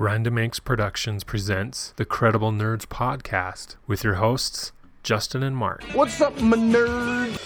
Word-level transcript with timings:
Random 0.00 0.38
Inks 0.38 0.60
Productions 0.60 1.24
presents 1.24 1.92
the 1.96 2.04
Credible 2.04 2.52
Nerds 2.52 2.86
podcast 2.86 3.74
with 3.88 4.04
your 4.04 4.14
hosts, 4.14 4.70
Justin 5.02 5.42
and 5.42 5.56
Marc. 5.56 5.82
What's 5.92 6.20
up, 6.20 6.40
my 6.40 6.56
nerd? 6.56 7.36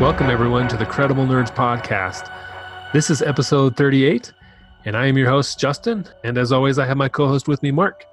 Welcome, 0.00 0.30
everyone, 0.30 0.66
to 0.68 0.78
the 0.78 0.86
Credible 0.86 1.26
Nerds 1.26 1.54
podcast. 1.54 2.32
This 2.94 3.10
is 3.10 3.20
episode 3.20 3.76
38, 3.76 4.32
and 4.86 4.96
I 4.96 5.06
am 5.06 5.18
your 5.18 5.28
host, 5.28 5.58
Justin. 5.58 6.06
And 6.22 6.38
as 6.38 6.52
always, 6.52 6.78
I 6.78 6.86
have 6.86 6.96
my 6.96 7.08
co 7.08 7.26
host 7.26 7.48
with 7.48 7.62
me, 7.62 7.72
Marc. 7.72 8.06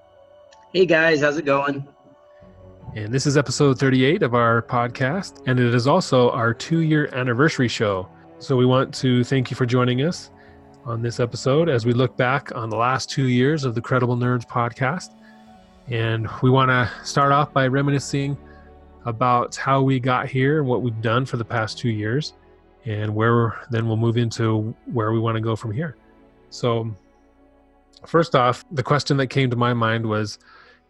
Hey 0.73 0.88
guys, 0.88 1.22
how's 1.22 1.38
it 1.38 1.46
going? 1.46 1.88
And 2.96 3.13
this 3.13 3.27
is 3.27 3.38
episode 3.38 3.80
38 3.80 4.23
of 4.23 4.34
our 4.34 4.63
podcast, 4.63 5.44
and 5.46 5.59
it 5.59 5.73
is 5.73 5.88
also 5.88 6.32
our 6.32 6.54
two 6.54 6.80
year 6.80 7.09
anniversary 7.13 7.68
show. 7.68 8.09
So 8.40 8.58
we 8.58 8.66
want 8.66 8.94
to 8.96 9.23
thank 9.23 9.52
you 9.52 9.55
for 9.55 9.68
joining 9.68 10.02
us 10.02 10.32
on 10.84 11.02
this 11.04 11.20
episode 11.20 11.70
as 11.70 11.86
we 11.86 11.94
look 11.94 12.18
back 12.18 12.54
on 12.55 12.70
the 12.70 12.76
last 12.76 13.10
two 13.10 13.27
years 13.27 13.66
of 13.66 13.76
the 13.76 13.82
Credible 13.82 14.18
Nerds 14.18 14.46
podcast. 14.46 15.13
And 15.90 16.27
we 16.41 16.49
want 16.49 16.70
to 16.70 16.90
start 17.05 17.32
off 17.32 17.54
by 17.54 17.68
reminiscing 17.68 18.35
about 19.05 19.55
how 19.55 19.82
we 19.84 19.99
got 19.99 20.27
here 20.27 20.60
and 20.60 20.68
what 20.68 20.82
we've 20.82 21.02
done 21.02 21.26
for 21.26 21.38
the 21.38 21.46
past 21.46 21.77
two 21.77 21.90
years, 21.90 22.34
and 22.85 23.13
where 23.13 23.60
then 23.70 23.88
we'll 23.88 23.98
move 23.98 24.18
into 24.18 24.76
where 24.91 25.12
we 25.12 25.20
want 25.20 25.35
to 25.35 25.41
go 25.41 25.55
from 25.55 25.71
here. 25.71 25.96
So, 26.53 26.95
first 28.05 28.35
off, 28.35 28.63
the 28.70 28.84
question 28.84 29.17
that 29.17 29.27
came 29.27 29.49
to 29.49 29.55
my 29.55 29.73
mind 29.73 30.05
was, 30.05 30.38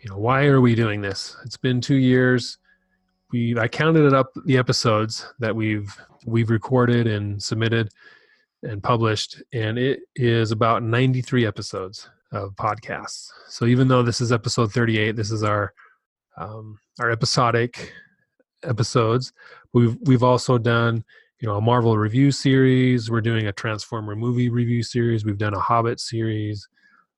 you 0.02 0.10
know, 0.10 0.18
why 0.18 0.48
are 0.48 0.60
we 0.60 0.76
doing 0.76 1.00
this? 1.00 1.38
It's 1.46 1.56
been 1.56 1.80
two 1.80 1.96
years. 1.96 2.58
We 3.32 3.58
I 3.58 3.70
counted 3.70 4.06
it 4.06 4.14
up 4.14 4.34
the 4.46 4.58
episodes 4.58 5.26
that 5.40 5.56
we've 5.56 5.90
we've 6.26 6.50
recorded 6.50 7.08
and 7.08 7.42
submitted 7.42 7.94
and 8.64 8.84
published, 8.84 9.42
and 9.54 9.78
it 9.78 10.02
is 10.18 10.52
about 10.52 10.84
93 10.84 11.48
episodes 11.48 12.10
of 12.34 12.54
podcasts. 12.56 13.30
So 13.48 13.64
even 13.66 13.88
though 13.88 14.04
this 14.04 14.20
is 14.20 14.34
episode 14.34 14.74
38, 14.74 15.16
this 15.16 15.32
is 15.32 15.44
our 15.44 15.74
um, 16.38 16.78
our 17.00 17.10
episodic 17.10 17.94
episodes. 18.66 19.32
We've 19.72 19.96
we've 20.02 20.24
also 20.24 20.58
done 20.58 21.06
you 21.44 21.50
know 21.50 21.58
a 21.58 21.62
Marvel 21.62 21.98
review 21.98 22.32
series. 22.32 23.12
We're 23.12 23.20
doing 23.20 23.48
a 23.48 23.52
Transformer 23.52 24.16
movie 24.16 24.48
review 24.48 24.82
series. 24.82 25.26
We've 25.26 25.38
done 25.38 25.54
a 25.54 25.60
Hobbit 25.60 26.00
series. 26.00 26.70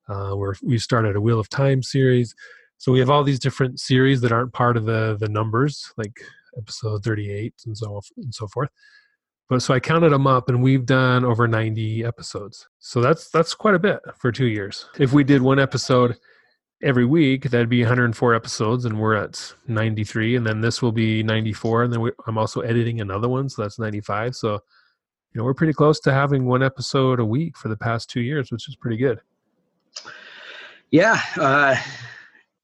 Uh, 0.08 0.32
we're 0.34 0.54
we 0.64 0.78
started 0.78 1.14
a 1.14 1.20
Wheel 1.20 1.38
of 1.38 1.48
Time 1.48 1.80
series. 1.80 2.34
So 2.76 2.90
we 2.90 2.98
have 2.98 3.08
all 3.08 3.22
these 3.22 3.38
different 3.38 3.78
series 3.78 4.20
that 4.22 4.32
aren't 4.32 4.52
part 4.52 4.76
of 4.76 4.84
the 4.84 5.16
the 5.20 5.28
numbers, 5.28 5.92
like 5.96 6.18
episode 6.58 7.04
38 7.04 7.54
and 7.66 7.78
so 7.78 8.00
and 8.16 8.34
so 8.34 8.48
forth. 8.48 8.68
But 9.48 9.62
so 9.62 9.72
I 9.72 9.78
counted 9.78 10.10
them 10.10 10.26
up, 10.26 10.48
and 10.48 10.60
we've 10.60 10.84
done 10.84 11.24
over 11.24 11.46
90 11.46 12.04
episodes. 12.04 12.66
So 12.80 13.00
that's 13.00 13.30
that's 13.30 13.54
quite 13.54 13.76
a 13.76 13.78
bit 13.78 14.00
for 14.18 14.32
two 14.32 14.46
years. 14.46 14.88
If 14.98 15.12
we 15.12 15.22
did 15.22 15.40
one 15.40 15.60
episode 15.60 16.16
every 16.82 17.06
week 17.06 17.44
that'd 17.44 17.68
be 17.68 17.82
104 17.82 18.34
episodes 18.34 18.84
and 18.84 19.00
we're 19.00 19.14
at 19.14 19.54
93 19.66 20.36
and 20.36 20.46
then 20.46 20.60
this 20.60 20.82
will 20.82 20.92
be 20.92 21.22
94 21.22 21.84
and 21.84 21.92
then 21.92 22.00
we, 22.02 22.10
i'm 22.26 22.36
also 22.36 22.60
editing 22.60 23.00
another 23.00 23.28
one 23.28 23.48
so 23.48 23.62
that's 23.62 23.78
95 23.78 24.36
so 24.36 24.52
you 24.52 24.60
know 25.34 25.44
we're 25.44 25.54
pretty 25.54 25.72
close 25.72 25.98
to 26.00 26.12
having 26.12 26.44
one 26.44 26.62
episode 26.62 27.18
a 27.18 27.24
week 27.24 27.56
for 27.56 27.68
the 27.68 27.76
past 27.76 28.10
two 28.10 28.20
years 28.20 28.52
which 28.52 28.68
is 28.68 28.76
pretty 28.76 28.98
good 28.98 29.20
Yeah, 30.90 31.20
uh, 31.36 31.76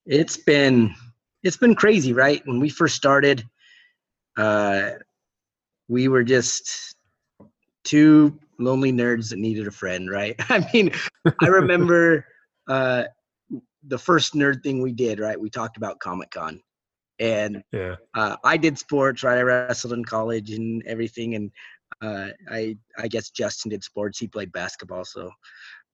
it's 0.06 0.36
been 0.36 0.94
it's 1.42 1.56
been 1.56 1.74
crazy, 1.74 2.12
right? 2.12 2.40
When 2.46 2.60
we 2.60 2.68
first 2.68 2.94
started, 2.94 3.44
uh, 4.36 4.90
we 5.88 6.08
were 6.08 6.22
just 6.22 6.94
two 7.84 8.38
lonely 8.58 8.92
nerds 8.92 9.30
that 9.30 9.38
needed 9.38 9.66
a 9.66 9.72
friend, 9.72 10.08
right? 10.08 10.36
I 10.50 10.66
mean, 10.72 10.92
I 11.40 11.46
remember 11.46 12.26
uh, 12.68 13.04
the 13.86 13.98
first 13.98 14.34
nerd 14.34 14.62
thing 14.62 14.80
we 14.80 14.92
did, 14.92 15.18
right? 15.20 15.40
We 15.40 15.50
talked 15.50 15.76
about 15.76 16.00
Comic 16.00 16.30
Con, 16.30 16.60
and 17.18 17.62
yeah 17.72 17.96
uh, 18.14 18.36
I 18.44 18.56
did 18.56 18.78
sports, 18.78 19.22
right? 19.22 19.38
I 19.38 19.42
wrestled 19.42 19.92
in 19.92 20.04
college 20.04 20.50
and 20.50 20.82
everything, 20.86 21.34
and 21.34 21.50
uh, 22.02 22.28
I 22.50 22.76
I 22.98 23.08
guess 23.08 23.30
Justin 23.30 23.70
did 23.70 23.84
sports. 23.84 24.18
He 24.18 24.28
played 24.28 24.52
basketball, 24.52 25.04
so, 25.04 25.30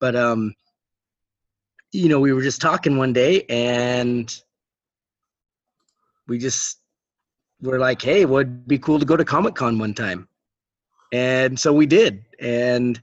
but 0.00 0.16
um, 0.16 0.54
you 1.92 2.08
know, 2.08 2.20
we 2.20 2.32
were 2.32 2.42
just 2.42 2.60
talking 2.60 2.98
one 2.98 3.12
day, 3.12 3.44
and 3.48 4.34
we 6.26 6.38
just 6.38 6.80
were 7.60 7.78
like, 7.78 8.02
"Hey, 8.02 8.24
would 8.24 8.68
be 8.68 8.78
cool 8.78 8.98
to 8.98 9.06
go 9.06 9.16
to 9.16 9.24
Comic 9.24 9.54
Con 9.54 9.78
one 9.78 9.94
time," 9.94 10.28
and 11.12 11.58
so 11.58 11.72
we 11.72 11.86
did, 11.86 12.24
and 12.38 13.00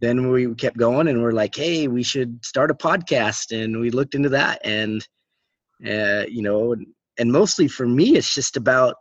then 0.00 0.30
we 0.30 0.52
kept 0.54 0.76
going, 0.76 1.08
and 1.08 1.22
we're 1.22 1.32
like, 1.32 1.54
"Hey, 1.54 1.88
we 1.88 2.02
should 2.02 2.44
start 2.44 2.70
a 2.70 2.74
podcast," 2.74 3.52
and 3.52 3.80
we 3.80 3.90
looked 3.90 4.14
into 4.14 4.28
that, 4.30 4.60
and 4.64 5.06
uh, 5.86 6.24
you 6.28 6.42
know, 6.42 6.74
and, 7.18 7.32
mostly 7.32 7.68
for 7.68 7.86
me, 7.86 8.16
it's 8.16 8.34
just 8.34 8.56
about 8.56 8.96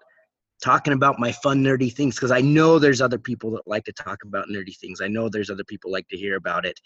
talking 0.64 0.94
about 0.94 1.20
my 1.20 1.32
fun 1.32 1.64
nerdy 1.64 1.94
things 1.94 2.16
because 2.16 2.32
I 2.32 2.42
know 2.42 2.80
there's 2.80 3.02
other 3.02 3.20
people 3.20 3.52
that 3.52 3.68
like 3.68 3.84
to 3.86 3.94
talk 3.94 4.20
about 4.24 4.48
nerdy 4.50 4.78
things. 4.78 5.02
I 5.02 5.08
know 5.08 5.30
there's 5.30 5.50
other 5.50 5.64
people 5.66 5.92
like 5.92 6.08
to 6.10 6.18
hear 6.18 6.36
about 6.38 6.66
it. 6.66 6.80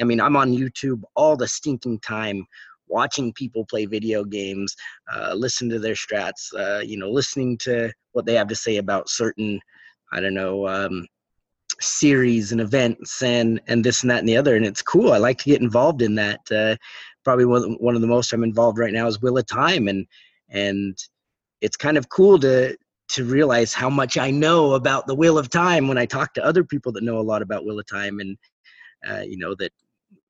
I 0.00 0.04
mean, 0.04 0.20
I'm 0.20 0.36
on 0.36 0.52
YouTube 0.52 1.02
all 1.16 1.36
the 1.36 1.48
stinking 1.48 2.00
time 2.00 2.46
watching 2.88 3.32
people 3.32 3.64
play 3.64 3.86
video 3.86 4.24
games, 4.24 4.74
uh, 5.14 5.34
listen 5.34 5.68
to 5.70 5.78
their 5.78 5.94
strats, 5.94 6.52
uh, 6.56 6.80
you 6.80 6.96
know, 6.98 7.10
listening 7.10 7.56
to 7.58 7.92
what 8.12 8.26
they 8.26 8.34
have 8.34 8.48
to 8.48 8.54
say 8.56 8.76
about 8.76 9.08
certain, 9.08 9.60
I 10.12 10.20
don't 10.20 10.34
know, 10.34 10.68
um, 10.68 11.06
series 11.80 12.52
and 12.52 12.60
events 12.60 13.22
and 13.22 13.60
and 13.66 13.84
this 13.84 14.02
and 14.02 14.10
that 14.10 14.20
and 14.20 14.28
the 14.28 14.36
other. 14.36 14.56
And 14.56 14.64
it's 14.64 14.82
cool. 14.82 15.12
I 15.12 15.18
like 15.18 15.38
to 15.38 15.50
get 15.50 15.62
involved 15.62 16.02
in 16.02 16.14
that. 16.16 16.40
Uh, 16.50 16.76
probably 17.24 17.44
one 17.44 17.74
one 17.80 17.94
of 17.94 18.00
the 18.00 18.06
most 18.06 18.32
I'm 18.32 18.44
involved 18.44 18.78
right 18.78 18.92
now 18.92 19.06
is 19.06 19.20
Wheel 19.20 19.38
of 19.38 19.46
Time, 19.46 19.88
and 19.88 20.06
and 20.50 20.96
it's 21.60 21.76
kind 21.76 21.96
of 21.96 22.08
cool 22.08 22.38
to 22.40 22.76
to 23.08 23.24
realize 23.24 23.74
how 23.74 23.90
much 23.90 24.16
I 24.16 24.30
know 24.30 24.74
about 24.74 25.06
the 25.06 25.14
Wheel 25.14 25.38
of 25.38 25.50
Time 25.50 25.88
when 25.88 25.98
I 25.98 26.06
talk 26.06 26.34
to 26.34 26.44
other 26.44 26.64
people 26.64 26.92
that 26.92 27.02
know 27.02 27.18
a 27.18 27.20
lot 27.20 27.42
about 27.42 27.64
Wheel 27.64 27.78
of 27.78 27.86
Time, 27.86 28.20
and 28.20 28.36
uh, 29.08 29.22
you 29.22 29.38
know 29.38 29.54
that 29.56 29.72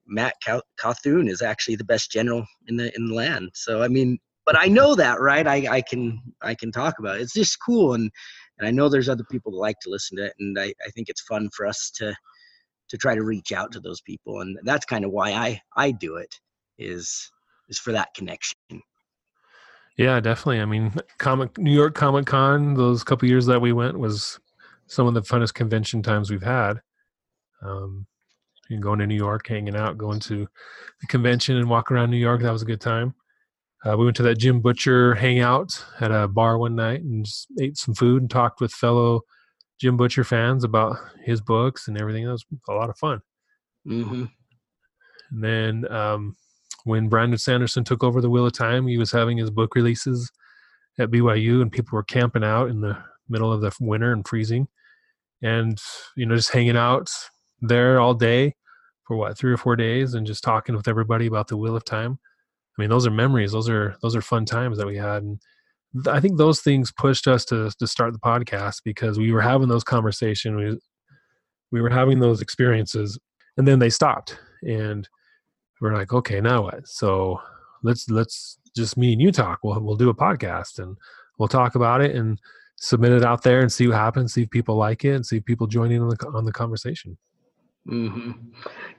Mat 0.06 0.34
Ca- 0.44 0.62
Cauthon 0.80 1.28
is 1.28 1.42
actually 1.42 1.76
the 1.76 1.84
best 1.84 2.10
general 2.10 2.46
in 2.68 2.76
the 2.76 2.94
in 2.96 3.08
the 3.08 3.14
land. 3.14 3.50
So 3.54 3.82
I 3.82 3.88
mean, 3.88 4.18
but 4.46 4.58
I 4.58 4.66
know 4.66 4.94
that, 4.94 5.20
right? 5.20 5.46
I, 5.46 5.66
I 5.76 5.80
can 5.82 6.20
I 6.42 6.54
can 6.54 6.72
talk 6.72 6.98
about 6.98 7.18
it. 7.18 7.22
It's 7.22 7.34
just 7.34 7.58
cool, 7.64 7.94
and 7.94 8.10
and 8.58 8.66
I 8.68 8.70
know 8.70 8.88
there's 8.88 9.08
other 9.08 9.24
people 9.30 9.52
that 9.52 9.58
like 9.58 9.80
to 9.80 9.90
listen 9.90 10.16
to 10.18 10.26
it, 10.26 10.34
and 10.38 10.58
I, 10.58 10.74
I 10.84 10.90
think 10.94 11.08
it's 11.08 11.22
fun 11.22 11.50
for 11.54 11.66
us 11.66 11.90
to 11.96 12.14
to 12.88 12.98
try 12.98 13.14
to 13.14 13.22
reach 13.22 13.50
out 13.52 13.72
to 13.72 13.80
those 13.80 14.00
people, 14.02 14.40
and 14.40 14.58
that's 14.64 14.84
kind 14.84 15.04
of 15.04 15.10
why 15.10 15.32
I 15.32 15.60
I 15.76 15.90
do 15.90 16.16
it 16.16 16.34
is 16.78 17.30
is 17.68 17.78
for 17.78 17.92
that 17.92 18.14
connection. 18.14 18.56
yeah 19.96 20.20
definitely. 20.20 20.60
I 20.60 20.64
mean 20.64 20.92
comic 21.18 21.56
new 21.58 21.72
york 21.72 21.94
comic 21.94 22.26
con 22.26 22.74
those 22.74 23.04
couple 23.04 23.28
years 23.28 23.46
that 23.46 23.60
we 23.60 23.72
went 23.72 23.98
was 23.98 24.38
some 24.86 25.06
of 25.06 25.14
the 25.14 25.22
funnest 25.22 25.54
convention 25.54 26.02
times 26.02 26.30
we've 26.30 26.42
had. 26.42 26.80
Um 27.62 28.06
going 28.80 28.98
to 28.98 29.06
new 29.06 29.14
york 29.14 29.46
hanging 29.46 29.76
out 29.76 29.98
going 29.98 30.18
to 30.18 30.48
the 31.00 31.06
convention 31.06 31.56
and 31.56 31.68
walk 31.68 31.92
around 31.92 32.10
new 32.10 32.16
york 32.16 32.40
that 32.42 32.50
was 32.50 32.62
a 32.62 32.66
good 32.66 32.80
time 32.80 33.14
uh, 33.84 33.96
we 33.96 34.04
went 34.04 34.16
to 34.16 34.22
that 34.22 34.38
jim 34.38 34.60
butcher 34.60 35.14
hangout 35.14 35.84
at 36.00 36.10
a 36.10 36.26
bar 36.28 36.58
one 36.58 36.74
night 36.74 37.02
and 37.02 37.24
just 37.24 37.46
ate 37.60 37.76
some 37.76 37.94
food 37.94 38.22
and 38.22 38.30
talked 38.30 38.60
with 38.60 38.72
fellow 38.72 39.20
jim 39.80 39.96
butcher 39.96 40.24
fans 40.24 40.64
about 40.64 40.96
his 41.24 41.40
books 41.40 41.88
and 41.88 41.98
everything. 41.98 42.24
That 42.24 42.32
was 42.32 42.46
a 42.68 42.72
lot 42.72 42.90
of 42.90 42.98
fun. 42.98 43.20
Hmm 43.86 44.24
and 45.34 45.42
then 45.42 45.92
um, 45.92 46.36
when 46.84 47.08
Brandon 47.08 47.38
Sanderson 47.38 47.84
took 47.84 48.04
over 48.04 48.20
the 48.20 48.30
Wheel 48.30 48.46
of 48.46 48.52
Time, 48.52 48.86
he 48.86 48.98
was 48.98 49.10
having 49.10 49.38
his 49.38 49.50
book 49.50 49.74
releases 49.74 50.30
at 50.98 51.10
BYU, 51.10 51.60
and 51.60 51.72
people 51.72 51.96
were 51.96 52.04
camping 52.04 52.44
out 52.44 52.70
in 52.70 52.80
the 52.80 52.96
middle 53.28 53.52
of 53.52 53.60
the 53.60 53.72
winter 53.80 54.12
and 54.12 54.26
freezing, 54.26 54.68
and 55.42 55.78
you 56.16 56.26
know 56.26 56.36
just 56.36 56.52
hanging 56.52 56.76
out 56.76 57.10
there 57.60 57.98
all 57.98 58.14
day 58.14 58.54
for 59.06 59.16
what 59.16 59.36
three 59.36 59.52
or 59.52 59.56
four 59.56 59.76
days, 59.76 60.14
and 60.14 60.26
just 60.26 60.44
talking 60.44 60.76
with 60.76 60.88
everybody 60.88 61.26
about 61.26 61.48
the 61.48 61.56
Wheel 61.56 61.76
of 61.76 61.84
Time. 61.84 62.18
I 62.76 62.82
mean, 62.82 62.90
those 62.90 63.06
are 63.06 63.10
memories. 63.10 63.52
Those 63.52 63.68
are 63.68 63.96
those 64.02 64.16
are 64.16 64.22
fun 64.22 64.44
times 64.44 64.78
that 64.78 64.86
we 64.86 64.96
had, 64.96 65.22
and 65.22 65.40
th- 66.04 66.14
I 66.14 66.20
think 66.20 66.36
those 66.36 66.60
things 66.60 66.92
pushed 66.92 67.28
us 67.28 67.44
to 67.46 67.70
to 67.78 67.86
start 67.86 68.12
the 68.12 68.18
podcast 68.18 68.82
because 68.84 69.18
we 69.18 69.32
were 69.32 69.40
having 69.40 69.68
those 69.68 69.84
conversations. 69.84 70.56
We 70.56 70.78
we 71.70 71.80
were 71.80 71.90
having 71.90 72.18
those 72.18 72.40
experiences, 72.40 73.18
and 73.56 73.66
then 73.66 73.78
they 73.78 73.90
stopped, 73.90 74.38
and 74.62 75.08
we're 75.80 75.94
like, 75.94 76.12
okay, 76.12 76.40
now 76.40 76.62
what? 76.62 76.88
So 76.88 77.40
let's 77.82 78.08
let's 78.10 78.58
just 78.74 78.96
me 78.96 79.12
and 79.12 79.22
you 79.22 79.30
talk. 79.30 79.60
We'll 79.62 79.80
we'll 79.80 79.96
do 79.96 80.10
a 80.10 80.14
podcast 80.14 80.78
and 80.78 80.96
we'll 81.38 81.48
talk 81.48 81.74
about 81.74 82.00
it 82.00 82.16
and 82.16 82.40
submit 82.76 83.12
it 83.12 83.24
out 83.24 83.42
there 83.42 83.60
and 83.60 83.72
see 83.72 83.86
what 83.86 83.96
happens. 83.96 84.34
See 84.34 84.42
if 84.42 84.50
people 84.50 84.76
like 84.76 85.04
it 85.04 85.14
and 85.14 85.24
see 85.24 85.36
if 85.36 85.44
people 85.44 85.66
join 85.66 85.92
in 85.92 86.02
on 86.02 86.08
the 86.08 86.26
on 86.34 86.44
the 86.44 86.52
conversation. 86.52 87.16
Mm-hmm. 87.88 88.32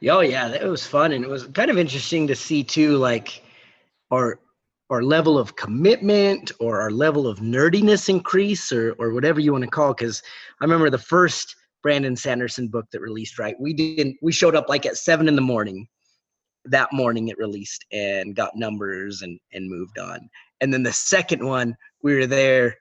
Oh 0.09 0.19
yeah, 0.21 0.49
it 0.49 0.67
was 0.67 0.85
fun, 0.85 1.11
and 1.11 1.25
it 1.25 1.29
was 1.29 1.47
kind 1.47 1.71
of 1.71 1.77
interesting 1.77 2.27
to 2.27 2.35
see 2.35 2.63
too, 2.63 2.97
like 2.97 3.41
our 4.11 4.39
our 4.91 5.01
level 5.01 5.39
of 5.39 5.55
commitment 5.55 6.51
or 6.59 6.79
our 6.79 6.91
level 6.91 7.27
of 7.27 7.39
nerdiness 7.39 8.09
increase, 8.09 8.71
or 8.71 8.93
or 8.99 9.13
whatever 9.13 9.39
you 9.39 9.51
want 9.51 9.63
to 9.63 9.69
call. 9.69 9.93
Because 9.93 10.21
I 10.61 10.65
remember 10.65 10.89
the 10.89 10.97
first 10.97 11.55
Brandon 11.81 12.15
Sanderson 12.15 12.67
book 12.67 12.85
that 12.91 13.01
released. 13.01 13.39
Right, 13.39 13.55
we 13.59 13.73
didn't. 13.73 14.17
We 14.21 14.31
showed 14.31 14.55
up 14.55 14.69
like 14.69 14.85
at 14.85 14.97
seven 14.97 15.27
in 15.27 15.35
the 15.35 15.41
morning. 15.41 15.87
That 16.65 16.91
morning 16.91 17.27
it 17.27 17.37
released 17.37 17.85
and 17.91 18.35
got 18.35 18.55
numbers 18.55 19.21
and 19.21 19.39
and 19.53 19.69
moved 19.69 19.99
on. 19.99 20.29
And 20.61 20.73
then 20.73 20.83
the 20.83 20.93
second 20.93 21.45
one, 21.45 21.75
we 22.01 22.15
were 22.15 22.27
there 22.27 22.75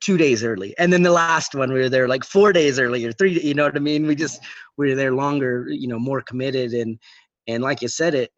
two 0.00 0.16
days 0.16 0.44
early 0.44 0.74
and 0.78 0.92
then 0.92 1.02
the 1.02 1.10
last 1.10 1.54
one 1.54 1.72
we 1.72 1.78
were 1.78 1.88
there 1.88 2.06
like 2.06 2.24
four 2.24 2.52
days 2.52 2.78
early 2.78 3.04
or 3.04 3.12
three 3.12 3.40
you 3.40 3.54
know 3.54 3.64
what 3.64 3.76
i 3.76 3.80
mean 3.80 4.06
we 4.06 4.14
just 4.14 4.40
we 4.76 4.90
were 4.90 4.94
there 4.94 5.12
longer 5.12 5.66
you 5.70 5.88
know 5.88 5.98
more 5.98 6.20
committed 6.20 6.72
and 6.72 6.98
and 7.46 7.62
like 7.62 7.80
you 7.80 7.88
said 7.88 8.14
it 8.14 8.30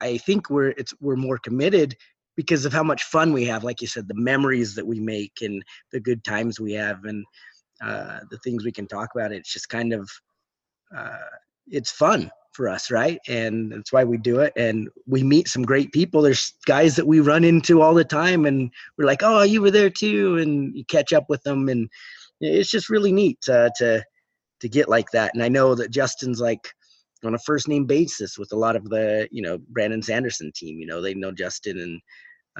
i 0.00 0.16
think 0.18 0.50
we're 0.50 0.70
it's 0.70 0.94
we're 1.00 1.16
more 1.16 1.38
committed 1.38 1.96
because 2.36 2.64
of 2.64 2.72
how 2.72 2.82
much 2.82 3.04
fun 3.04 3.32
we 3.32 3.44
have 3.44 3.64
like 3.64 3.80
you 3.80 3.86
said 3.86 4.08
the 4.08 4.14
memories 4.14 4.74
that 4.74 4.86
we 4.86 5.00
make 5.00 5.38
and 5.42 5.62
the 5.92 6.00
good 6.00 6.22
times 6.24 6.60
we 6.60 6.72
have 6.72 7.04
and 7.04 7.24
uh, 7.82 8.20
the 8.30 8.38
things 8.44 8.62
we 8.62 8.72
can 8.72 8.86
talk 8.86 9.08
about 9.14 9.32
it's 9.32 9.52
just 9.52 9.68
kind 9.68 9.92
of 9.92 10.08
uh, 10.96 11.16
it's 11.68 11.90
fun 11.90 12.30
for 12.52 12.68
us, 12.68 12.90
right? 12.90 13.18
And 13.28 13.72
that's 13.72 13.92
why 13.92 14.04
we 14.04 14.18
do 14.18 14.40
it. 14.40 14.52
And 14.56 14.88
we 15.06 15.22
meet 15.22 15.48
some 15.48 15.62
great 15.62 15.92
people. 15.92 16.22
There's 16.22 16.52
guys 16.66 16.96
that 16.96 17.06
we 17.06 17.20
run 17.20 17.44
into 17.44 17.80
all 17.80 17.94
the 17.94 18.04
time, 18.04 18.44
and 18.44 18.70
we're 18.98 19.06
like, 19.06 19.22
"Oh, 19.22 19.42
you 19.42 19.62
were 19.62 19.70
there 19.70 19.90
too," 19.90 20.38
and 20.38 20.74
you 20.74 20.84
catch 20.84 21.12
up 21.12 21.24
with 21.28 21.42
them, 21.42 21.68
and 21.68 21.88
it's 22.40 22.70
just 22.70 22.90
really 22.90 23.12
neat 23.12 23.38
uh, 23.48 23.70
to 23.78 24.04
to 24.60 24.68
get 24.68 24.88
like 24.88 25.10
that. 25.12 25.32
And 25.34 25.42
I 25.42 25.48
know 25.48 25.74
that 25.74 25.90
Justin's 25.90 26.40
like 26.40 26.74
on 27.24 27.34
a 27.34 27.38
first 27.38 27.68
name 27.68 27.84
basis 27.84 28.38
with 28.38 28.52
a 28.52 28.56
lot 28.56 28.76
of 28.76 28.88
the 28.88 29.28
you 29.30 29.42
know 29.42 29.58
Brandon 29.68 30.02
Sanderson 30.02 30.52
team. 30.54 30.78
You 30.78 30.86
know, 30.86 31.00
they 31.00 31.14
know 31.14 31.32
Justin 31.32 31.78
and 31.78 32.00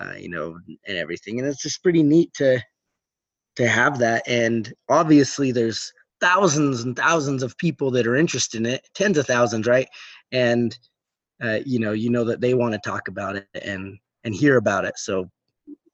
uh, 0.01 0.17
you 0.17 0.29
know 0.29 0.57
and 0.87 0.97
everything, 0.97 1.39
and 1.39 1.49
it's 1.49 1.63
just 1.63 1.83
pretty 1.83 2.03
neat 2.03 2.33
to 2.35 2.61
to 3.57 3.69
have 3.69 3.99
that. 3.99 4.23
And 4.27 4.73
obviously, 4.89 5.53
there's 5.53 5.93
thousands 6.21 6.83
and 6.83 6.97
thousands 6.97 7.43
of 7.43 7.57
people 7.59 7.91
that 7.93 8.07
are 8.07 8.17
interested 8.17 8.59
in 8.59 8.67
it, 8.67 8.87
tens 8.95 9.19
of 9.19 9.27
thousands, 9.27 9.67
right? 9.67 9.89
And 10.33 10.77
uh, 11.43 11.61
you 11.65 11.79
know, 11.79 11.93
you 11.93 12.11
know 12.11 12.25
that 12.25 12.41
they 12.41 12.55
want 12.55 12.75
to 12.75 12.81
talk 12.91 13.09
about 13.09 13.37
it 13.37 13.49
and 13.63 13.99
and 14.25 14.35
hear 14.35 14.57
about 14.57 14.85
it. 14.85 14.99
So 14.99 15.31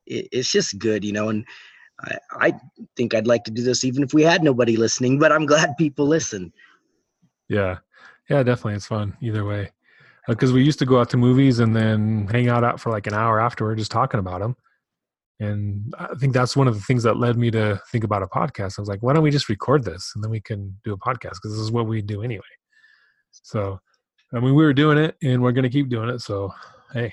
it, 0.06 0.28
it's 0.32 0.50
just 0.50 0.78
good, 0.78 1.04
you 1.04 1.12
know. 1.12 1.28
And 1.28 1.44
I, 2.00 2.18
I 2.32 2.54
think 2.96 3.14
I'd 3.14 3.26
like 3.26 3.44
to 3.44 3.50
do 3.50 3.62
this 3.62 3.84
even 3.84 4.02
if 4.02 4.12
we 4.12 4.22
had 4.22 4.42
nobody 4.42 4.76
listening, 4.76 5.18
but 5.18 5.32
I'm 5.32 5.46
glad 5.46 5.76
people 5.76 6.06
listen. 6.06 6.52
Yeah, 7.48 7.78
yeah, 8.28 8.42
definitely, 8.42 8.74
it's 8.74 8.86
fun 8.86 9.16
either 9.20 9.44
way. 9.44 9.70
Because 10.28 10.50
uh, 10.50 10.54
we 10.54 10.64
used 10.64 10.78
to 10.80 10.86
go 10.86 11.00
out 11.00 11.10
to 11.10 11.16
movies 11.16 11.60
and 11.60 11.74
then 11.74 12.26
hang 12.30 12.48
out 12.48 12.64
out 12.64 12.80
for 12.80 12.90
like 12.90 13.06
an 13.06 13.14
hour 13.14 13.40
afterward, 13.40 13.78
just 13.78 13.90
talking 13.90 14.20
about 14.20 14.40
them 14.40 14.56
and 15.40 15.94
i 15.98 16.14
think 16.18 16.32
that's 16.32 16.56
one 16.56 16.66
of 16.66 16.74
the 16.74 16.80
things 16.80 17.02
that 17.02 17.18
led 17.18 17.36
me 17.36 17.50
to 17.50 17.80
think 17.92 18.04
about 18.04 18.22
a 18.22 18.26
podcast. 18.26 18.78
I 18.78 18.82
was 18.82 18.88
like 18.88 19.02
why 19.02 19.12
don't 19.12 19.22
we 19.22 19.30
just 19.30 19.48
record 19.48 19.84
this 19.84 20.12
and 20.14 20.24
then 20.24 20.30
we 20.30 20.40
can 20.40 20.76
do 20.84 20.92
a 20.92 20.98
podcast? 20.98 21.34
Because 21.34 21.52
this 21.52 21.60
is 21.60 21.72
what 21.72 21.86
we 21.86 22.02
do 22.02 22.22
anyway. 22.22 22.42
So 23.30 23.78
i 24.32 24.40
mean 24.40 24.54
we 24.54 24.64
were 24.64 24.72
doing 24.72 24.98
it 24.98 25.16
and 25.22 25.42
we're 25.42 25.52
going 25.52 25.64
to 25.64 25.70
keep 25.70 25.88
doing 25.88 26.08
it 26.08 26.20
so 26.20 26.52
hey. 26.92 27.12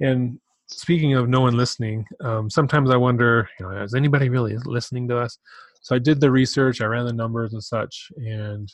And 0.00 0.38
speaking 0.66 1.14
of 1.14 1.28
no 1.28 1.40
one 1.40 1.56
listening 1.56 2.04
um, 2.22 2.50
sometimes 2.50 2.90
i 2.90 2.96
wonder 2.96 3.48
you 3.58 3.66
know 3.66 3.82
is 3.82 3.94
anybody 3.94 4.28
really 4.28 4.56
listening 4.64 5.08
to 5.08 5.18
us? 5.18 5.38
So 5.80 5.96
i 5.96 5.98
did 5.98 6.20
the 6.20 6.30
research 6.30 6.80
i 6.80 6.84
ran 6.84 7.06
the 7.06 7.12
numbers 7.12 7.54
and 7.54 7.62
such 7.62 8.08
and 8.16 8.70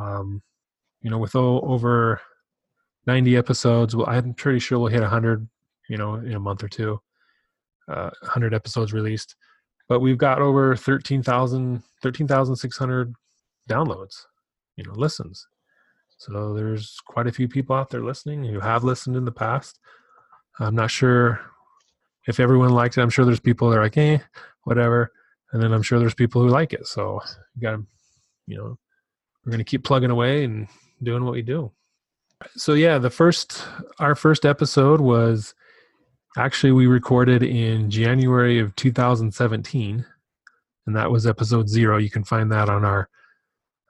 um, 0.00 0.42
you 1.02 1.10
know 1.10 1.18
with 1.18 1.36
over 1.36 2.20
90 3.06 3.36
episodes 3.36 3.94
well 3.94 4.08
i'm 4.08 4.34
pretty 4.34 4.58
sure 4.58 4.78
we'll 4.78 4.88
hit 4.88 5.00
100 5.00 5.48
you 5.88 5.96
know 5.96 6.14
in 6.14 6.32
a 6.32 6.40
month 6.40 6.62
or 6.62 6.68
two 6.68 7.00
uh, 7.90 8.10
100 8.20 8.54
episodes 8.54 8.92
released, 8.92 9.36
but 9.88 10.00
we've 10.00 10.18
got 10.18 10.40
over 10.40 10.76
13,000, 10.76 11.82
13,600 12.02 13.14
downloads, 13.68 14.26
you 14.76 14.84
know, 14.84 14.92
listens. 14.92 15.46
So 16.18 16.54
there's 16.54 16.98
quite 17.06 17.26
a 17.26 17.32
few 17.32 17.48
people 17.48 17.74
out 17.74 17.90
there 17.90 18.04
listening 18.04 18.44
who 18.44 18.60
have 18.60 18.84
listened 18.84 19.16
in 19.16 19.24
the 19.24 19.32
past. 19.32 19.80
I'm 20.58 20.74
not 20.74 20.90
sure 20.90 21.40
if 22.28 22.38
everyone 22.38 22.70
liked 22.70 22.98
it. 22.98 23.00
I'm 23.00 23.10
sure 23.10 23.24
there's 23.24 23.40
people 23.40 23.70
that 23.70 23.78
are 23.78 23.82
like, 23.82 23.96
eh, 23.96 24.18
whatever. 24.64 25.12
And 25.52 25.62
then 25.62 25.72
I'm 25.72 25.82
sure 25.82 25.98
there's 25.98 26.14
people 26.14 26.42
who 26.42 26.48
like 26.48 26.72
it. 26.72 26.86
So 26.86 27.20
you 27.56 27.62
got 27.62 27.72
to, 27.72 27.86
you 28.46 28.58
know, 28.58 28.78
we're 29.44 29.50
going 29.50 29.58
to 29.58 29.64
keep 29.64 29.84
plugging 29.84 30.10
away 30.10 30.44
and 30.44 30.68
doing 31.02 31.24
what 31.24 31.32
we 31.32 31.42
do. 31.42 31.72
So 32.56 32.74
yeah, 32.74 32.98
the 32.98 33.10
first, 33.10 33.64
our 33.98 34.14
first 34.14 34.44
episode 34.44 35.00
was 35.00 35.54
Actually, 36.36 36.70
we 36.70 36.86
recorded 36.86 37.42
in 37.42 37.90
January 37.90 38.60
of 38.60 38.74
2017, 38.76 40.06
and 40.86 40.96
that 40.96 41.10
was 41.10 41.26
episode 41.26 41.68
zero. 41.68 41.98
You 41.98 42.08
can 42.08 42.22
find 42.22 42.52
that 42.52 42.68
on 42.68 42.84
our 42.84 43.08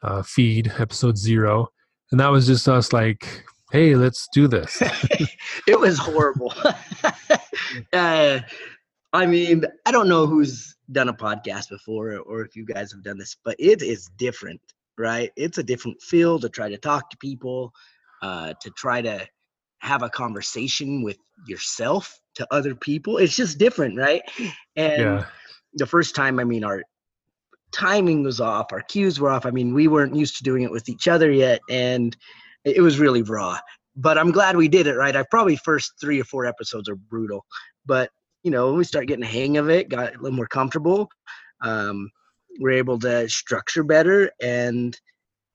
uh, 0.02 0.22
feed, 0.22 0.72
episode 0.78 1.18
zero. 1.18 1.68
And 2.10 2.18
that 2.18 2.30
was 2.30 2.46
just 2.46 2.66
us 2.66 2.94
like, 2.94 3.44
hey, 3.72 3.94
let's 3.94 4.26
do 4.32 4.48
this. 4.48 4.80
it 5.66 5.78
was 5.78 5.98
horrible. 5.98 6.54
uh, 7.92 8.40
I 9.12 9.26
mean, 9.26 9.64
I 9.84 9.92
don't 9.92 10.08
know 10.08 10.26
who's 10.26 10.74
done 10.92 11.10
a 11.10 11.14
podcast 11.14 11.68
before 11.68 12.16
or 12.16 12.40
if 12.40 12.56
you 12.56 12.64
guys 12.64 12.90
have 12.90 13.04
done 13.04 13.18
this, 13.18 13.36
but 13.44 13.54
it 13.58 13.82
is 13.82 14.08
different, 14.16 14.62
right? 14.98 15.30
It's 15.36 15.58
a 15.58 15.62
different 15.62 16.00
feel 16.02 16.38
to 16.40 16.48
try 16.48 16.68
to 16.68 16.78
talk 16.78 17.10
to 17.10 17.16
people, 17.16 17.72
uh, 18.22 18.54
to 18.60 18.70
try 18.70 19.02
to 19.02 19.26
have 19.80 20.02
a 20.02 20.10
conversation 20.10 21.02
with 21.02 21.18
yourself 21.46 22.20
to 22.34 22.46
other 22.50 22.74
people. 22.74 23.18
It's 23.18 23.36
just 23.36 23.58
different, 23.58 23.98
right? 23.98 24.22
And 24.76 25.02
yeah. 25.02 25.24
the 25.74 25.86
first 25.86 26.14
time, 26.14 26.38
I 26.38 26.44
mean, 26.44 26.64
our 26.64 26.82
timing 27.72 28.22
was 28.22 28.40
off, 28.40 28.72
our 28.72 28.82
cues 28.82 29.20
were 29.20 29.30
off. 29.30 29.46
I 29.46 29.50
mean, 29.50 29.74
we 29.74 29.88
weren't 29.88 30.14
used 30.14 30.36
to 30.38 30.44
doing 30.44 30.62
it 30.62 30.70
with 30.70 30.88
each 30.88 31.08
other 31.08 31.30
yet, 31.30 31.60
and 31.70 32.16
it 32.64 32.82
was 32.82 32.98
really 32.98 33.22
raw. 33.22 33.58
But 33.96 34.18
I'm 34.18 34.30
glad 34.30 34.56
we 34.56 34.68
did 34.68 34.86
it, 34.86 34.94
right? 34.94 35.16
I 35.16 35.24
probably 35.30 35.56
first 35.56 35.94
three 36.00 36.20
or 36.20 36.24
four 36.24 36.46
episodes 36.46 36.88
are 36.88 36.96
brutal, 36.96 37.44
but 37.86 38.10
you 38.42 38.50
know, 38.50 38.68
when 38.68 38.78
we 38.78 38.84
start 38.84 39.06
getting 39.06 39.20
the 39.20 39.26
hang 39.26 39.56
of 39.56 39.68
it, 39.68 39.88
got 39.88 40.14
a 40.14 40.18
little 40.18 40.36
more 40.36 40.46
comfortable. 40.46 41.10
Um, 41.62 42.10
we're 42.60 42.70
able 42.70 42.98
to 43.00 43.28
structure 43.28 43.82
better 43.82 44.30
and 44.40 45.00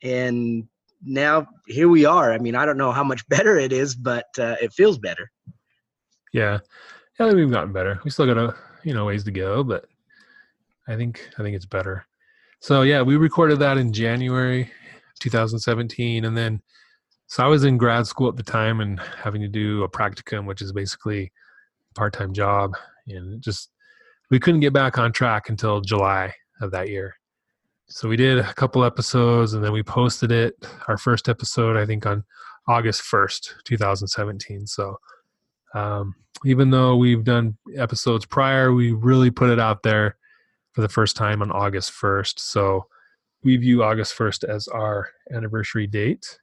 and 0.03 0.67
now 1.05 1.47
here 1.67 1.87
we 1.87 2.05
are. 2.05 2.33
I 2.33 2.39
mean, 2.39 2.55
I 2.55 2.65
don't 2.65 2.77
know 2.77 2.91
how 2.91 3.03
much 3.03 3.27
better 3.29 3.57
it 3.57 3.71
is, 3.71 3.95
but 3.95 4.25
uh, 4.37 4.55
it 4.61 4.73
feels 4.73 4.97
better. 4.97 5.31
Yeah, 6.33 6.59
yeah, 7.19 7.31
we've 7.31 7.51
gotten 7.51 7.71
better. 7.71 7.99
We 8.03 8.11
still 8.11 8.25
got 8.25 8.37
a 8.37 8.55
you 8.83 8.93
know 8.93 9.05
ways 9.05 9.23
to 9.25 9.31
go, 9.31 9.63
but 9.63 9.85
I 10.87 10.95
think 10.95 11.29
I 11.39 11.43
think 11.43 11.55
it's 11.55 11.65
better. 11.65 12.05
So 12.59 12.81
yeah, 12.81 13.01
we 13.01 13.15
recorded 13.15 13.59
that 13.59 13.77
in 13.77 13.93
January 13.93 14.69
2017, 15.19 16.25
and 16.25 16.35
then 16.35 16.61
so 17.27 17.43
I 17.43 17.47
was 17.47 17.63
in 17.63 17.77
grad 17.77 18.05
school 18.05 18.27
at 18.27 18.35
the 18.35 18.43
time 18.43 18.81
and 18.81 18.99
having 18.99 19.41
to 19.41 19.47
do 19.47 19.83
a 19.83 19.89
practicum, 19.89 20.45
which 20.45 20.61
is 20.61 20.71
basically 20.73 21.31
a 21.91 21.93
part-time 21.93 22.33
job, 22.33 22.73
and 23.07 23.41
just 23.41 23.69
we 24.29 24.39
couldn't 24.39 24.59
get 24.59 24.73
back 24.73 24.97
on 24.97 25.13
track 25.13 25.49
until 25.49 25.81
July 25.81 26.33
of 26.61 26.71
that 26.71 26.89
year. 26.89 27.15
So 27.87 28.09
we 28.09 28.17
did 28.17 28.39
a 28.39 28.53
couple 28.53 28.83
episodes 28.83 29.53
and 29.53 29.63
then 29.63 29.71
we 29.71 29.83
posted 29.83 30.31
it, 30.31 30.55
our 30.87 30.97
first 30.97 31.29
episode, 31.29 31.77
I 31.77 31.85
think 31.85 32.05
on 32.05 32.23
August 32.67 33.03
1st, 33.03 33.63
2017. 33.63 34.65
So 34.65 34.97
um, 35.75 36.15
even 36.43 36.71
though 36.71 36.95
we've 36.95 37.23
done 37.23 37.57
episodes 37.77 38.25
prior, 38.25 38.73
we 38.73 38.91
really 38.91 39.29
put 39.29 39.49
it 39.49 39.59
out 39.59 39.83
there 39.83 40.17
for 40.71 40.81
the 40.81 40.89
first 40.89 41.15
time 41.15 41.41
on 41.41 41.51
August 41.51 41.91
1st. 41.93 42.39
So 42.39 42.87
we 43.43 43.55
view 43.57 43.83
August 43.83 44.17
1st 44.17 44.45
as 44.45 44.67
our 44.67 45.09
anniversary 45.31 45.85
date. 45.85 46.39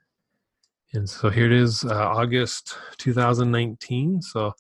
And 0.95 1.09
so 1.09 1.28
here 1.28 1.47
it 1.47 1.52
is, 1.52 1.85
uh, 1.85 2.09
August 2.09 2.76
2019. 2.99 4.23
So 4.23 4.52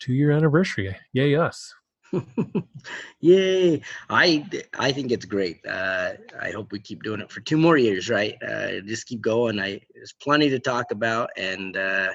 two 0.00 0.12
year 0.12 0.32
anniversary. 0.32 0.94
Yay, 1.12 1.34
us. 1.36 1.74
Yay! 3.20 3.82
I 4.08 4.46
I 4.78 4.92
think 4.92 5.12
it's 5.12 5.24
great. 5.24 5.64
Uh, 5.66 6.12
I 6.40 6.50
hope 6.50 6.72
we 6.72 6.80
keep 6.80 7.02
doing 7.02 7.20
it 7.20 7.30
for 7.30 7.40
two 7.40 7.56
more 7.56 7.76
years, 7.76 8.08
right? 8.08 8.36
Uh, 8.42 8.80
just 8.80 9.06
keep 9.06 9.20
going. 9.20 9.60
I 9.60 9.80
there's 9.94 10.14
plenty 10.20 10.48
to 10.50 10.58
talk 10.58 10.90
about, 10.90 11.30
and 11.36 11.76
uh, 11.76 12.12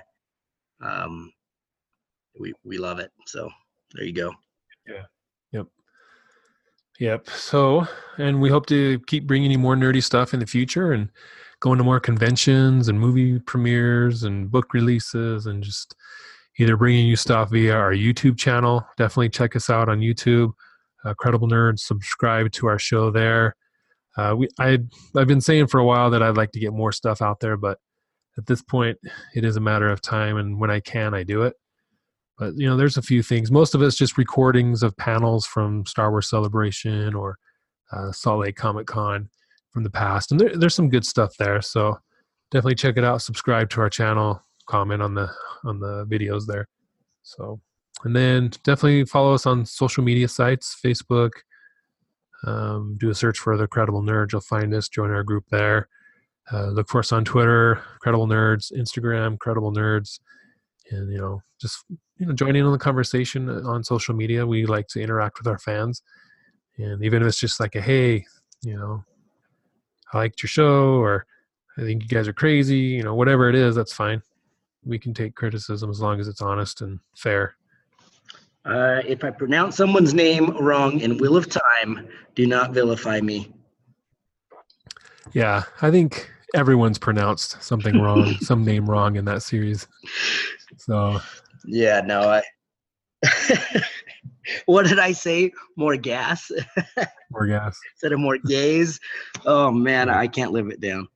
um, 0.83 1.31
we 2.39 2.53
we 2.63 2.77
love 2.77 2.99
it. 2.99 3.11
So 3.25 3.49
there 3.93 4.05
you 4.05 4.13
go. 4.13 4.33
Yeah. 4.87 5.03
Yep. 5.51 5.67
Yep. 6.99 7.29
So, 7.29 7.87
and 8.17 8.41
we 8.41 8.49
hope 8.49 8.65
to 8.67 8.99
keep 9.07 9.27
bringing 9.27 9.51
you 9.51 9.59
more 9.59 9.75
nerdy 9.75 10.03
stuff 10.03 10.33
in 10.33 10.39
the 10.39 10.47
future, 10.47 10.91
and 10.91 11.09
going 11.61 11.77
to 11.77 11.83
more 11.83 11.99
conventions 11.99 12.89
and 12.89 12.99
movie 12.99 13.39
premieres 13.39 14.23
and 14.23 14.51
book 14.51 14.73
releases, 14.73 15.45
and 15.45 15.63
just 15.63 15.95
either 16.57 16.77
bringing 16.77 17.07
you 17.07 17.15
stuff 17.15 17.51
via 17.51 17.73
our 17.75 17.93
YouTube 17.93 18.37
channel. 18.37 18.85
Definitely 18.97 19.29
check 19.29 19.55
us 19.55 19.69
out 19.69 19.89
on 19.89 19.99
YouTube, 19.99 20.51
uh, 21.03 21.13
Credible 21.15 21.47
Nerds. 21.47 21.79
Subscribe 21.79 22.51
to 22.53 22.67
our 22.67 22.79
show 22.79 23.11
there. 23.11 23.55
uh, 24.17 24.35
we 24.37 24.47
I 24.59 24.79
I've 25.15 25.27
been 25.27 25.41
saying 25.41 25.67
for 25.67 25.79
a 25.79 25.85
while 25.85 26.09
that 26.11 26.23
I'd 26.23 26.37
like 26.37 26.51
to 26.53 26.59
get 26.59 26.73
more 26.73 26.91
stuff 26.91 27.21
out 27.21 27.39
there, 27.39 27.57
but 27.57 27.79
at 28.37 28.45
this 28.45 28.61
point, 28.61 28.97
it 29.35 29.45
is 29.45 29.55
a 29.55 29.61
matter 29.61 29.89
of 29.89 30.01
time, 30.01 30.37
and 30.37 30.59
when 30.59 30.71
I 30.71 30.79
can, 30.79 31.13
I 31.13 31.23
do 31.23 31.43
it. 31.43 31.55
But 32.37 32.53
you 32.57 32.67
know, 32.67 32.77
there's 32.77 32.97
a 32.97 33.01
few 33.01 33.23
things. 33.23 33.51
Most 33.51 33.75
of 33.75 33.81
it's 33.81 33.95
just 33.97 34.17
recordings 34.17 34.83
of 34.83 34.95
panels 34.97 35.45
from 35.45 35.85
Star 35.85 36.11
Wars 36.11 36.29
Celebration 36.29 37.13
or 37.15 37.37
uh, 37.91 38.11
Salt 38.11 38.41
Lake 38.41 38.55
Comic 38.55 38.87
Con 38.87 39.29
from 39.71 39.83
the 39.83 39.89
past, 39.89 40.31
and 40.31 40.39
there, 40.39 40.55
there's 40.55 40.75
some 40.75 40.89
good 40.89 41.05
stuff 41.05 41.35
there. 41.37 41.61
So 41.61 41.97
definitely 42.51 42.75
check 42.75 42.97
it 42.97 43.03
out. 43.03 43.21
Subscribe 43.21 43.69
to 43.71 43.81
our 43.81 43.89
channel. 43.89 44.41
Comment 44.67 45.01
on 45.01 45.13
the 45.13 45.29
on 45.63 45.79
the 45.79 46.05
videos 46.05 46.45
there. 46.45 46.67
So, 47.23 47.59
and 48.03 48.15
then 48.15 48.51
definitely 48.63 49.05
follow 49.05 49.33
us 49.33 49.45
on 49.45 49.65
social 49.65 50.03
media 50.03 50.27
sites, 50.27 50.77
Facebook. 50.83 51.31
Um, 52.45 52.97
do 52.99 53.09
a 53.09 53.15
search 53.15 53.39
for 53.39 53.57
the 53.57 53.67
Credible 53.67 54.01
Nerds. 54.01 54.31
You'll 54.31 54.41
find 54.41 54.73
us. 54.73 54.89
Join 54.89 55.09
our 55.11 55.23
group 55.23 55.45
there. 55.49 55.89
Uh, 56.51 56.67
look 56.67 56.87
for 56.89 56.99
us 56.99 57.11
on 57.11 57.25
Twitter, 57.25 57.81
Credible 57.99 58.27
Nerds, 58.27 58.71
Instagram, 58.71 59.39
Credible 59.39 59.73
Nerds, 59.73 60.19
and 60.91 61.11
you 61.11 61.17
know, 61.17 61.41
just 61.59 61.83
you 62.17 62.27
know, 62.27 62.33
join 62.33 62.55
in 62.55 62.65
on 62.65 62.71
the 62.71 62.77
conversation 62.77 63.49
on 63.49 63.83
social 63.83 64.13
media. 64.15 64.45
We 64.45 64.65
like 64.65 64.87
to 64.89 65.01
interact 65.01 65.39
with 65.39 65.47
our 65.47 65.57
fans, 65.57 66.03
and 66.77 67.03
even 67.03 67.21
if 67.23 67.27
it's 67.27 67.39
just 67.39 67.59
like 67.59 67.75
a 67.75 67.81
hey, 67.81 68.25
you 68.63 68.77
know, 68.77 69.03
I 70.13 70.19
liked 70.19 70.43
your 70.43 70.47
show, 70.49 70.99
or 70.99 71.25
I 71.77 71.81
think 71.81 72.03
you 72.03 72.09
guys 72.09 72.27
are 72.27 72.33
crazy, 72.33 72.77
you 72.77 73.03
know, 73.03 73.15
whatever 73.15 73.49
it 73.49 73.55
is, 73.55 73.75
that's 73.75 73.93
fine. 73.93 74.21
We 74.85 74.99
can 74.99 75.13
take 75.13 75.35
criticism 75.35 75.89
as 75.89 75.99
long 75.99 76.19
as 76.19 76.27
it's 76.27 76.41
honest 76.41 76.81
and 76.81 76.99
fair. 77.17 77.55
Uh, 78.65 79.01
if 79.05 79.23
I 79.23 79.29
pronounce 79.29 79.77
someone's 79.77 80.13
name 80.13 80.49
wrong 80.57 80.99
in 80.99 81.17
Wheel 81.17 81.37
of 81.37 81.47
Time, 81.47 82.07
do 82.33 82.47
not 82.47 82.73
vilify 82.73 83.21
me. 83.21 83.53
Yeah, 85.33 85.63
I 85.81 85.91
think 85.91 86.31
everyone's 86.55 86.97
pronounced 86.97 87.61
something 87.61 87.99
wrong, 88.01 88.35
some 88.41 88.65
name 88.65 88.89
wrong 88.89 89.17
in 89.17 89.25
that 89.25 89.43
series. 89.43 89.87
So 90.77 91.19
yeah, 91.65 92.01
no, 92.01 92.21
I. 92.21 92.43
what 94.65 94.87
did 94.87 94.99
I 94.99 95.11
say? 95.11 95.51
More 95.75 95.95
gas. 95.95 96.51
more 97.31 97.47
gas 97.47 97.79
instead 97.93 98.13
of 98.13 98.19
more 98.19 98.37
gays. 98.37 98.99
Oh 99.45 99.71
man, 99.71 100.09
I 100.09 100.27
can't 100.27 100.51
live 100.51 100.69
it 100.69 100.81
down. 100.81 101.07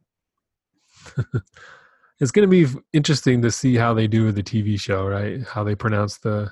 It's 2.19 2.31
going 2.31 2.49
to 2.49 2.65
be 2.65 2.79
interesting 2.93 3.41
to 3.41 3.51
see 3.51 3.75
how 3.75 3.93
they 3.93 4.07
do 4.07 4.25
with 4.25 4.35
the 4.35 4.43
TV 4.43 4.79
show, 4.79 5.07
right? 5.07 5.41
How 5.43 5.63
they 5.63 5.75
pronounce 5.75 6.17
the 6.17 6.51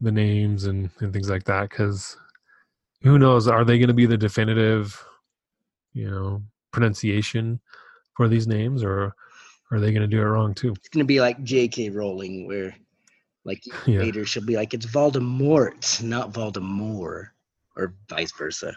the 0.00 0.12
names 0.12 0.66
and, 0.66 0.90
and 1.00 1.12
things 1.12 1.30
like 1.30 1.44
that. 1.44 1.70
Because 1.70 2.16
who 3.02 3.18
knows? 3.18 3.48
Are 3.48 3.64
they 3.64 3.78
going 3.78 3.88
to 3.88 3.94
be 3.94 4.06
the 4.06 4.18
definitive, 4.18 5.02
you 5.94 6.10
know, 6.10 6.42
pronunciation 6.72 7.60
for 8.14 8.28
these 8.28 8.46
names, 8.46 8.84
or 8.84 9.14
are 9.70 9.80
they 9.80 9.92
going 9.92 10.02
to 10.02 10.16
do 10.16 10.20
it 10.20 10.24
wrong 10.24 10.54
too? 10.54 10.72
It's 10.72 10.88
going 10.88 11.04
to 11.04 11.06
be 11.06 11.20
like 11.20 11.42
J.K. 11.42 11.90
Rowling, 11.90 12.46
where 12.46 12.76
like 13.44 13.62
yeah. 13.86 14.00
later 14.00 14.26
she'll 14.26 14.44
be 14.44 14.56
like, 14.56 14.74
"It's 14.74 14.86
Voldemort, 14.86 16.02
not 16.02 16.32
Voldemort," 16.32 17.28
or 17.76 17.94
vice 18.08 18.32
versa. 18.32 18.76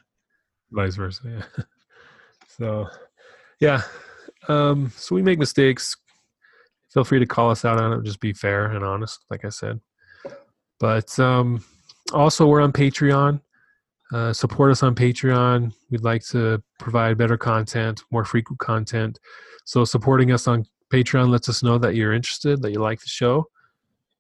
Vice 0.72 0.96
versa, 0.96 1.22
yeah. 1.26 1.64
so, 2.48 2.88
yeah. 3.60 3.82
Um, 4.50 4.92
so 4.96 5.16
we 5.16 5.22
make 5.22 5.40
mistakes. 5.40 5.96
Feel 6.92 7.04
free 7.04 7.20
to 7.20 7.26
call 7.26 7.52
us 7.52 7.64
out 7.64 7.80
on 7.80 7.94
it. 7.94 8.04
Just 8.04 8.20
be 8.20 8.34
fair 8.34 8.66
and 8.66 8.84
honest, 8.84 9.24
like 9.30 9.46
I 9.46 9.50
said. 9.50 9.80
But 10.80 11.18
um, 11.20 11.64
also, 12.14 12.48
we're 12.48 12.62
on 12.62 12.74
Patreon. 12.74 13.42
Uh, 14.12 14.34
support 14.34 14.72
us 14.72 14.82
on 14.82 14.96
Patreon. 14.96 15.72
We'd 15.92 16.04
like 16.04 16.26
to 16.30 16.64
provide 16.80 17.18
better 17.18 17.38
content, 17.38 18.02
more 18.12 18.26
frequent 18.26 18.60
content. 18.60 19.20
So, 19.66 19.86
supporting 19.86 20.32
us 20.32 20.48
on 20.48 20.66
Patreon 20.92 21.30
lets 21.30 21.48
us 21.48 21.62
know 21.62 21.78
that 21.78 21.94
you're 21.94 22.14
interested, 22.14 22.62
that 22.64 22.72
you 22.72 22.80
like 22.80 23.00
the 23.00 23.08
show, 23.08 23.46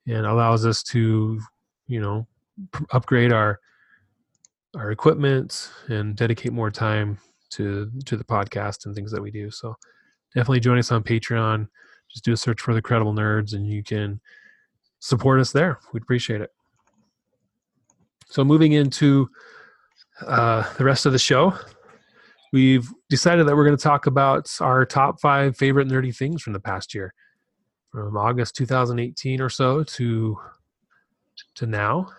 and 0.08 0.28
allows 0.28 0.64
us 0.66 0.84
to, 0.84 1.40
you 1.88 2.00
know, 2.00 2.28
pr- 2.72 2.84
upgrade 2.92 3.34
our 3.34 3.60
our 4.76 4.92
equipment 4.92 5.72
and 5.88 6.16
dedicate 6.16 6.54
more 6.54 6.70
time 6.70 7.18
to 7.50 7.90
to 8.06 8.16
the 8.16 8.24
podcast 8.24 8.86
and 8.86 8.94
things 8.94 9.12
that 9.12 9.22
we 9.22 9.32
do. 9.32 9.50
So, 9.50 9.76
definitely 10.34 10.60
join 10.60 10.78
us 10.78 10.92
on 10.92 11.04
Patreon. 11.04 11.68
Just 12.10 12.26
do 12.26 12.34
a 12.34 12.38
search 12.38 12.62
for 12.62 12.74
the 12.74 12.82
Credible 12.82 13.14
Nerds, 13.14 13.54
and 13.54 13.68
you 13.68 13.84
can 13.84 14.20
support 15.00 15.40
us 15.40 15.52
there. 15.52 15.80
We'd 15.94 16.04
appreciate 16.04 16.42
it. 16.42 16.52
So, 18.28 18.44
moving 18.44 18.74
into 18.74 19.30
uh, 20.26 20.72
the 20.78 20.84
rest 20.84 21.06
of 21.06 21.12
the 21.12 21.20
show, 21.20 21.54
we've 22.52 22.88
decided 23.10 23.48
that 23.48 23.56
we're 23.56 23.66
going 23.66 23.78
to 23.78 23.84
talk 23.84 24.08
about 24.08 24.50
our 24.60 24.86
top 24.86 25.20
five 25.20 25.58
favorite 25.58 25.88
nerdy 25.88 26.16
things 26.16 26.42
from 26.42 26.54
the 26.54 26.60
past 26.60 26.94
year, 26.94 27.14
from 27.92 28.18
August 28.18 28.56
2018 28.56 29.42
or 29.42 29.50
so 29.50 29.84
to 29.84 30.38
to 31.56 31.66
now, 31.66 32.10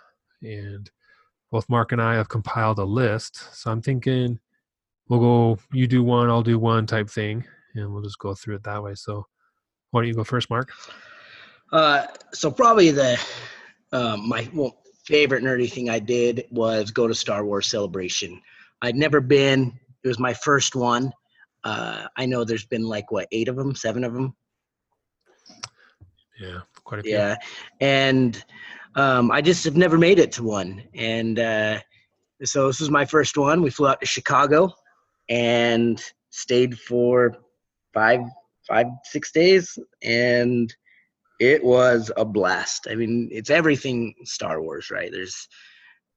and 0.43 0.91
both 1.51 1.69
Marc 1.69 1.93
and 1.93 2.01
I 2.01 2.15
have 2.15 2.29
compiled 2.29 2.79
a 2.79 2.85
list. 2.85 3.55
So 3.55 3.71
I'm 3.71 3.83
thinking 3.83 4.39
we'll 5.09 5.21
go. 5.21 5.59
You 5.73 5.87
do 5.87 6.03
one, 6.03 6.31
I'll 6.31 6.43
do 6.43 6.59
one 6.59 6.87
type 6.87 7.11
thing, 7.11 7.45
and 7.75 7.93
we'll 7.93 8.03
just 8.03 8.19
go 8.19 8.35
through 8.35 8.57
it 8.57 8.65
that 8.65 8.83
way. 8.83 8.95
So, 8.95 9.27
why 9.91 10.01
don't 10.01 10.09
you 10.09 10.15
go 10.15 10.25
first, 10.25 10.51
Marc? 10.51 10.71
Uh, 11.73 12.07
so 12.33 12.51
probably 12.51 12.91
the 12.91 13.21
um, 13.93 14.29
my 14.29 14.49
well, 14.53 14.77
favorite 15.05 15.43
nerdy 15.43 15.71
thing 15.71 15.89
I 15.89 15.99
did 15.99 16.45
was 16.51 16.91
go 16.91 17.07
to 17.07 17.15
Star 17.15 17.45
Wars 17.45 17.67
Celebration. 17.67 18.41
I'd 18.83 18.97
never 18.97 19.21
been. 19.21 19.79
It 20.03 20.09
was 20.09 20.19
my 20.19 20.35
first 20.35 20.75
one. 20.75 21.13
Uh, 21.65 22.07
I 22.17 22.27
know 22.27 22.45
there's 22.45 22.65
been 22.65 22.85
like 22.85 23.13
what 23.13 23.29
eight 23.33 23.49
of 23.49 23.57
them, 23.57 23.75
seven 23.75 24.05
of 24.05 24.15
them. 24.15 24.35
Yeah, 26.41 26.61
quite 26.85 27.01
a 27.01 27.03
few. 27.03 27.13
Yeah, 27.13 27.37
and 27.81 28.43
um, 28.95 29.31
I 29.31 29.43
just 29.43 29.65
have 29.65 29.77
never 29.77 29.99
made 29.99 30.19
it 30.19 30.33
to 30.33 30.43
one, 30.43 30.83
and 30.95 31.39
uh, 31.39 31.81
so 32.43 32.69
this 32.69 32.81
was 32.81 32.91
my 32.91 33.05
first 33.05 33.37
one. 33.37 33.63
We 33.63 33.71
flew 33.71 33.89
out 33.89 34.01
to 34.01 34.07
Chicago 34.07 34.73
and 35.29 36.03
stayed 36.31 36.79
for 36.79 37.37
five, 37.93 38.21
five, 38.69 38.87
six 39.05 39.33
days, 39.33 39.79
and 40.03 40.75
it 41.41 41.65
was 41.65 42.11
a 42.17 42.25
blast. 42.25 42.87
I 42.91 42.95
mean, 42.95 43.29
it's 43.33 43.51
everything 43.51 44.15
Star 44.25 44.61
Wars, 44.61 44.91
right? 44.91 45.11
There's 45.11 45.49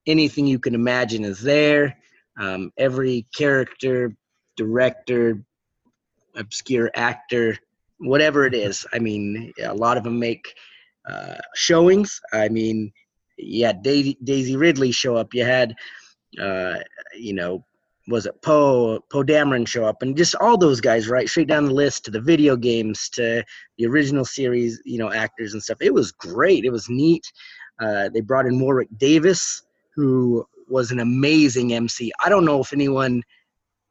anything 0.05 0.45
you 0.45 0.59
can 0.59 0.75
imagine 0.75 1.23
is 1.23 1.41
there. 1.41 1.97
Um, 2.39 2.71
every 2.77 3.25
character, 3.35 4.15
director, 4.57 5.43
obscure 6.35 6.91
actor, 6.95 7.57
whatever 7.99 8.45
it 8.45 8.53
is. 8.53 8.85
I 8.91 8.99
mean, 8.99 9.53
a 9.63 9.73
lot 9.73 9.97
of 9.97 10.03
them 10.03 10.19
make 10.19 10.53
uh, 11.07 11.35
showings. 11.55 12.19
I 12.33 12.49
mean, 12.49 12.91
had 13.61 13.83
Daisy, 13.83 14.17
Daisy 14.23 14.55
Ridley 14.55 14.91
show 14.91 15.15
up. 15.15 15.33
You 15.33 15.45
had, 15.45 15.75
uh, 16.41 16.77
you 17.15 17.33
know, 17.33 17.65
was 18.07 18.25
it 18.25 18.41
Poe 18.41 18.99
Poe 19.11 19.23
Dameron 19.23 19.67
show 19.67 19.85
up, 19.85 20.01
and 20.01 20.17
just 20.17 20.35
all 20.35 20.57
those 20.57 20.81
guys, 20.81 21.07
right, 21.07 21.29
straight 21.29 21.47
down 21.47 21.65
the 21.65 21.73
list 21.73 22.05
to 22.05 22.11
the 22.11 22.19
video 22.19 22.55
games, 22.55 23.09
to 23.09 23.43
the 23.77 23.85
original 23.85 24.25
series, 24.25 24.81
you 24.85 24.97
know, 24.97 25.11
actors 25.11 25.53
and 25.53 25.63
stuff. 25.63 25.77
It 25.81 25.93
was 25.93 26.11
great. 26.11 26.65
It 26.65 26.71
was 26.71 26.89
neat. 26.89 27.31
Uh, 27.79 28.09
they 28.13 28.21
brought 28.21 28.45
in 28.45 28.59
Warwick 28.59 28.89
Davis, 28.97 29.63
who 29.95 30.45
was 30.67 30.91
an 30.91 30.99
amazing 30.99 31.73
MC. 31.73 32.11
I 32.23 32.29
don't 32.29 32.45
know 32.45 32.61
if 32.61 32.73
anyone, 32.73 33.23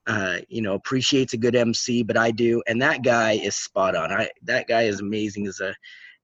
uh, 0.07 0.39
you 0.49 0.63
know, 0.63 0.75
appreciates 0.75 1.33
a 1.33 1.39
good 1.39 1.57
MC, 1.57 2.03
but 2.03 2.17
I 2.17 2.31
do, 2.31 2.63
and 2.67 2.81
that 2.83 3.03
guy 3.03 3.33
is 3.33 3.57
spot 3.57 3.97
on. 3.97 4.13
I 4.13 4.29
that 4.43 4.69
guy 4.69 4.83
is 4.83 5.01
amazing 5.01 5.47
as 5.47 5.61
a 5.61 5.75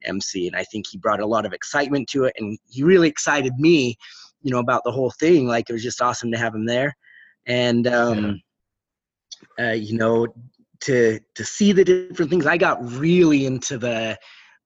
MC, 0.05 0.47
and 0.47 0.57
I 0.57 0.65
think 0.65 0.87
he 0.87 0.99
brought 0.99 1.21
a 1.21 1.27
lot 1.27 1.47
of 1.47 1.55
excitement 1.55 2.09
to 2.11 2.25
it, 2.25 2.35
and 2.39 2.59
he 2.69 2.83
really 2.83 3.09
excited 3.09 3.55
me, 3.59 3.97
you 4.43 4.51
know, 4.51 4.59
about 4.59 4.85
the 4.85 4.93
whole 4.93 5.11
thing. 5.13 5.47
Like 5.47 5.71
it 5.71 5.73
was 5.73 5.83
just 5.83 6.03
awesome 6.03 6.31
to 6.33 6.39
have 6.39 6.55
him 6.55 6.67
there 6.67 6.95
and 7.49 7.87
um, 7.87 8.41
yeah. 9.59 9.71
uh, 9.71 9.73
you 9.73 9.99
know 9.99 10.27
to 10.81 11.19
to 11.35 11.45
see 11.45 11.73
the 11.73 11.85
different 11.85 12.31
things 12.31 12.47
i 12.47 12.57
got 12.57 12.79
really 12.93 13.47
into 13.47 13.79
the 13.79 14.17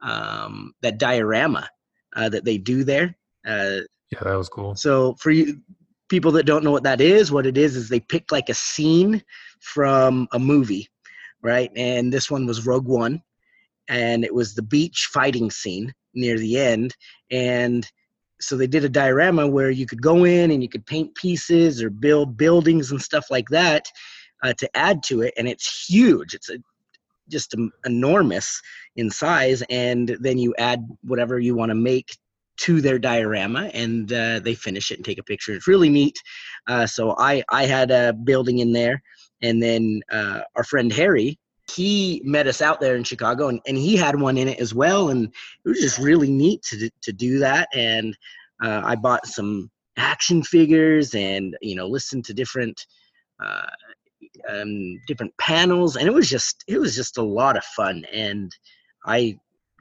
um, 0.02 0.74
that 0.82 0.98
diorama 0.98 1.68
uh, 2.16 2.28
that 2.28 2.44
they 2.44 2.58
do 2.58 2.84
there. 2.84 3.16
Uh, 3.46 3.80
yeah 4.10 4.20
that 4.22 4.36
was 4.36 4.48
cool. 4.48 4.74
so 4.74 5.14
for 5.14 5.30
you 5.30 5.60
people 6.08 6.30
that 6.32 6.44
don't 6.44 6.62
know 6.62 6.70
what 6.70 6.82
that 6.82 7.00
is 7.00 7.32
what 7.32 7.46
it 7.46 7.56
is 7.56 7.76
is 7.76 7.88
they 7.88 8.00
pick 8.00 8.30
like 8.30 8.50
a 8.50 8.54
scene 8.54 9.22
from 9.60 10.28
a 10.32 10.38
movie 10.38 10.88
right? 11.42 11.70
And 11.76 12.12
this 12.12 12.30
one 12.30 12.46
was 12.46 12.66
rogue 12.66 12.86
one 12.86 13.20
and 13.88 14.24
it 14.24 14.34
was 14.34 14.54
the 14.54 14.62
beach 14.62 15.10
fighting 15.12 15.50
scene 15.50 15.92
near 16.14 16.38
the 16.38 16.58
end. 16.58 16.96
And 17.30 17.86
so 18.42 18.56
they 18.56 18.66
did 18.66 18.84
a 18.84 18.88
diorama 18.88 19.46
where 19.46 19.70
you 19.70 19.86
could 19.86 20.02
go 20.02 20.24
in 20.24 20.50
and 20.50 20.62
you 20.62 20.68
could 20.68 20.84
paint 20.86 21.14
pieces 21.14 21.82
or 21.82 21.90
build 21.90 22.36
buildings 22.36 22.90
and 22.90 23.00
stuff 23.00 23.26
like 23.30 23.48
that 23.48 23.86
uh, 24.42 24.52
to 24.54 24.68
add 24.76 25.02
to 25.04 25.22
it 25.22 25.32
and 25.36 25.48
it's 25.48 25.86
huge. 25.86 26.34
It's 26.34 26.50
a, 26.50 26.58
just 27.28 27.54
a, 27.54 27.68
enormous 27.86 28.60
in 28.96 29.10
size 29.10 29.62
and 29.70 30.16
then 30.20 30.38
you 30.38 30.54
add 30.58 30.86
whatever 31.02 31.38
you 31.38 31.54
want 31.54 31.70
to 31.70 31.74
make 31.74 32.16
to 32.58 32.80
their 32.80 32.98
diorama 32.98 33.70
and 33.72 34.12
uh, 34.12 34.40
they 34.40 34.54
finish 34.54 34.90
it 34.90 34.98
and 34.98 35.04
take 35.04 35.18
a 35.18 35.24
picture. 35.24 35.54
It's 35.54 35.68
really 35.68 35.88
neat. 35.88 36.16
Uh, 36.68 36.86
so 36.86 37.14
i 37.18 37.42
i 37.48 37.64
had 37.64 37.90
a 37.90 38.12
building 38.12 38.58
in 38.58 38.72
there 38.72 39.02
and 39.40 39.62
then 39.62 40.02
uh, 40.10 40.40
our 40.56 40.64
friend 40.64 40.92
Harry, 40.92 41.38
he 41.70 42.20
met 42.24 42.46
us 42.46 42.60
out 42.60 42.80
there 42.80 42.96
in 42.96 43.04
Chicago, 43.04 43.48
and, 43.48 43.60
and 43.66 43.76
he 43.76 43.96
had 43.96 44.20
one 44.20 44.36
in 44.36 44.48
it 44.48 44.60
as 44.60 44.74
well, 44.74 45.10
and 45.10 45.26
it 45.64 45.68
was 45.68 45.80
just 45.80 45.98
really 45.98 46.30
neat 46.30 46.62
to 46.64 46.90
to 47.02 47.12
do 47.12 47.38
that. 47.38 47.68
And 47.74 48.16
uh, 48.62 48.82
I 48.84 48.96
bought 48.96 49.26
some 49.26 49.70
action 49.96 50.42
figures, 50.42 51.14
and 51.14 51.56
you 51.60 51.74
know, 51.74 51.86
listened 51.86 52.24
to 52.26 52.34
different. 52.34 52.86
Uh, 53.42 53.66
um, 54.48 55.00
different 55.08 55.36
panels 55.36 55.96
and 55.96 56.06
it 56.06 56.14
was 56.14 56.30
just 56.30 56.64
it 56.66 56.78
was 56.78 56.94
just 56.94 57.18
a 57.18 57.22
lot 57.22 57.56
of 57.56 57.64
fun 57.64 58.04
and 58.12 58.50
i 59.04 59.36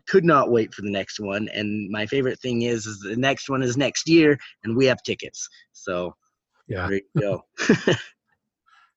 could 0.08 0.26
not 0.26 0.52
wait 0.52 0.74
for 0.74 0.82
the 0.82 0.92
next 0.92 1.20
one. 1.20 1.48
And 1.54 1.90
my 1.90 2.06
favorite 2.06 2.40
thing 2.40 2.64
is, 2.64 2.86
is 2.86 3.00
the 3.00 3.16
next 3.16 3.50
one 3.50 3.64
is 3.64 3.78
next 3.78 4.10
year, 4.10 4.38
and 4.64 4.76
we 4.76 4.86
have 4.86 5.02
tickets. 5.04 5.48
So 5.72 6.16
yeah, 6.68 6.88
there 6.88 7.02
you 7.16 7.22
go. 7.22 7.46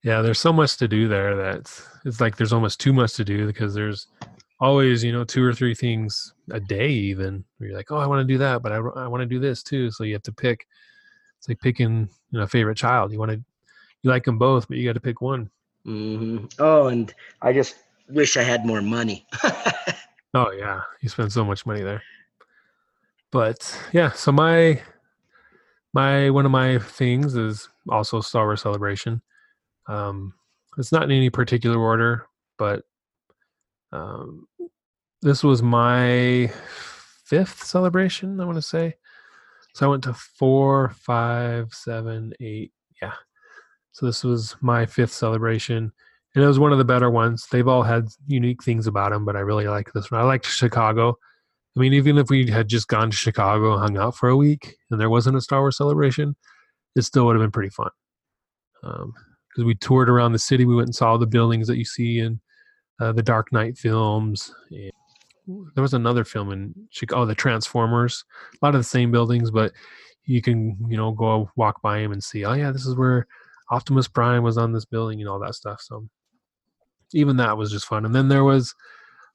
yeah, 0.05 0.23
there's 0.23 0.39
so 0.39 0.53
much 0.53 0.77
to 0.77 0.87
do 0.87 1.09
there 1.09 1.35
that 1.37 1.71
it's 2.05 2.21
like 2.21 2.37
there's 2.37 2.53
almost 2.53 2.81
too 2.81 2.93
much 2.93 3.15
to 3.15 3.25
do 3.25 3.47
because 3.47 3.75
there's 3.75 4.07
always 4.61 5.03
you 5.03 5.13
know 5.13 5.25
two 5.25 5.45
or 5.45 5.53
three 5.53 5.75
things 5.75 6.33
a 6.53 6.61
day 6.61 6.89
even 6.89 7.45
where 7.59 7.69
you're 7.69 7.77
like 7.77 7.91
oh 7.91 7.97
i 7.97 8.07
want 8.07 8.21
to 8.21 8.33
do 8.33 8.39
that 8.39 8.63
but 8.63 8.71
i, 8.71 8.77
I 8.77 9.09
want 9.09 9.21
to 9.21 9.27
do 9.27 9.41
this 9.41 9.65
too 9.65 9.91
so 9.91 10.05
you 10.05 10.13
have 10.13 10.23
to 10.23 10.33
pick 10.33 10.69
it's 11.37 11.49
like 11.49 11.61
picking 11.61 12.09
you 12.31 12.39
know 12.39 12.45
a 12.45 12.47
favorite 12.47 12.77
child 12.77 13.13
you 13.13 13.19
want 13.19 13.33
to 13.33 13.43
you 14.03 14.11
like 14.11 14.25
them 14.25 14.39
both 14.39 14.69
but 14.69 14.77
you 14.77 14.85
got 14.89 14.93
to 14.93 15.01
pick 15.01 15.21
one 15.21 15.51
mm-hmm. 15.85 16.47
oh 16.61 16.87
and 16.87 17.13
i 17.43 17.53
just 17.53 17.75
wish 18.09 18.37
i 18.37 18.45
had 18.45 18.65
more 18.65 18.81
money 18.81 19.27
Oh 20.35 20.51
yeah, 20.51 20.81
you 21.01 21.09
spend 21.09 21.33
so 21.33 21.45
much 21.45 21.65
money 21.65 21.83
there. 21.83 22.03
But 23.31 23.81
yeah, 23.93 24.11
so 24.11 24.33
my 24.33 24.83
my 25.93 26.29
one 26.31 26.45
of 26.45 26.51
my 26.51 26.79
things 26.81 27.37
is 27.37 27.69
also 27.89 28.21
Star 28.21 28.47
Wars 28.47 28.63
Celebration. 28.63 29.23
Um, 29.87 30.35
it's 30.79 30.93
not 30.93 31.05
in 31.05 31.11
any 31.11 31.31
particular 31.31 31.79
order, 31.79 32.27
but 32.59 32.83
um, 33.93 34.47
this 35.23 35.45
was 35.45 35.63
my 35.63 36.53
fifth 37.25 37.63
celebration. 37.63 38.41
I 38.41 38.45
want 38.45 38.57
to 38.57 38.63
say. 38.63 38.97
So 39.75 39.87
I 39.87 39.91
went 39.91 40.05
to 40.05 40.15
four, 40.15 40.91
five, 40.91 41.73
seven, 41.73 42.33
eight. 42.41 42.73
Yeah. 43.03 43.13
So 43.93 44.07
this 44.07 44.25
was 44.25 44.57
my 44.61 44.87
fifth 44.87 45.13
celebration 45.13 45.93
and 46.35 46.43
it 46.43 46.47
was 46.47 46.59
one 46.59 46.73
of 46.73 46.79
the 46.79 46.85
better 46.85 47.11
ones. 47.11 47.47
They've 47.51 47.69
all 47.69 47.83
had 47.83 48.09
unique 48.27 48.63
things 48.63 48.87
about 48.87 49.13
them, 49.13 49.25
but 49.25 49.37
I 49.37 49.41
really 49.41 49.69
like 49.69 49.93
this 49.93 50.11
one. 50.11 50.21
I 50.21 50.25
liked 50.25 50.47
Chicago. 50.47 51.17
I 51.77 51.81
mean, 51.81 51.93
even 51.93 52.19
if 52.19 52.29
we 52.29 52.51
had 52.51 52.69
just 52.69 52.89
gone 52.89 53.11
to 53.11 53.17
Chicago 53.17 53.77
hung 53.79 53.97
out 53.97 54.17
for 54.17 54.29
a 54.29 54.37
week 54.37 54.77
and 54.91 55.01
there 55.01 55.11
wasn't 55.11 55.37
a 55.37 55.41
Star 55.41 55.61
Wars 55.61 55.77
celebration, 55.77 56.35
it 56.97 57.03
still 57.03 57.27
would 57.27 57.37
have 57.37 57.43
been 57.43 57.53
pretty 57.53 57.71
fun. 57.71 57.91
Because 59.55 59.67
we 59.67 59.75
toured 59.77 60.11
around 60.11 60.33
the 60.33 60.39
city, 60.39 60.65
we 60.65 60.75
went 60.75 60.89
and 60.89 60.95
saw 60.95 61.17
the 61.17 61.27
buildings 61.27 61.69
that 61.69 61.79
you 61.79 61.85
see 61.85 62.19
in 62.19 62.41
uh, 63.01 63.13
the 63.13 63.23
Dark 63.23 63.53
Knight 63.53 63.79
films. 63.79 64.53
And 64.71 64.93
there 65.75 65.83
was 65.83 65.95
another 65.95 66.25
film 66.25 66.51
in 66.51 66.75
Chicago, 66.91 67.23
oh, 67.23 67.27
the 67.27 67.35
Transformers. 67.35 68.25
A 68.55 68.65
lot 68.67 68.75
of 68.75 68.81
the 68.81 68.85
same 68.85 69.11
buildings, 69.13 69.51
but 69.51 69.73
you 70.25 70.43
can, 70.43 70.77
you 70.89 70.97
know, 70.97 71.13
go 71.13 71.51
walk 71.57 71.83
by 71.83 72.01
them 72.01 72.13
and 72.13 72.23
see, 72.23 72.45
oh 72.45 72.55
yeah, 72.55 72.73
this 72.73 72.87
is 72.87 72.97
where 72.97 73.27
Optimus 73.71 74.09
Prime 74.09 74.43
was 74.43 74.59
on 74.59 74.73
this 74.73 74.85
building 74.85 75.21
and 75.21 75.29
all 75.29 75.39
that 75.41 75.55
stuff. 75.55 75.81
So 75.81 76.09
even 77.13 77.37
that 77.37 77.57
was 77.57 77.71
just 77.71 77.87
fun. 77.87 78.05
And 78.05 78.15
then 78.15 78.29
there 78.29 78.45
was 78.45 78.75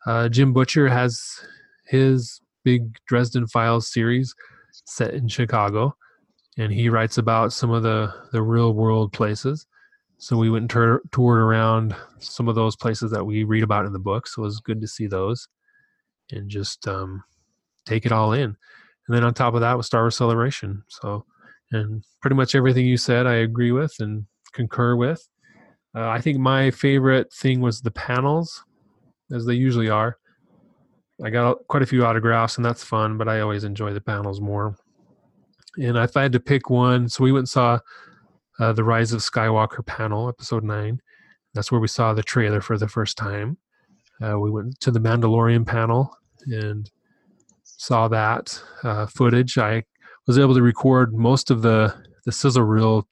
uh, 0.05 0.29
Jim 0.29 0.53
Butcher 0.53 0.87
has 0.87 1.21
his 1.87 2.41
big 2.63 2.97
Dresden 3.07 3.47
Files 3.47 3.91
series 3.91 4.33
set 4.85 5.13
in 5.13 5.27
Chicago, 5.27 5.95
and 6.57 6.71
he 6.71 6.89
writes 6.89 7.17
about 7.17 7.53
some 7.53 7.71
of 7.71 7.83
the 7.83 8.13
the 8.31 8.41
real 8.41 8.73
world 8.73 9.13
places. 9.13 9.65
So 10.19 10.37
we 10.37 10.49
went 10.49 10.63
and 10.63 10.69
tur- 10.69 11.01
toured 11.11 11.39
around 11.39 11.95
some 12.19 12.49
of 12.49 12.55
those 12.55 12.75
places 12.75 13.09
that 13.11 13.23
we 13.23 13.45
read 13.45 13.63
about 13.63 13.85
in 13.85 13.93
the 13.93 13.99
book. 13.99 14.27
So 14.27 14.41
it 14.41 14.45
was 14.45 14.59
good 14.59 14.81
to 14.81 14.87
see 14.87 15.07
those 15.07 15.47
and 16.31 16.49
just 16.49 16.87
um, 16.87 17.23
take 17.85 18.05
it 18.05 18.11
all 18.11 18.33
in. 18.33 18.43
And 18.43 19.15
then 19.15 19.23
on 19.23 19.33
top 19.33 19.53
of 19.53 19.61
that 19.61 19.77
was 19.77 19.85
Star 19.85 20.03
Wars 20.03 20.17
Celebration. 20.17 20.83
So, 20.89 21.25
and 21.71 22.03
pretty 22.21 22.35
much 22.35 22.53
everything 22.53 22.85
you 22.85 22.97
said, 22.97 23.27
I 23.27 23.35
agree 23.35 23.71
with 23.71 23.95
and 23.99 24.25
concur 24.51 24.95
with. 24.95 25.27
Uh, 25.95 26.09
I 26.09 26.19
think 26.19 26.37
my 26.37 26.69
favorite 26.69 27.31
thing 27.33 27.61
was 27.61 27.81
the 27.81 27.91
panels, 27.91 28.63
as 29.31 29.45
they 29.45 29.55
usually 29.55 29.89
are. 29.89 30.17
I 31.23 31.29
got 31.29 31.65
quite 31.67 31.81
a 31.81 31.87
few 31.87 32.05
autographs, 32.05 32.57
and 32.57 32.65
that's 32.65 32.83
fun, 32.83 33.17
but 33.17 33.27
I 33.27 33.39
always 33.39 33.63
enjoy 33.63 33.93
the 33.93 34.01
panels 34.01 34.41
more. 34.41 34.75
And 35.77 35.97
if 35.97 36.17
I 36.17 36.23
had 36.23 36.33
to 36.33 36.39
pick 36.39 36.69
one, 36.69 37.07
so 37.07 37.23
we 37.23 37.31
went 37.31 37.43
and 37.43 37.49
saw 37.49 37.79
uh, 38.59 38.73
the 38.73 38.83
Rise 38.83 39.13
of 39.13 39.21
Skywalker 39.21 39.85
panel, 39.85 40.29
episode 40.29 40.63
nine. 40.63 41.01
That's 41.53 41.71
where 41.71 41.81
we 41.81 41.87
saw 41.87 42.13
the 42.13 42.23
trailer 42.23 42.61
for 42.61 42.77
the 42.77 42.87
first 42.87 43.17
time. 43.17 43.57
Uh, 44.21 44.37
we 44.37 44.51
went 44.51 44.79
to 44.81 44.91
the 44.91 44.99
Mandalorian 44.99 45.65
panel 45.65 46.15
and 46.45 46.89
saw 47.63 48.07
that 48.09 48.61
uh, 48.83 49.07
footage. 49.07 49.57
I 49.57 49.83
was 50.27 50.37
able 50.37 50.53
to 50.55 50.61
record 50.61 51.13
most 51.13 51.51
of 51.51 51.61
the 51.61 51.95
the 52.25 52.31
sizzle 52.31 52.63
reel 52.63 53.07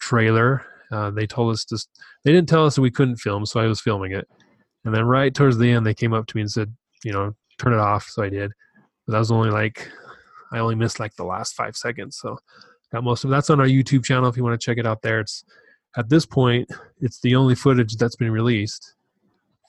trailer 0.00 0.64
uh, 0.90 1.10
they 1.10 1.26
told 1.26 1.52
us 1.52 1.64
to. 1.66 1.78
They 2.24 2.32
didn't 2.32 2.48
tell 2.48 2.66
us 2.66 2.74
that 2.74 2.82
we 2.82 2.90
couldn't 2.90 3.16
film, 3.16 3.46
so 3.46 3.60
I 3.60 3.66
was 3.66 3.80
filming 3.80 4.12
it. 4.12 4.26
And 4.84 4.94
then 4.94 5.04
right 5.04 5.34
towards 5.34 5.58
the 5.58 5.70
end, 5.70 5.84
they 5.84 5.94
came 5.94 6.14
up 6.14 6.26
to 6.26 6.36
me 6.36 6.42
and 6.42 6.50
said, 6.50 6.74
you 7.04 7.12
know, 7.12 7.34
turn 7.58 7.72
it 7.72 7.78
off. 7.78 8.04
So 8.08 8.22
I 8.22 8.28
did. 8.28 8.52
But 9.04 9.12
that 9.12 9.18
was 9.18 9.32
only 9.32 9.50
like, 9.50 9.88
I 10.52 10.58
only 10.58 10.74
missed 10.76 11.00
like 11.00 11.14
the 11.16 11.24
last 11.24 11.54
five 11.54 11.76
seconds. 11.76 12.18
So 12.18 12.38
got 12.92 13.04
most 13.04 13.24
of 13.24 13.30
that's 13.30 13.50
on 13.50 13.60
our 13.60 13.66
YouTube 13.66 14.04
channel 14.04 14.28
if 14.28 14.36
you 14.36 14.44
want 14.44 14.58
to 14.58 14.64
check 14.64 14.78
it 14.78 14.86
out 14.86 15.02
there. 15.02 15.20
It's 15.20 15.44
at 15.96 16.08
this 16.08 16.26
point, 16.26 16.70
it's 17.00 17.20
the 17.20 17.34
only 17.34 17.54
footage 17.54 17.96
that's 17.96 18.16
been 18.16 18.30
released 18.30 18.94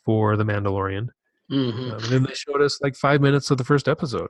for 0.06 0.36
The 0.36 0.43
Mandalorian. 0.43 1.10
Mm-hmm. 1.51 1.91
Um, 1.91 1.91
and 1.91 2.03
then 2.03 2.23
they 2.23 2.34
showed 2.34 2.62
us 2.62 2.82
like 2.82 2.95
five 2.95 3.21
minutes 3.21 3.49
of 3.51 3.58
the 3.58 3.63
first 3.63 3.88
episode, 3.88 4.30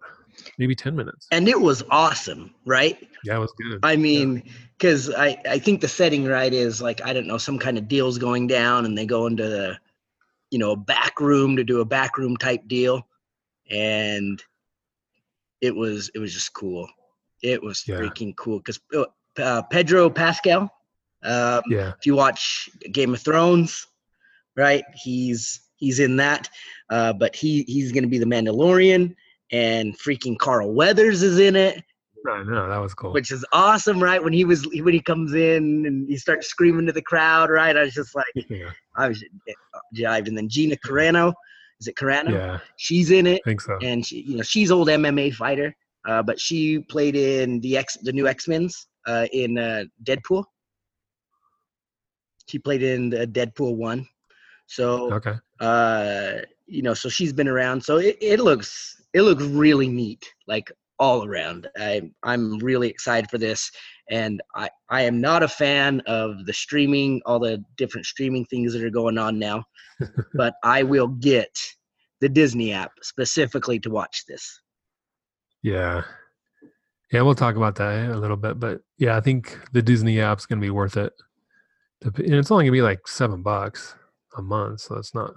maybe 0.60 0.76
10 0.76 0.96
minutes. 0.96 1.28
And 1.32 1.48
it 1.48 1.60
was 1.60 1.84
awesome, 1.90 2.54
right? 2.66 2.98
Yeah, 3.24 3.38
it 3.38 3.40
was 3.40 3.54
good. 3.54 3.80
I 3.84 3.96
mean, 3.96 4.44
because 4.78 5.10
yeah. 5.10 5.20
I, 5.20 5.38
I 5.50 5.60
think 5.60 5.82
the 5.82 5.88
setting, 5.88 6.26
right, 6.26 6.54
is 6.54 6.82
like, 6.82 7.02
I 7.04 7.14
don't 7.14 7.26
know, 7.26 7.40
some 7.40 7.58
kind 7.58 7.78
of 7.78 7.88
deal's 7.88 8.20
going 8.20 8.46
down 8.46 8.86
and 8.86 8.96
they 8.96 9.08
go 9.08 9.26
into 9.26 9.50
the, 9.50 9.78
you 10.52 10.60
know, 10.60 10.72
a 10.74 10.78
back 10.78 11.20
room 11.20 11.56
to 11.58 11.64
do 11.64 11.82
a 11.82 11.86
back 11.86 12.18
room 12.18 12.38
type 12.38 12.68
deal. 12.68 13.08
And 13.72 14.42
it 15.60 15.76
was, 15.76 16.12
it 16.14 16.20
was 16.20 16.34
just 16.34 16.54
cool. 16.54 16.88
It 17.44 17.62
was 17.62 17.84
yeah. 17.88 17.96
freaking 17.98 18.36
cool 18.36 18.60
because 18.60 18.80
uh, 18.96 19.06
uh, 19.40 19.62
Pedro 19.64 20.10
Pascal, 20.10 20.70
um, 21.24 21.62
yeah. 21.70 21.94
if 21.98 22.06
you 22.06 22.16
watch 22.16 22.70
Game 22.92 23.14
of 23.14 23.22
Thrones, 23.22 23.86
right, 24.56 24.84
he's, 24.96 25.62
he's 25.78 26.00
in 26.00 26.16
that. 26.18 26.50
Uh, 26.90 27.14
but 27.14 27.36
he 27.36 27.64
he's 27.64 27.92
going 27.92 28.04
to 28.04 28.10
be 28.10 28.18
the 28.18 28.26
Mandalorian, 28.26 29.14
and 29.52 29.98
freaking 30.00 30.38
Carl 30.38 30.74
Weathers 30.74 31.22
is 31.22 31.40
in 31.40 31.56
it. 31.56 31.84
I 32.30 32.44
know 32.44 32.68
that 32.68 32.78
was 32.78 32.94
cool. 32.94 33.14
Which 33.14 33.32
is 33.32 33.46
awesome, 33.52 34.02
right? 34.02 34.24
When 34.24 34.34
he 34.34 34.44
was 34.44 34.68
when 34.68 34.94
he 34.94 35.02
comes 35.02 35.34
in 35.34 35.86
and 35.86 36.08
he 36.08 36.18
starts 36.18 36.48
screaming 36.48 36.86
to 36.88 36.92
the 36.92 37.02
crowd, 37.02 37.50
right? 37.50 37.76
I 37.76 37.84
was 37.84 37.94
just 37.94 38.16
like, 38.16 38.26
yeah. 38.50 38.72
I 38.96 39.08
was 39.08 39.24
jived. 39.96 40.28
And 40.28 40.38
then 40.38 40.50
Gina 40.50 40.76
Carano, 40.78 41.34
is 41.80 41.88
it 41.88 41.96
Carano? 41.96 42.32
Yeah, 42.32 42.60
she's 42.78 43.12
in 43.12 43.28
it. 43.28 43.42
I 43.46 43.50
think 43.50 43.62
so. 43.62 43.78
And 43.82 44.06
she, 44.06 44.22
you 44.22 44.38
know, 44.38 44.44
she's 44.44 44.72
old 44.72 44.88
MMA 44.88 45.34
fighter, 45.34 45.76
uh, 46.08 46.24
but 46.24 46.40
she 46.40 46.80
played 46.80 47.16
in 47.16 47.60
the 47.60 47.78
X, 47.78 47.98
the 48.02 48.14
new 48.14 48.28
X 48.28 48.48
Men's 48.48 48.88
uh, 49.06 49.28
in 49.34 49.58
uh, 49.58 49.84
Deadpool. 50.04 50.44
She 52.48 52.58
played 52.58 52.82
in 52.82 53.10
the 53.10 53.28
Deadpool 53.28 53.76
one. 53.76 54.08
So 54.68 55.14
okay. 55.14 55.36
Uh, 55.60 56.40
you 56.66 56.82
know, 56.82 56.94
so 56.94 57.10
she's 57.10 57.34
been 57.34 57.48
around. 57.48 57.84
So 57.84 57.98
it, 57.98 58.18
it 58.22 58.40
looks 58.40 58.96
it 59.14 59.22
looks 59.22 59.44
really 59.44 59.90
neat, 59.90 60.26
like 60.48 60.72
all 61.00 61.26
around. 61.26 61.68
I 61.78 62.10
I'm 62.24 62.58
really 62.60 62.90
excited 62.90 63.30
for 63.30 63.38
this, 63.38 63.70
and 64.10 64.42
I 64.56 64.70
I 64.90 65.02
am 65.04 65.20
not 65.20 65.44
a 65.44 65.48
fan 65.48 66.02
of 66.08 66.46
the 66.46 66.54
streaming, 66.54 67.22
all 67.26 67.40
the 67.40 67.64
different 67.78 68.06
streaming 68.06 68.46
things 68.46 68.74
that 68.74 68.84
are 68.84 68.90
going 68.90 69.18
on 69.18 69.40
now, 69.40 69.64
but 70.36 70.56
I 70.64 70.84
will 70.84 71.08
get 71.08 71.58
the 72.22 72.30
Disney 72.30 72.72
app 72.74 72.92
specifically 73.02 73.80
to 73.80 73.90
watch 73.90 74.24
this. 74.28 74.62
Yeah. 75.72 76.04
Yeah, 77.12 77.22
we'll 77.22 77.36
talk 77.36 77.56
about 77.56 77.76
that 77.76 78.10
a 78.10 78.18
little 78.18 78.38
bit, 78.38 78.60
but 78.60 78.82
yeah, 78.98 79.16
I 79.16 79.22
think 79.22 79.58
the 79.72 79.82
Disney 79.82 80.20
app's 80.20 80.46
gonna 80.46 80.62
be 80.62 80.70
worth 80.70 80.98
it. 80.98 81.14
And 82.02 82.36
it's 82.36 82.52
only 82.52 82.66
gonna 82.66 82.74
be 82.74 82.82
like 82.82 83.08
seven 83.08 83.42
bucks 83.42 83.96
a 84.38 84.42
month, 84.42 84.82
so 84.82 84.96
it's 84.96 85.16
not 85.16 85.34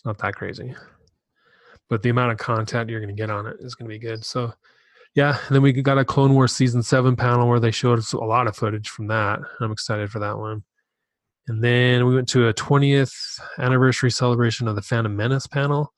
it's 0.00 0.06
not 0.06 0.16
that 0.18 0.34
crazy. 0.34 0.74
But 1.90 2.02
the 2.02 2.08
amount 2.08 2.32
of 2.32 2.38
content 2.38 2.88
you're 2.88 3.00
going 3.00 3.14
to 3.14 3.20
get 3.20 3.28
on 3.28 3.46
it 3.46 3.56
is 3.60 3.74
going 3.74 3.86
to 3.86 3.92
be 3.92 3.98
good. 3.98 4.24
So, 4.24 4.50
yeah. 5.14 5.36
And 5.46 5.54
then 5.54 5.60
we 5.60 5.72
got 5.72 5.98
a 5.98 6.06
Clone 6.06 6.32
Wars 6.32 6.52
season 6.52 6.82
seven 6.82 7.16
panel 7.16 7.46
where 7.46 7.60
they 7.60 7.70
showed 7.70 7.98
us 7.98 8.14
a 8.14 8.18
lot 8.18 8.46
of 8.46 8.56
footage 8.56 8.88
from 8.88 9.08
that. 9.08 9.40
I'm 9.60 9.72
excited 9.72 10.10
for 10.10 10.18
that 10.20 10.38
one. 10.38 10.64
And 11.48 11.62
then 11.62 12.06
we 12.06 12.14
went 12.14 12.30
to 12.30 12.48
a 12.48 12.54
20th 12.54 13.40
anniversary 13.58 14.10
celebration 14.10 14.68
of 14.68 14.74
the 14.76 14.80
Phantom 14.80 15.14
Menace 15.14 15.46
panel. 15.46 15.92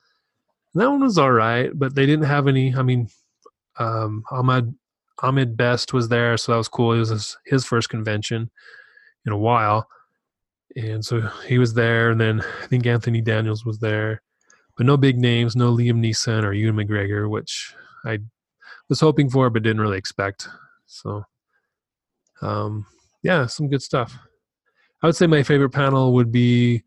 And 0.73 0.81
that 0.81 0.89
one 0.89 1.01
was 1.01 1.17
all 1.17 1.31
right, 1.31 1.71
but 1.73 1.95
they 1.95 2.05
didn't 2.05 2.25
have 2.25 2.47
any. 2.47 2.75
I 2.75 2.81
mean, 2.81 3.07
um, 3.77 4.23
Ahmed 4.31 4.73
Ahmed 5.21 5.55
Best 5.55 5.93
was 5.93 6.09
there, 6.09 6.37
so 6.37 6.51
that 6.51 6.57
was 6.57 6.67
cool. 6.67 6.93
It 6.93 6.99
was 6.99 7.09
his, 7.09 7.37
his 7.45 7.65
first 7.65 7.89
convention 7.89 8.49
in 9.25 9.31
a 9.31 9.37
while 9.37 9.87
and 10.75 11.03
so 11.03 11.21
he 11.47 11.57
was 11.57 11.73
there. 11.73 12.11
And 12.11 12.19
then 12.19 12.41
I 12.41 12.67
think 12.67 12.85
Anthony 12.85 13.21
Daniels 13.21 13.65
was 13.65 13.79
there, 13.79 14.21
but 14.77 14.85
no 14.85 14.97
big 14.97 15.17
names, 15.17 15.55
no 15.55 15.71
Liam 15.73 15.99
Neeson 15.99 16.43
or 16.43 16.53
Ewan 16.53 16.75
McGregor, 16.75 17.29
which 17.29 17.73
I 18.05 18.19
was 18.89 18.99
hoping 18.99 19.29
for 19.29 19.49
but 19.49 19.63
didn't 19.63 19.81
really 19.81 19.97
expect. 19.97 20.47
So, 20.85 21.23
um, 22.41 22.85
yeah, 23.21 23.45
some 23.45 23.69
good 23.69 23.81
stuff. 23.81 24.17
I 25.01 25.07
would 25.07 25.15
say 25.15 25.27
my 25.27 25.43
favorite 25.43 25.71
panel 25.71 26.13
would 26.13 26.31
be 26.31 26.83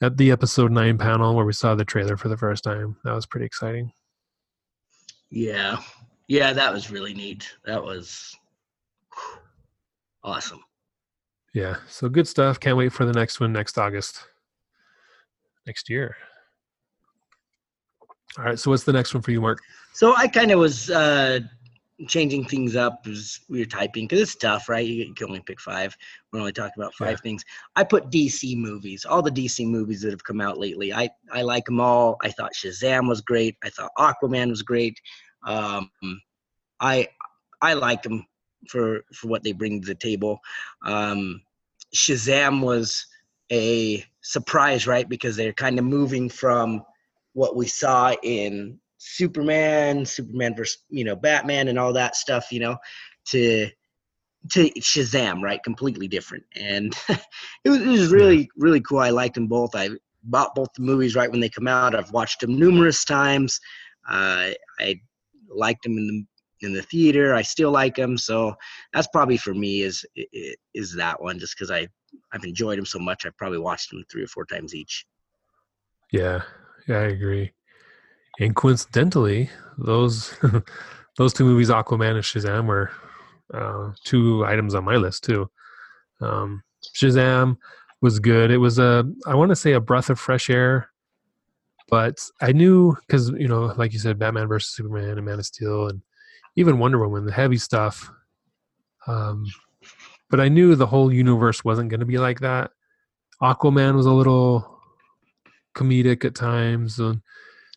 at 0.00 0.16
the 0.16 0.30
episode 0.30 0.72
nine 0.72 0.98
panel 0.98 1.34
where 1.34 1.44
we 1.44 1.52
saw 1.52 1.74
the 1.74 1.84
trailer 1.84 2.16
for 2.16 2.28
the 2.28 2.36
first 2.36 2.64
time. 2.64 2.96
That 3.04 3.14
was 3.14 3.26
pretty 3.26 3.46
exciting. 3.46 3.92
Yeah. 5.30 5.78
Yeah, 6.28 6.52
that 6.52 6.72
was 6.72 6.90
really 6.90 7.14
neat. 7.14 7.48
That 7.64 7.82
was 7.82 8.34
awesome. 10.24 10.62
Yeah. 11.52 11.76
So 11.88 12.08
good 12.08 12.28
stuff. 12.28 12.60
Can't 12.60 12.76
wait 12.76 12.92
for 12.92 13.04
the 13.04 13.12
next 13.12 13.40
one 13.40 13.52
next 13.52 13.76
August. 13.76 14.24
Next 15.66 15.90
year. 15.90 16.16
All 18.38 18.44
right. 18.44 18.58
So 18.58 18.70
what's 18.70 18.84
the 18.84 18.92
next 18.92 19.12
one 19.12 19.22
for 19.22 19.32
you, 19.32 19.40
Marc? 19.40 19.58
So 19.92 20.14
I 20.16 20.28
kind 20.28 20.50
of 20.52 20.60
was 20.60 20.88
uh, 20.88 21.40
changing 22.08 22.44
things 22.44 22.76
up 22.76 23.06
as 23.06 23.40
we 23.48 23.60
were 23.60 23.66
typing 23.66 24.04
because 24.04 24.20
it's 24.20 24.36
tough, 24.36 24.68
right? 24.68 24.86
You, 24.86 25.12
can 25.14 25.28
only 25.28 25.40
pick 25.40 25.60
five. 25.60 25.96
We're 26.32 26.40
only 26.40 26.52
talking 26.52 26.82
about 26.82 26.94
five 26.94 27.12
yeah. 27.12 27.22
things. 27.22 27.44
I 27.76 27.84
put 27.84 28.10
DC 28.10 28.56
movies, 28.56 29.04
all 29.04 29.22
the 29.22 29.30
DC 29.30 29.66
movies 29.66 30.00
that 30.02 30.10
have 30.10 30.24
come 30.24 30.40
out 30.40 30.58
lately. 30.58 30.92
I 30.92 31.10
I 31.32 31.42
like 31.42 31.66
them 31.66 31.80
all. 31.80 32.16
I 32.22 32.30
thought 32.30 32.54
Shazam 32.54 33.08
was 33.08 33.20
great. 33.20 33.56
I 33.64 33.70
thought 33.70 33.90
Aquaman 33.98 34.50
was 34.50 34.62
great. 34.62 35.00
Um, 35.46 35.90
I 36.80 37.08
I 37.62 37.74
like 37.74 38.02
them 38.02 38.26
for 38.68 39.04
for 39.14 39.28
what 39.28 39.42
they 39.42 39.52
bring 39.52 39.80
to 39.80 39.86
the 39.86 39.94
table. 39.94 40.40
Um, 40.84 41.42
Shazam 41.94 42.62
was 42.62 43.06
a 43.52 44.04
surprise, 44.22 44.86
right? 44.86 45.08
Because 45.08 45.36
they're 45.36 45.52
kind 45.52 45.78
of 45.78 45.84
moving 45.84 46.28
from 46.28 46.82
what 47.32 47.56
we 47.56 47.66
saw 47.66 48.14
in 48.22 48.78
Superman, 49.02 50.04
Superman 50.04 50.54
versus 50.54 50.82
you 50.90 51.04
know 51.04 51.16
Batman, 51.16 51.68
and 51.68 51.78
all 51.78 51.92
that 51.94 52.14
stuff, 52.16 52.52
you 52.52 52.60
know, 52.60 52.76
to 53.26 53.68
to 54.50 54.70
Shazam, 54.78 55.42
right? 55.42 55.62
Completely 55.62 56.06
different, 56.06 56.44
and 56.54 56.94
it, 57.08 57.70
was, 57.70 57.80
it 57.80 57.88
was 57.88 58.12
really 58.12 58.50
really 58.56 58.80
cool. 58.82 58.98
I 58.98 59.08
liked 59.08 59.36
them 59.36 59.46
both. 59.46 59.74
I 59.74 59.88
bought 60.24 60.54
both 60.54 60.68
the 60.74 60.82
movies 60.82 61.16
right 61.16 61.30
when 61.30 61.40
they 61.40 61.48
come 61.48 61.66
out. 61.66 61.94
I've 61.94 62.12
watched 62.12 62.40
them 62.40 62.58
numerous 62.58 63.04
times. 63.06 63.58
Uh, 64.06 64.50
I 64.78 65.00
liked 65.48 65.82
them 65.82 65.96
in 65.96 66.06
the 66.06 66.66
in 66.66 66.74
the 66.74 66.82
theater. 66.82 67.34
I 67.34 67.40
still 67.40 67.70
like 67.70 67.96
them, 67.96 68.18
so 68.18 68.54
that's 68.92 69.08
probably 69.08 69.38
for 69.38 69.54
me 69.54 69.80
is 69.80 70.04
is 70.74 70.94
that 70.94 71.22
one 71.22 71.38
just 71.38 71.56
because 71.56 71.70
I 71.70 71.88
I've 72.32 72.44
enjoyed 72.44 72.76
them 72.76 72.86
so 72.86 72.98
much. 72.98 73.24
I've 73.24 73.36
probably 73.38 73.60
watched 73.60 73.90
them 73.90 74.04
three 74.10 74.24
or 74.24 74.28
four 74.28 74.44
times 74.44 74.74
each. 74.74 75.06
Yeah, 76.12 76.42
yeah, 76.86 76.98
I 76.98 77.04
agree. 77.04 77.50
And 78.40 78.56
coincidentally, 78.56 79.50
those 79.76 80.34
those 81.18 81.34
two 81.34 81.44
movies, 81.44 81.68
Aquaman 81.68 82.12
and 82.12 82.24
Shazam, 82.24 82.66
were 82.66 82.90
uh, 83.52 83.92
two 84.02 84.44
items 84.46 84.74
on 84.74 84.84
my 84.84 84.96
list 84.96 85.24
too. 85.24 85.50
Um, 86.20 86.62
Shazam 86.96 87.58
was 88.00 88.18
good. 88.18 88.50
It 88.50 88.56
was 88.56 88.78
a 88.78 89.04
I 89.26 89.34
want 89.34 89.50
to 89.50 89.56
say 89.56 89.72
a 89.72 89.80
breath 89.80 90.08
of 90.08 90.18
fresh 90.18 90.48
air, 90.48 90.90
but 91.90 92.18
I 92.40 92.52
knew 92.52 92.96
because 93.06 93.28
you 93.30 93.46
know, 93.46 93.74
like 93.76 93.92
you 93.92 93.98
said, 93.98 94.18
Batman 94.18 94.48
versus 94.48 94.74
Superman 94.74 95.18
and 95.18 95.24
Man 95.24 95.38
of 95.38 95.44
Steel, 95.46 95.88
and 95.88 96.00
even 96.56 96.78
Wonder 96.78 96.98
Woman, 96.98 97.26
the 97.26 97.32
heavy 97.32 97.58
stuff. 97.58 98.10
Um, 99.06 99.44
but 100.30 100.40
I 100.40 100.48
knew 100.48 100.74
the 100.76 100.86
whole 100.86 101.12
universe 101.12 101.62
wasn't 101.62 101.90
going 101.90 102.00
to 102.00 102.06
be 102.06 102.18
like 102.18 102.40
that. 102.40 102.70
Aquaman 103.42 103.96
was 103.96 104.06
a 104.06 104.12
little 104.12 104.80
comedic 105.74 106.24
at 106.24 106.34
times, 106.34 106.98
and 106.98 107.20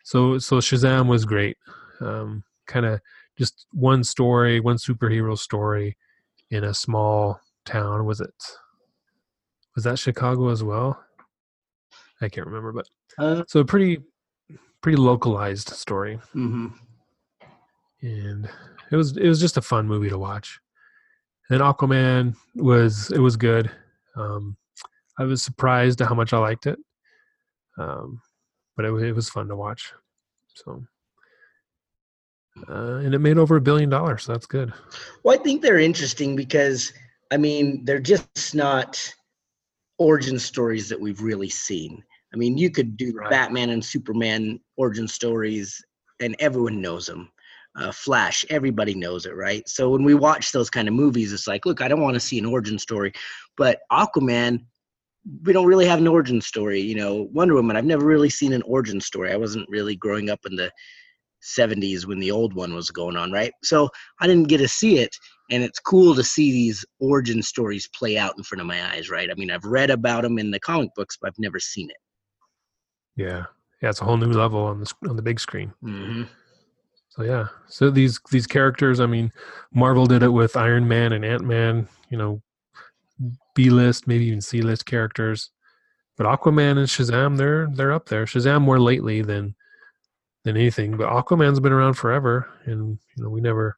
so 0.03 0.37
so 0.37 0.57
Shazam 0.57 1.07
was 1.07 1.25
great. 1.25 1.57
Um, 2.01 2.43
kind 2.67 2.85
of 2.85 2.99
just 3.37 3.65
one 3.71 4.03
story, 4.03 4.59
one 4.59 4.77
superhero 4.77 5.37
story 5.37 5.97
in 6.51 6.63
a 6.65 6.73
small 6.73 7.39
town. 7.65 8.05
Was 8.05 8.21
it? 8.21 8.33
Was 9.75 9.85
that 9.85 9.97
Chicago 9.97 10.49
as 10.49 10.63
well? 10.63 11.03
I 12.21 12.29
can't 12.29 12.45
remember, 12.45 12.71
but 12.71 12.87
uh, 13.17 13.43
so 13.47 13.59
a 13.59 13.65
pretty 13.65 13.99
pretty 14.81 14.97
localized 14.97 15.69
story. 15.69 16.17
Mm-hmm. 16.35 16.67
And 18.01 18.49
it 18.91 18.95
was 18.95 19.17
it 19.17 19.27
was 19.27 19.39
just 19.39 19.57
a 19.57 19.61
fun 19.61 19.87
movie 19.87 20.09
to 20.09 20.17
watch. 20.17 20.59
And 21.49 21.61
Aquaman 21.61 22.35
was 22.55 23.09
it 23.11 23.19
was 23.19 23.37
good. 23.37 23.71
Um, 24.15 24.57
I 25.17 25.23
was 25.23 25.41
surprised 25.41 26.01
at 26.01 26.07
how 26.07 26.15
much 26.15 26.33
I 26.33 26.37
liked 26.37 26.65
it. 26.67 26.77
Um, 27.77 28.21
but 28.75 28.85
it, 28.85 28.93
it 28.93 29.13
was 29.13 29.29
fun 29.29 29.47
to 29.47 29.55
watch. 29.55 29.93
So, 30.55 30.83
uh, 32.69 32.95
and 32.97 33.13
it 33.13 33.19
made 33.19 33.37
over 33.37 33.55
a 33.55 33.61
billion 33.61 33.89
dollars. 33.89 34.23
So 34.23 34.33
that's 34.33 34.45
good. 34.45 34.73
Well, 35.23 35.37
I 35.37 35.41
think 35.41 35.61
they're 35.61 35.79
interesting 35.79 36.35
because 36.35 36.93
I 37.31 37.37
mean 37.37 37.85
they're 37.85 37.99
just 37.99 38.53
not 38.55 39.13
origin 39.97 40.39
stories 40.39 40.89
that 40.89 40.99
we've 40.99 41.21
really 41.21 41.49
seen. 41.49 42.03
I 42.33 42.37
mean, 42.37 42.57
you 42.57 42.71
could 42.71 42.97
do 42.97 43.13
right. 43.13 43.29
Batman 43.29 43.69
and 43.69 43.83
Superman 43.83 44.59
origin 44.75 45.07
stories, 45.07 45.83
and 46.19 46.35
everyone 46.39 46.81
knows 46.81 47.05
them. 47.05 47.29
Uh, 47.75 47.91
Flash, 47.91 48.45
everybody 48.51 48.93
knows 48.93 49.25
it, 49.25 49.35
right? 49.35 49.67
So 49.67 49.89
when 49.89 50.03
we 50.03 50.13
watch 50.13 50.51
those 50.51 50.69
kind 50.69 50.87
of 50.87 50.93
movies, 50.93 51.33
it's 51.33 51.47
like, 51.47 51.65
look, 51.65 51.81
I 51.81 51.87
don't 51.87 52.01
want 52.01 52.13
to 52.13 52.19
see 52.19 52.37
an 52.37 52.45
origin 52.45 52.77
story, 52.77 53.13
but 53.57 53.79
Aquaman 53.91 54.65
we 55.45 55.53
don't 55.53 55.67
really 55.67 55.85
have 55.85 55.99
an 55.99 56.07
origin 56.07 56.41
story. 56.41 56.81
You 56.81 56.95
know, 56.95 57.29
Wonder 57.31 57.55
Woman, 57.55 57.77
I've 57.77 57.85
never 57.85 58.05
really 58.05 58.29
seen 58.29 58.53
an 58.53 58.61
origin 58.63 58.99
story. 58.99 59.31
I 59.31 59.37
wasn't 59.37 59.69
really 59.69 59.95
growing 59.95 60.29
up 60.29 60.39
in 60.45 60.55
the 60.55 60.71
70s 61.43 62.05
when 62.05 62.19
the 62.19 62.31
old 62.31 62.53
one 62.53 62.73
was 62.73 62.89
going 62.89 63.17
on, 63.17 63.31
right? 63.31 63.51
So 63.63 63.89
I 64.19 64.27
didn't 64.27 64.47
get 64.47 64.59
to 64.59 64.67
see 64.67 64.99
it. 64.99 65.15
And 65.51 65.61
it's 65.61 65.79
cool 65.79 66.15
to 66.15 66.23
see 66.23 66.51
these 66.51 66.85
origin 66.99 67.41
stories 67.41 67.89
play 67.93 68.17
out 68.17 68.33
in 68.37 68.43
front 68.43 68.61
of 68.61 68.67
my 68.67 68.93
eyes, 68.93 69.09
right? 69.09 69.29
I 69.29 69.33
mean, 69.35 69.51
I've 69.51 69.65
read 69.65 69.89
about 69.89 70.23
them 70.23 70.39
in 70.39 70.51
the 70.51 70.59
comic 70.59 70.89
books, 70.95 71.17
but 71.19 71.27
I've 71.27 71.39
never 71.39 71.59
seen 71.59 71.89
it. 71.89 71.97
Yeah. 73.15 73.45
Yeah. 73.81 73.89
It's 73.89 74.01
a 74.01 74.05
whole 74.05 74.17
new 74.17 74.31
level 74.31 74.61
on 74.63 74.79
the, 74.79 74.93
on 75.09 75.15
the 75.17 75.21
big 75.21 75.39
screen. 75.39 75.73
Mm-hmm. 75.83 76.23
So 77.09 77.23
yeah. 77.23 77.47
So 77.67 77.91
these, 77.91 78.19
these 78.31 78.47
characters, 78.47 78.99
I 78.99 79.05
mean, 79.05 79.31
Marvel 79.73 80.05
did 80.05 80.23
it 80.23 80.29
with 80.29 80.55
Iron 80.55 80.87
Man 80.87 81.11
and 81.11 81.23
Ant-Man, 81.23 81.87
you 82.09 82.17
know, 82.17 82.41
B 83.55 83.69
list, 83.69 84.07
maybe 84.07 84.25
even 84.25 84.41
C 84.41 84.61
list 84.61 84.85
characters. 84.85 85.51
But 86.17 86.27
Aquaman 86.27 86.77
and 86.77 86.87
Shazam, 86.87 87.37
they're 87.37 87.67
they're 87.73 87.91
up 87.91 88.07
there. 88.07 88.25
Shazam 88.25 88.61
more 88.61 88.79
lately 88.79 89.21
than 89.21 89.55
than 90.43 90.57
anything, 90.57 90.97
but 90.97 91.09
Aquaman's 91.09 91.59
been 91.59 91.71
around 91.71 91.93
forever, 91.93 92.49
and 92.65 92.99
you 93.15 93.23
know 93.23 93.29
we 93.29 93.41
never 93.41 93.77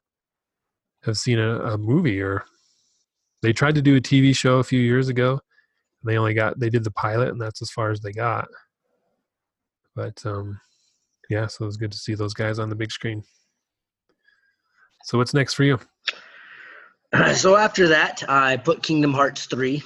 have 1.04 1.16
seen 1.16 1.38
a, 1.38 1.60
a 1.60 1.78
movie 1.78 2.20
or 2.20 2.44
they 3.42 3.52
tried 3.52 3.76
to 3.76 3.82
do 3.82 3.96
a 3.96 4.00
TV 4.00 4.34
show 4.34 4.58
a 4.58 4.64
few 4.64 4.80
years 4.80 5.08
ago. 5.08 5.40
they 6.04 6.18
only 6.18 6.34
got 6.34 6.58
they 6.58 6.70
did 6.70 6.84
the 6.84 6.90
pilot, 6.90 7.28
and 7.28 7.40
that's 7.40 7.62
as 7.62 7.70
far 7.70 7.90
as 7.90 8.00
they 8.00 8.12
got. 8.12 8.48
But 9.94 10.20
um, 10.26 10.60
yeah, 11.30 11.46
so 11.46 11.64
it 11.64 11.66
was 11.66 11.76
good 11.76 11.92
to 11.92 11.98
see 11.98 12.14
those 12.14 12.34
guys 12.34 12.58
on 12.58 12.68
the 12.68 12.74
big 12.74 12.90
screen. 12.90 13.22
So 15.04 15.18
what's 15.18 15.34
next 15.34 15.54
for 15.54 15.62
you? 15.64 15.78
so 17.34 17.56
after 17.56 17.88
that, 17.88 18.22
I 18.28 18.56
put 18.56 18.82
Kingdom 18.82 19.12
Hearts 19.12 19.46
3. 19.46 19.82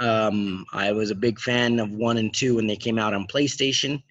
Um, 0.00 0.66
I 0.72 0.92
was 0.92 1.10
a 1.10 1.14
big 1.14 1.38
fan 1.38 1.78
of 1.78 1.90
1 1.90 2.18
and 2.18 2.34
2 2.34 2.56
when 2.56 2.66
they 2.66 2.76
came 2.76 2.98
out 2.98 3.14
on 3.14 3.26
PlayStation. 3.26 4.02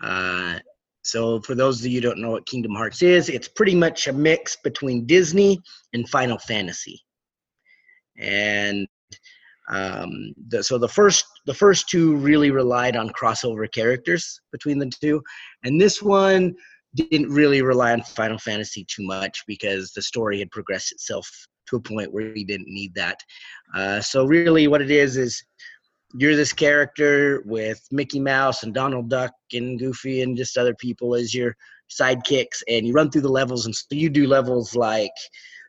Uh, 0.00 0.58
so 1.02 1.40
for 1.40 1.54
those 1.54 1.80
of 1.80 1.86
you 1.86 2.00
don't 2.00 2.20
know 2.20 2.30
what 2.30 2.46
Kingdom 2.46 2.74
Hearts 2.74 3.02
is, 3.02 3.28
it's 3.28 3.48
pretty 3.48 3.74
much 3.74 4.06
a 4.06 4.12
mix 4.12 4.56
between 4.62 5.06
Disney 5.06 5.58
and 5.94 6.08
Final 6.08 6.38
Fantasy. 6.38 7.00
And 8.18 8.86
um, 9.68 10.34
the, 10.48 10.62
so 10.62 10.78
the 10.78 10.88
first 10.88 11.24
the 11.46 11.54
first 11.54 11.88
two 11.88 12.16
really 12.16 12.50
relied 12.50 12.96
on 12.96 13.10
crossover 13.10 13.70
characters 13.72 14.40
between 14.52 14.78
the 14.78 14.92
two, 15.00 15.22
and 15.64 15.80
this 15.80 16.02
one 16.02 16.54
didn't 16.94 17.30
really 17.30 17.62
rely 17.62 17.92
on 17.92 18.02
Final 18.02 18.38
Fantasy 18.38 18.84
too 18.84 19.04
much 19.04 19.42
because 19.46 19.92
the 19.92 20.02
story 20.02 20.38
had 20.38 20.50
progressed 20.50 20.92
itself 20.92 21.28
to 21.72 21.76
a 21.76 21.80
point 21.80 22.12
where 22.12 22.32
he 22.32 22.44
didn't 22.44 22.68
need 22.68 22.94
that. 22.94 23.18
Uh, 23.74 24.00
so 24.00 24.24
really, 24.24 24.68
what 24.68 24.82
it 24.82 24.90
is 24.90 25.16
is 25.16 25.42
you're 26.14 26.36
this 26.36 26.52
character 26.52 27.42
with 27.46 27.80
Mickey 27.90 28.20
Mouse 28.20 28.62
and 28.62 28.74
Donald 28.74 29.08
Duck 29.08 29.32
and 29.52 29.78
Goofy 29.78 30.22
and 30.22 30.36
just 30.36 30.58
other 30.58 30.74
people 30.74 31.14
as 31.14 31.34
your 31.34 31.56
sidekicks, 31.90 32.62
and 32.68 32.86
you 32.86 32.92
run 32.92 33.10
through 33.10 33.22
the 33.22 33.28
levels. 33.28 33.66
And 33.66 33.74
so 33.74 33.86
you 33.90 34.10
do 34.10 34.26
levels 34.26 34.76
like, 34.76 35.10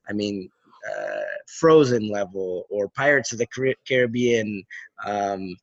I 0.09 0.13
mean, 0.13 0.49
uh, 0.89 1.21
Frozen 1.59 2.09
level 2.09 2.65
or 2.69 2.89
Pirates 2.89 3.31
of 3.31 3.39
the 3.39 3.75
Caribbean. 3.87 4.63
Um, 5.05 5.55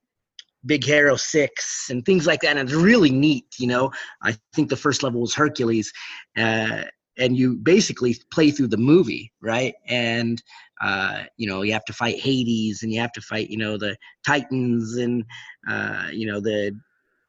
Big 0.66 0.84
Hero 0.84 1.16
Six 1.16 1.88
and 1.90 2.04
things 2.04 2.26
like 2.26 2.40
that. 2.42 2.56
And 2.56 2.68
it's 2.68 2.78
really 2.78 3.10
neat, 3.10 3.46
you 3.58 3.66
know. 3.66 3.90
I 4.22 4.36
think 4.54 4.68
the 4.68 4.76
first 4.76 5.02
level 5.02 5.20
was 5.20 5.34
Hercules, 5.34 5.90
uh, 6.36 6.84
and 7.20 7.36
you 7.36 7.54
basically 7.56 8.16
play 8.32 8.50
through 8.50 8.68
the 8.68 8.76
movie, 8.76 9.30
right? 9.42 9.74
And 9.86 10.42
uh, 10.80 11.24
you 11.36 11.46
know 11.46 11.62
you 11.62 11.72
have 11.72 11.84
to 11.84 11.92
fight 11.92 12.18
Hades, 12.18 12.82
and 12.82 12.92
you 12.92 13.00
have 13.00 13.12
to 13.12 13.20
fight 13.20 13.50
you 13.50 13.58
know 13.58 13.76
the 13.76 13.96
Titans, 14.26 14.96
and 14.96 15.24
uh, 15.68 16.08
you 16.10 16.26
know 16.26 16.40
the 16.40 16.72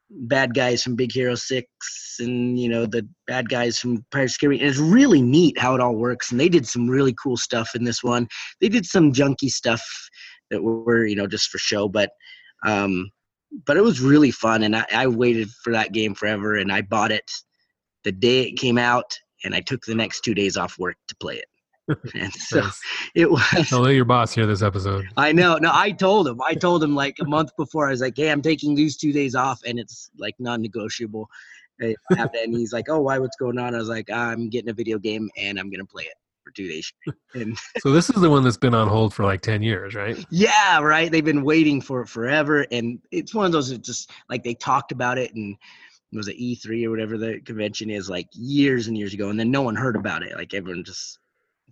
bad 0.10 0.54
guys 0.54 0.82
from 0.82 0.96
Big 0.96 1.12
Hero 1.12 1.36
Six, 1.36 1.68
and 2.20 2.58
you 2.58 2.70
know 2.70 2.86
the 2.86 3.08
bad 3.28 3.50
guys 3.50 3.78
from 3.78 4.04
Pirates 4.12 4.34
of 4.34 4.40
the 4.40 4.46
Caribbean. 4.46 4.66
And 4.66 4.72
it's 4.72 4.80
really 4.80 5.22
neat 5.22 5.60
how 5.60 5.76
it 5.76 5.82
all 5.82 5.96
works, 5.96 6.32
and 6.32 6.40
they 6.40 6.50
did 6.50 6.66
some 6.66 6.90
really 6.90 7.14
cool 7.22 7.38
stuff 7.38 7.76
in 7.76 7.84
this 7.84 8.04
one. 8.04 8.28
They 8.62 8.70
did 8.70 8.86
some 8.86 9.12
junky 9.12 9.50
stuff 9.50 9.84
that 10.50 10.64
were 10.64 11.06
you 11.06 11.16
know 11.16 11.28
just 11.28 11.50
for 11.50 11.58
show, 11.58 11.90
but 11.90 12.12
um, 12.66 13.12
but 13.66 13.76
it 13.76 13.84
was 13.84 14.00
really 14.00 14.32
fun, 14.32 14.64
and 14.64 14.76
I, 14.76 14.86
I 14.94 15.08
waited 15.08 15.50
for 15.64 15.74
that 15.74 15.92
game 15.92 16.16
forever, 16.16 16.56
and 16.56 16.72
I 16.72 16.82
bought 16.82 17.12
it 17.12 17.30
the 18.04 18.12
day 18.12 18.44
it 18.44 18.58
came 18.58 18.78
out, 18.78 19.20
and 19.44 19.54
I 19.56 19.60
took 19.62 19.84
the 19.86 19.96
next 19.96 20.22
two 20.22 20.34
days 20.34 20.58
off 20.58 20.78
work 20.80 20.98
to 21.08 21.16
play 21.18 21.36
it. 21.38 21.46
And 22.16 22.32
so 22.34 22.62
Nice. 22.62 22.80
it 23.16 23.30
was. 23.30 23.74
I'll 23.74 23.82
let 23.82 23.96
your 23.96 24.06
boss 24.06 24.34
hear 24.34 24.46
this 24.46 24.62
episode. 24.62 25.08
I 25.18 25.32
know. 25.34 25.58
No, 25.58 25.72
I 25.74 25.92
told 25.92 26.28
him. 26.28 26.40
I 26.42 26.54
told 26.54 26.82
him 26.84 26.96
like 26.96 27.18
a 27.20 27.26
month 27.26 27.50
before. 27.58 27.88
I 27.88 27.92
was 27.92 28.02
like, 28.02 28.16
"Hey, 28.16 28.30
I'm 28.32 28.42
taking 28.42 28.76
these 28.76 28.96
two 28.96 29.12
days 29.12 29.36
off, 29.36 29.60
and 29.66 29.78
it's 29.80 30.10
like 30.18 30.36
non-negotiable." 30.40 31.28
Hey, 31.80 31.96
I 32.12 32.16
have 32.18 32.32
to- 32.34 32.40
And 32.42 32.56
he's 32.56 32.72
like, 32.72 32.86
"Oh, 32.88 33.02
why? 33.02 33.18
What's 33.18 33.36
going 33.36 33.58
on?" 33.58 33.74
I 33.76 33.80
was 33.80 33.90
like, 33.90 34.10
"I'm 34.12 34.48
getting 34.50 34.70
a 34.70 34.74
video 34.74 35.00
game, 35.00 35.30
and 35.38 35.60
I'm 35.60 35.70
gonna 35.72 35.84
play 35.86 36.04
it 36.04 36.14
for 36.46 36.52
two 36.52 36.68
days." 36.68 36.94
And 37.34 37.58
So 37.80 37.92
this 37.92 38.10
is 38.12 38.22
the 38.22 38.30
one 38.30 38.44
that's 38.44 38.58
been 38.58 38.76
on 38.76 38.88
hold 38.88 39.14
for 39.14 39.24
like 39.26 39.42
10 39.42 39.62
years, 39.64 39.94
right? 39.96 40.24
yeah, 40.30 40.80
right. 40.80 41.12
They've 41.12 41.26
been 41.26 41.44
waiting 41.44 41.82
for 41.82 42.02
it 42.04 42.08
forever, 42.08 42.66
and 42.72 43.00
it's 43.12 43.34
one 43.34 43.48
of 43.48 43.52
those 43.52 43.70
that 43.70 43.82
just 43.84 44.12
like 44.30 44.44
they 44.44 44.54
talked 44.54 44.92
about 44.94 45.18
it 45.18 45.34
and. 45.34 45.58
It 46.12 46.18
was 46.18 46.28
it 46.28 46.38
E3 46.38 46.86
or 46.86 46.92
whatever 46.92 47.18
the 47.18 47.40
convention 47.42 47.90
is 47.90 48.10
like 48.10 48.28
years 48.34 48.88
and 48.88 48.98
years 48.98 49.14
ago, 49.14 49.30
and 49.30 49.40
then 49.40 49.52
no 49.52 49.62
one 49.62 49.76
heard 49.76 49.96
about 49.96 50.24
it. 50.24 50.36
Like 50.36 50.54
everyone 50.54 50.84
just 50.84 51.20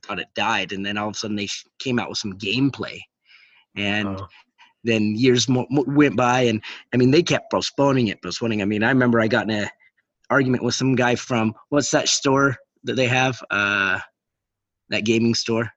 thought 0.03 0.19
it 0.19 0.27
died, 0.35 0.71
and 0.71 0.85
then 0.85 0.97
all 0.97 1.09
of 1.09 1.15
a 1.15 1.17
sudden 1.17 1.35
they 1.35 1.47
sh- 1.47 1.65
came 1.77 1.99
out 1.99 2.09
with 2.09 2.17
some 2.17 2.37
gameplay, 2.37 2.99
and 3.75 4.07
Oh, 4.07 4.27
then 4.83 5.15
years 5.15 5.49
mo- 5.49 5.67
mo- 5.69 5.83
went 5.87 6.15
by 6.15 6.41
and 6.41 6.63
i 6.93 6.97
mean 6.97 7.11
they 7.11 7.21
kept 7.21 7.51
postponing 7.51 8.07
it 8.07 8.21
postponing 8.21 8.61
i 8.61 8.65
mean 8.65 8.81
i 8.81 8.89
remember 8.89 9.19
i 9.19 9.27
got 9.27 9.49
in 9.49 9.63
a 9.63 9.69
argument 10.29 10.63
with 10.63 10.73
some 10.75 10.95
guy 10.95 11.15
from 11.15 11.53
what's 11.69 11.91
that 11.91 12.07
store 12.07 12.55
that 12.83 12.95
they 12.95 13.07
have? 13.07 13.41
Uh 13.49 13.99
that 14.89 15.05
gaming 15.05 15.35
store 15.35 15.69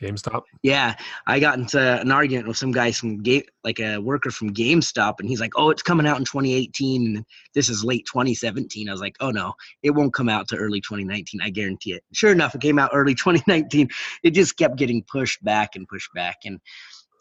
GameStop. 0.00 0.42
yeah 0.62 0.94
i 1.26 1.38
got 1.38 1.58
into 1.58 1.80
an 2.00 2.10
argument 2.10 2.48
with 2.48 2.56
some 2.56 2.72
guy 2.72 2.92
from 2.92 3.22
game 3.22 3.42
like 3.64 3.78
a 3.80 3.98
worker 3.98 4.30
from 4.30 4.52
gamestop 4.52 5.14
and 5.18 5.28
he's 5.28 5.40
like 5.40 5.52
oh 5.56 5.70
it's 5.70 5.82
coming 5.82 6.06
out 6.06 6.18
in 6.18 6.24
2018 6.24 7.16
and 7.16 7.24
this 7.54 7.68
is 7.68 7.84
late 7.84 8.06
2017 8.06 8.88
i 8.88 8.92
was 8.92 9.00
like 9.00 9.16
oh 9.20 9.30
no 9.30 9.52
it 9.82 9.90
won't 9.90 10.14
come 10.14 10.28
out 10.28 10.48
to 10.48 10.56
early 10.56 10.80
2019 10.80 11.40
i 11.42 11.50
guarantee 11.50 11.92
it. 11.92 12.02
Sure 12.12 12.32
enough 12.32 12.54
it 12.54 12.60
came 12.60 12.78
out 12.78 12.90
early 12.92 13.14
2019 13.14 13.88
it 14.22 14.30
just 14.30 14.56
kept 14.56 14.76
getting 14.76 15.02
pushed 15.04 15.42
back 15.44 15.76
and 15.76 15.88
pushed 15.88 16.12
back 16.14 16.38
and 16.44 16.60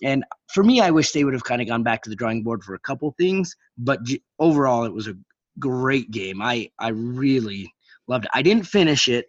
and 0.03 0.23
for 0.53 0.63
me 0.63 0.79
i 0.79 0.89
wish 0.89 1.11
they 1.11 1.23
would 1.23 1.33
have 1.33 1.43
kind 1.43 1.61
of 1.61 1.67
gone 1.67 1.83
back 1.83 2.01
to 2.01 2.09
the 2.09 2.15
drawing 2.15 2.43
board 2.43 2.63
for 2.63 2.73
a 2.73 2.79
couple 2.79 3.13
things 3.17 3.55
but 3.77 3.99
overall 4.39 4.85
it 4.85 4.93
was 4.93 5.07
a 5.07 5.15
great 5.59 6.09
game. 6.11 6.41
I 6.41 6.71
i 6.79 6.89
really 6.89 7.71
loved 8.07 8.25
it. 8.25 8.31
I 8.33 8.41
didn't 8.41 8.65
finish 8.65 9.07
it 9.07 9.27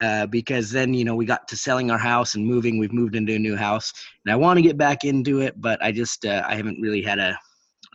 uh, 0.00 0.26
because 0.26 0.70
then 0.70 0.94
you 0.94 1.04
know 1.04 1.14
we 1.14 1.26
got 1.26 1.46
to 1.48 1.56
selling 1.56 1.90
our 1.90 1.98
house 1.98 2.34
and 2.34 2.46
moving. 2.46 2.78
We've 2.78 2.92
moved 2.92 3.16
into 3.16 3.34
a 3.34 3.38
new 3.38 3.56
house 3.56 3.92
and 4.28 4.32
i 4.32 4.36
want 4.36 4.58
to 4.58 4.62
get 4.62 4.76
back 4.76 5.04
into 5.04 5.40
it 5.40 5.54
but 5.60 5.82
i 5.82 5.90
just 5.90 6.26
uh, 6.26 6.42
i 6.46 6.54
haven't 6.54 6.80
really 6.80 7.02
had 7.02 7.18
a 7.18 7.38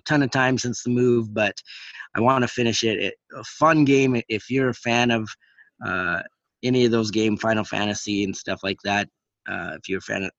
ton 0.06 0.24
of 0.24 0.32
time 0.32 0.58
since 0.58 0.84
the 0.84 0.90
move 0.90 1.34
but 1.34 1.56
i 2.16 2.20
want 2.20 2.42
to 2.42 2.48
finish 2.48 2.84
it. 2.84 3.00
it 3.00 3.14
a 3.36 3.44
fun 3.44 3.86
game 3.86 4.20
if 4.30 4.50
you're 4.50 4.70
a 4.70 4.74
fan 4.74 5.12
of 5.12 5.30
uh, 5.86 6.22
any 6.64 6.86
of 6.86 6.92
those 6.92 7.12
game 7.12 7.38
final 7.38 7.64
fantasy 7.64 8.24
and 8.24 8.36
stuff 8.36 8.62
like 8.64 8.80
that 8.84 9.08
uh, 9.50 9.72
if 9.76 9.88
you're 9.88 10.00
a 10.00 10.02
fan 10.02 10.24
of 10.24 10.32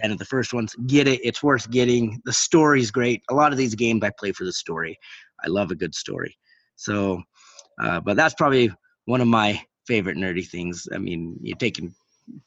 fan 0.00 0.12
of 0.12 0.18
the 0.18 0.24
first 0.26 0.52
ones 0.52 0.74
get 0.86 1.08
it. 1.08 1.20
It's 1.24 1.42
worth 1.42 1.70
getting. 1.70 2.20
The 2.26 2.34
story's 2.34 2.90
great. 2.90 3.22
A 3.30 3.34
lot 3.34 3.50
of 3.50 3.56
these 3.56 3.74
games 3.74 4.02
i 4.04 4.10
play 4.18 4.30
for 4.30 4.44
the 4.44 4.52
story. 4.52 4.98
I 5.42 5.48
love 5.48 5.70
a 5.70 5.74
good 5.74 5.94
story. 5.94 6.36
So 6.76 7.22
uh, 7.82 8.00
but 8.00 8.14
that's 8.14 8.34
probably 8.34 8.70
one 9.06 9.22
of 9.22 9.26
my 9.26 9.60
favorite 9.86 10.16
nerdy 10.16 10.46
things 10.46 10.88
i 10.94 10.98
mean 10.98 11.36
you're 11.42 11.56
taking 11.58 11.94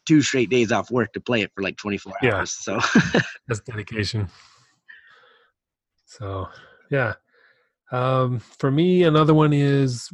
two 0.08 0.22
straight 0.22 0.50
days 0.50 0.72
off 0.72 0.90
work 0.90 1.14
to 1.14 1.20
play 1.20 1.42
it 1.42 1.52
for 1.54 1.62
like 1.62 1.78
24 1.78 2.14
Yeah. 2.22 2.38
hours 2.38 2.52
so 2.52 2.80
That's 3.48 3.62
dedication. 3.62 4.28
So, 6.06 6.48
yeah. 6.90 7.14
Um, 7.92 8.40
for 8.40 8.72
me, 8.72 9.04
another 9.04 9.34
one 9.34 9.54
is 9.54 10.10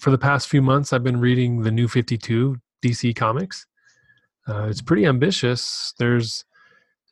for 0.00 0.10
the 0.10 0.18
past 0.18 0.48
few 0.48 0.62
months, 0.62 0.92
I've 0.92 1.04
been 1.04 1.20
reading 1.20 1.62
the 1.62 1.70
new 1.70 1.86
52 1.88 2.56
DC 2.84 3.14
Comics. 3.14 3.66
Uh, 4.48 4.66
it's 4.68 4.82
pretty 4.82 5.06
ambitious. 5.06 5.94
There's 5.98 6.44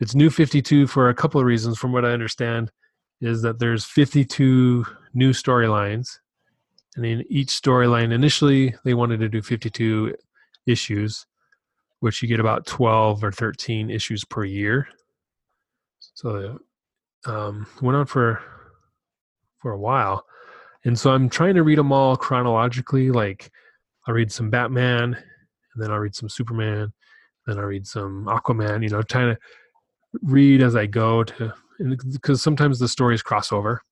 it's 0.01 0.15
new 0.15 0.31
52 0.31 0.87
for 0.87 1.09
a 1.09 1.15
couple 1.15 1.41
of 1.41 1.47
reasons. 1.47 1.79
From 1.79 1.93
what 1.93 2.05
I 2.05 2.11
understand, 2.11 2.73
is 3.21 3.43
that 3.43 3.59
there's 3.61 3.85
52 3.85 4.85
new 5.15 5.31
storylines, 5.33 6.09
and 6.97 7.07
in 7.07 7.25
each 7.29 7.49
storyline, 7.49 8.13
initially 8.13 8.75
they 8.85 8.95
wanted 8.95 9.21
to 9.21 9.29
do 9.29 9.43
52 9.43 10.15
issues, 10.67 11.27
which 12.01 12.23
you 12.23 12.29
get 12.29 12.41
about 12.41 12.67
12 12.67 13.23
or 13.23 13.33
13 13.33 13.91
issues 13.91 14.25
per 14.25 14.45
year. 14.45 14.89
So 16.15 16.59
um, 17.27 17.67
went 17.81 17.97
on 17.97 18.07
for 18.07 18.43
for 19.59 19.73
a 19.73 19.79
while, 19.79 20.25
and 20.85 20.99
so 20.99 21.13
I'm 21.13 21.29
trying 21.29 21.55
to 21.55 21.63
read 21.63 21.79
them 21.79 21.93
all 21.93 22.17
chronologically. 22.17 23.11
Like 23.11 23.51
I'll 24.07 24.15
read 24.15 24.33
some 24.33 24.51
Batman, 24.51 25.15
and 25.15 25.83
then 25.83 25.91
I'll 25.91 25.99
read 25.99 26.15
some 26.15 26.29
Superman, 26.29 26.93
then 27.47 27.59
I'll 27.59 27.65
read 27.65 27.87
some 27.87 28.25
Aquaman. 28.27 28.83
You 28.83 28.89
know, 28.89 29.03
trying 29.03 29.35
to 29.35 29.41
read 30.23 30.63
as 30.63 30.75
I 30.75 30.87
go 30.87 31.23
to, 31.25 31.53
because 32.13 32.43
sometimes 32.43 32.79
the 32.79 32.89
stories 32.89 33.23
cross 33.23 33.53
over. 33.53 33.83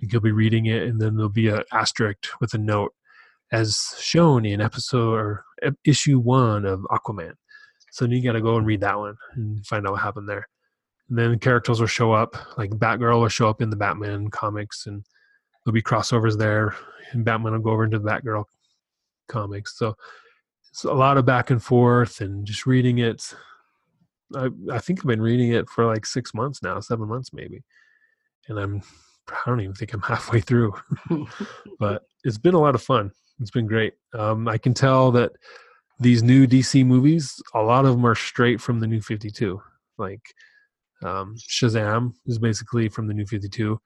Like 0.00 0.12
you'll 0.12 0.22
be 0.22 0.32
reading 0.32 0.66
it, 0.66 0.84
and 0.84 1.00
then 1.00 1.16
there'll 1.16 1.28
be 1.28 1.48
an 1.48 1.62
asterisk 1.72 2.26
with 2.40 2.54
a 2.54 2.58
note, 2.58 2.92
as 3.52 3.94
shown 3.98 4.44
in 4.44 4.60
episode 4.60 5.14
or 5.14 5.44
issue 5.84 6.18
one 6.18 6.64
of 6.64 6.80
Aquaman. 6.90 7.32
So 7.90 8.04
then 8.04 8.12
you 8.12 8.22
got 8.22 8.32
to 8.32 8.40
go 8.40 8.56
and 8.56 8.66
read 8.66 8.82
that 8.82 8.98
one 8.98 9.16
and 9.34 9.66
find 9.66 9.86
out 9.86 9.92
what 9.92 10.02
happened 10.02 10.28
there. 10.28 10.46
And 11.08 11.18
then 11.18 11.38
characters 11.38 11.80
will 11.80 11.86
show 11.86 12.12
up, 12.12 12.36
like 12.58 12.70
Batgirl 12.70 13.20
will 13.20 13.28
show 13.28 13.48
up 13.48 13.62
in 13.62 13.70
the 13.70 13.76
Batman 13.76 14.28
comics, 14.28 14.86
and 14.86 15.02
there'll 15.64 15.74
be 15.74 15.82
crossovers 15.82 16.38
there. 16.38 16.76
And 17.12 17.24
Batman 17.24 17.52
will 17.54 17.60
go 17.60 17.70
over 17.70 17.84
into 17.84 17.98
the 17.98 18.08
Batgirl 18.08 18.44
comics. 19.28 19.78
So 19.78 19.94
it's 20.70 20.84
a 20.84 20.92
lot 20.92 21.16
of 21.16 21.24
back 21.24 21.50
and 21.50 21.62
forth 21.62 22.20
and 22.20 22.46
just 22.46 22.66
reading 22.66 22.98
it. 22.98 23.34
I, 24.36 24.50
I 24.70 24.78
think 24.78 25.00
I've 25.00 25.06
been 25.06 25.22
reading 25.22 25.52
it 25.52 25.68
for 25.70 25.86
like 25.86 26.04
six 26.04 26.34
months 26.34 26.62
now, 26.62 26.78
seven 26.80 27.08
months 27.08 27.32
maybe. 27.32 27.62
And 28.48 28.58
I'm, 28.58 28.82
I 29.32 29.50
don't 29.50 29.60
even 29.60 29.74
think 29.74 29.92
I'm 29.92 30.02
halfway 30.02 30.40
through. 30.40 30.74
but 31.78 32.02
it's 32.24 32.38
been 32.38 32.54
a 32.54 32.60
lot 32.60 32.74
of 32.74 32.82
fun. 32.82 33.10
It's 33.40 33.50
been 33.50 33.66
great. 33.66 33.94
Um, 34.14 34.48
I 34.48 34.58
can 34.58 34.74
tell 34.74 35.10
that 35.12 35.32
these 36.00 36.22
new 36.22 36.46
DC 36.46 36.84
movies, 36.84 37.40
a 37.54 37.62
lot 37.62 37.84
of 37.84 37.92
them 37.92 38.06
are 38.06 38.14
straight 38.14 38.60
from 38.60 38.80
the 38.80 38.86
new 38.86 39.00
52. 39.00 39.60
Like 39.96 40.22
um, 41.02 41.36
Shazam 41.36 42.12
is 42.26 42.38
basically 42.38 42.88
from 42.88 43.06
the 43.06 43.14
new 43.14 43.26
52. 43.26 43.80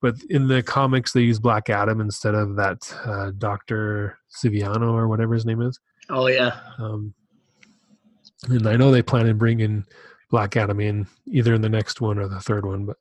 But 0.00 0.14
in 0.30 0.46
the 0.46 0.62
comics, 0.62 1.12
they 1.12 1.22
use 1.22 1.40
Black 1.40 1.68
Adam 1.68 2.00
instead 2.00 2.34
of 2.34 2.56
that 2.56 2.78
uh, 3.04 3.32
Dr. 3.36 4.18
Siviano 4.30 4.92
or 4.92 5.08
whatever 5.08 5.34
his 5.34 5.44
name 5.44 5.60
is. 5.60 5.78
oh 6.10 6.28
yeah 6.28 6.60
Um, 6.78 7.12
and 8.48 8.66
I 8.68 8.76
know 8.76 8.90
they 8.90 9.02
plan 9.02 9.28
on 9.28 9.38
bringing 9.38 9.84
Black 10.30 10.56
Adam 10.56 10.80
in 10.80 11.06
either 11.26 11.54
in 11.54 11.60
the 11.60 11.68
next 11.68 12.00
one 12.00 12.18
or 12.18 12.28
the 12.28 12.40
third 12.40 12.66
one. 12.66 12.86
But 12.86 12.96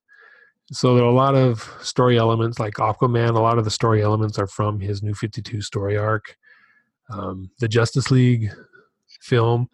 so 0.71 0.95
there 0.95 1.03
are 1.03 1.09
a 1.09 1.13
lot 1.13 1.35
of 1.35 1.61
story 1.81 2.17
elements 2.17 2.59
like 2.59 2.75
Aquaman. 2.75 3.35
A 3.35 3.41
lot 3.41 3.57
of 3.57 3.65
the 3.65 3.71
story 3.71 4.01
elements 4.01 4.39
are 4.39 4.47
from 4.47 4.79
his 4.79 5.03
New 5.03 5.13
Fifty 5.13 5.41
Two 5.41 5.61
story 5.61 5.97
arc. 5.97 6.37
Um, 7.11 7.51
the 7.59 7.67
Justice 7.67 8.11
League 8.11 8.49
film 9.21 9.69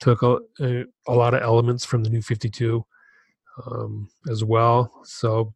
took 0.00 0.22
a, 0.22 0.38
a, 0.60 0.84
a 1.08 1.14
lot 1.14 1.34
of 1.34 1.42
elements 1.42 1.84
from 1.84 2.04
the 2.04 2.10
New 2.10 2.22
Fifty 2.22 2.50
Two 2.50 2.84
um, 3.66 4.08
as 4.30 4.44
well. 4.44 4.92
So 5.04 5.54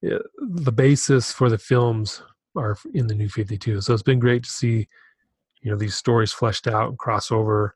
yeah, 0.00 0.18
the 0.38 0.72
basis 0.72 1.32
for 1.32 1.48
the 1.48 1.58
films 1.58 2.22
are 2.56 2.76
in 2.94 3.06
the 3.06 3.14
New 3.14 3.28
Fifty 3.28 3.56
Two. 3.56 3.80
So 3.80 3.94
it's 3.94 4.02
been 4.02 4.18
great 4.18 4.42
to 4.44 4.50
see 4.50 4.88
you 5.62 5.70
know 5.70 5.76
these 5.76 5.94
stories 5.94 6.32
fleshed 6.32 6.66
out 6.66 6.88
and 6.88 6.98
crossover 6.98 7.70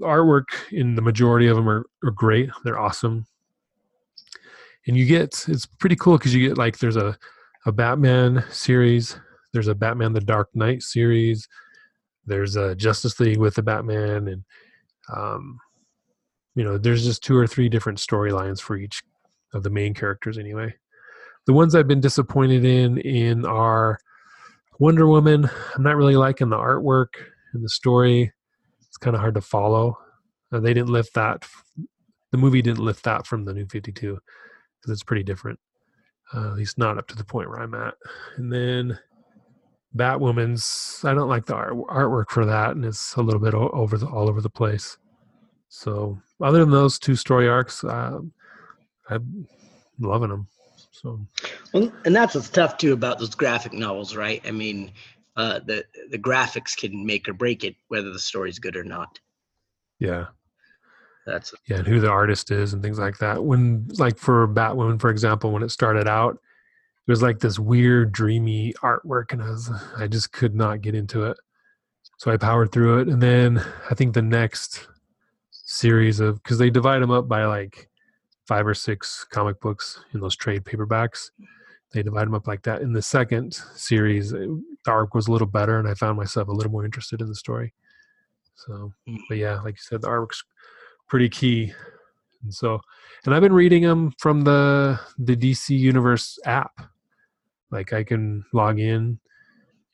artwork 0.00 0.46
in 0.70 0.94
the 0.94 1.02
majority 1.02 1.46
of 1.46 1.56
them 1.56 1.68
are, 1.68 1.86
are 2.04 2.10
great 2.10 2.50
they're 2.64 2.78
awesome 2.78 3.26
and 4.86 4.96
you 4.96 5.06
get 5.06 5.44
it's 5.48 5.66
pretty 5.66 5.96
cool 5.96 6.18
because 6.18 6.34
you 6.34 6.48
get 6.48 6.58
like 6.58 6.78
there's 6.78 6.96
a, 6.96 7.16
a 7.66 7.72
batman 7.72 8.44
series 8.50 9.18
there's 9.52 9.68
a 9.68 9.74
batman 9.74 10.12
the 10.12 10.20
dark 10.20 10.48
knight 10.54 10.82
series 10.82 11.48
there's 12.26 12.56
a 12.56 12.74
justice 12.74 13.18
league 13.20 13.38
with 13.38 13.54
the 13.54 13.62
batman 13.62 14.28
and 14.28 14.44
um, 15.14 15.58
you 16.54 16.64
know 16.64 16.78
there's 16.78 17.04
just 17.04 17.22
two 17.22 17.36
or 17.36 17.46
three 17.46 17.68
different 17.68 17.98
storylines 17.98 18.60
for 18.60 18.76
each 18.76 19.02
of 19.54 19.62
the 19.62 19.70
main 19.70 19.94
characters 19.94 20.38
anyway 20.38 20.72
the 21.46 21.52
ones 21.52 21.74
i've 21.74 21.88
been 21.88 22.00
disappointed 22.00 22.64
in 22.64 22.98
in 22.98 23.44
are 23.46 23.98
wonder 24.78 25.06
woman 25.06 25.48
i'm 25.74 25.82
not 25.82 25.96
really 25.96 26.16
liking 26.16 26.48
the 26.48 26.56
artwork 26.56 27.08
and 27.52 27.64
the 27.64 27.68
story 27.68 28.32
it's 28.96 29.04
kind 29.04 29.14
of 29.14 29.20
hard 29.20 29.34
to 29.34 29.42
follow. 29.42 29.98
Uh, 30.50 30.58
they 30.58 30.72
didn't 30.72 30.88
lift 30.88 31.12
that. 31.12 31.46
The 32.32 32.38
movie 32.38 32.62
didn't 32.62 32.82
lift 32.82 33.04
that 33.04 33.26
from 33.26 33.44
the 33.44 33.52
New 33.52 33.66
Fifty 33.66 33.92
Two 33.92 34.18
because 34.86 34.98
it's 34.98 35.04
pretty 35.04 35.24
different. 35.24 35.58
Uh, 36.34 36.48
at 36.48 36.54
least 36.54 36.78
not 36.78 36.98
up 36.98 37.06
to 37.08 37.16
the 37.16 37.24
point 37.24 37.48
where 37.48 37.60
I'm 37.60 37.74
at. 37.74 37.94
And 38.36 38.52
then 38.52 38.98
Batwoman's. 39.96 41.00
I 41.04 41.14
don't 41.14 41.28
like 41.28 41.46
the 41.46 41.54
art, 41.54 41.74
artwork 41.74 42.30
for 42.30 42.44
that, 42.46 42.72
and 42.72 42.84
it's 42.84 43.14
a 43.14 43.22
little 43.22 43.40
bit 43.40 43.54
over 43.54 43.98
the, 43.98 44.06
all 44.06 44.28
over 44.28 44.40
the 44.40 44.50
place. 44.50 44.98
So 45.68 46.18
other 46.40 46.60
than 46.60 46.70
those 46.70 46.98
two 46.98 47.16
story 47.16 47.48
arcs, 47.48 47.82
uh, 47.82 48.20
I'm 49.10 49.48
loving 49.98 50.30
them. 50.30 50.48
So, 50.90 51.20
well, 51.72 51.92
and 52.04 52.14
that's 52.14 52.34
what's 52.34 52.48
tough 52.48 52.78
too 52.78 52.92
about 52.92 53.18
those 53.18 53.34
graphic 53.34 53.72
novels, 53.72 54.16
right? 54.16 54.40
I 54.46 54.50
mean, 54.50 54.92
uh, 55.36 55.60
the 55.60 55.84
the 56.10 56.18
graphics 56.18 56.76
can 56.76 57.04
make 57.04 57.28
or 57.28 57.34
break 57.34 57.64
it, 57.64 57.76
whether 57.88 58.12
the 58.12 58.18
story's 58.18 58.58
good 58.58 58.76
or 58.76 58.84
not. 58.84 59.18
Yeah, 59.98 60.26
that's 61.26 61.52
yeah, 61.68 61.78
and 61.78 61.86
who 61.86 62.00
the 62.00 62.08
artist 62.08 62.50
is 62.50 62.72
and 62.72 62.82
things 62.82 62.98
like 62.98 63.18
that. 63.18 63.44
When 63.44 63.88
like 63.98 64.16
for 64.16 64.46
Batwoman, 64.46 65.00
for 65.00 65.10
example, 65.10 65.50
when 65.50 65.62
it 65.62 65.70
started 65.70 66.06
out, 66.06 66.34
it 66.34 67.10
was 67.10 67.22
like 67.22 67.40
this 67.40 67.58
weird, 67.58 68.12
dreamy 68.12 68.72
artwork, 68.82 69.32
and 69.32 69.42
I 69.42 69.50
was 69.50 69.70
I 69.98 70.06
just 70.06 70.32
could 70.32 70.54
not 70.54 70.80
get 70.80 70.94
into 70.94 71.24
it. 71.24 71.36
So 72.18 72.30
I 72.30 72.36
powered 72.36 72.72
through 72.72 73.00
it, 73.00 73.08
and 73.08 73.20
then 73.20 73.62
I 73.90 73.94
think 73.94 74.14
the 74.14 74.22
next 74.22 74.86
series 75.50 76.20
of 76.20 76.42
because 76.42 76.58
they 76.58 76.70
divide 76.70 77.02
them 77.02 77.10
up 77.10 77.28
by 77.28 77.44
like 77.44 77.90
five 78.46 78.66
or 78.66 78.74
six 78.74 79.24
comic 79.24 79.60
books 79.60 80.00
in 80.14 80.20
those 80.20 80.36
trade 80.36 80.64
paperbacks. 80.64 81.30
They 81.92 82.02
divide 82.02 82.26
them 82.26 82.34
up 82.34 82.46
like 82.46 82.62
that. 82.62 82.82
In 82.82 82.92
the 82.92 83.02
second 83.02 83.54
series, 83.74 84.30
the 84.30 84.62
arc 84.86 85.14
was 85.14 85.26
a 85.26 85.32
little 85.32 85.46
better, 85.46 85.78
and 85.78 85.88
I 85.88 85.94
found 85.94 86.16
myself 86.16 86.48
a 86.48 86.52
little 86.52 86.72
more 86.72 86.84
interested 86.84 87.20
in 87.20 87.26
the 87.26 87.34
story. 87.34 87.74
So, 88.54 88.92
mm. 89.08 89.18
but 89.28 89.38
yeah, 89.38 89.60
like 89.60 89.74
you 89.74 89.82
said, 89.82 90.02
the 90.02 90.08
artwork's 90.08 90.44
pretty 91.08 91.28
key. 91.28 91.72
And 92.42 92.52
so, 92.52 92.80
and 93.24 93.34
I've 93.34 93.42
been 93.42 93.52
reading 93.52 93.82
them 93.82 94.12
from 94.18 94.42
the 94.42 94.98
the 95.18 95.36
DC 95.36 95.76
Universe 95.76 96.38
app. 96.44 96.72
Like 97.70 97.92
I 97.92 98.04
can 98.04 98.44
log 98.52 98.78
in 98.78 99.18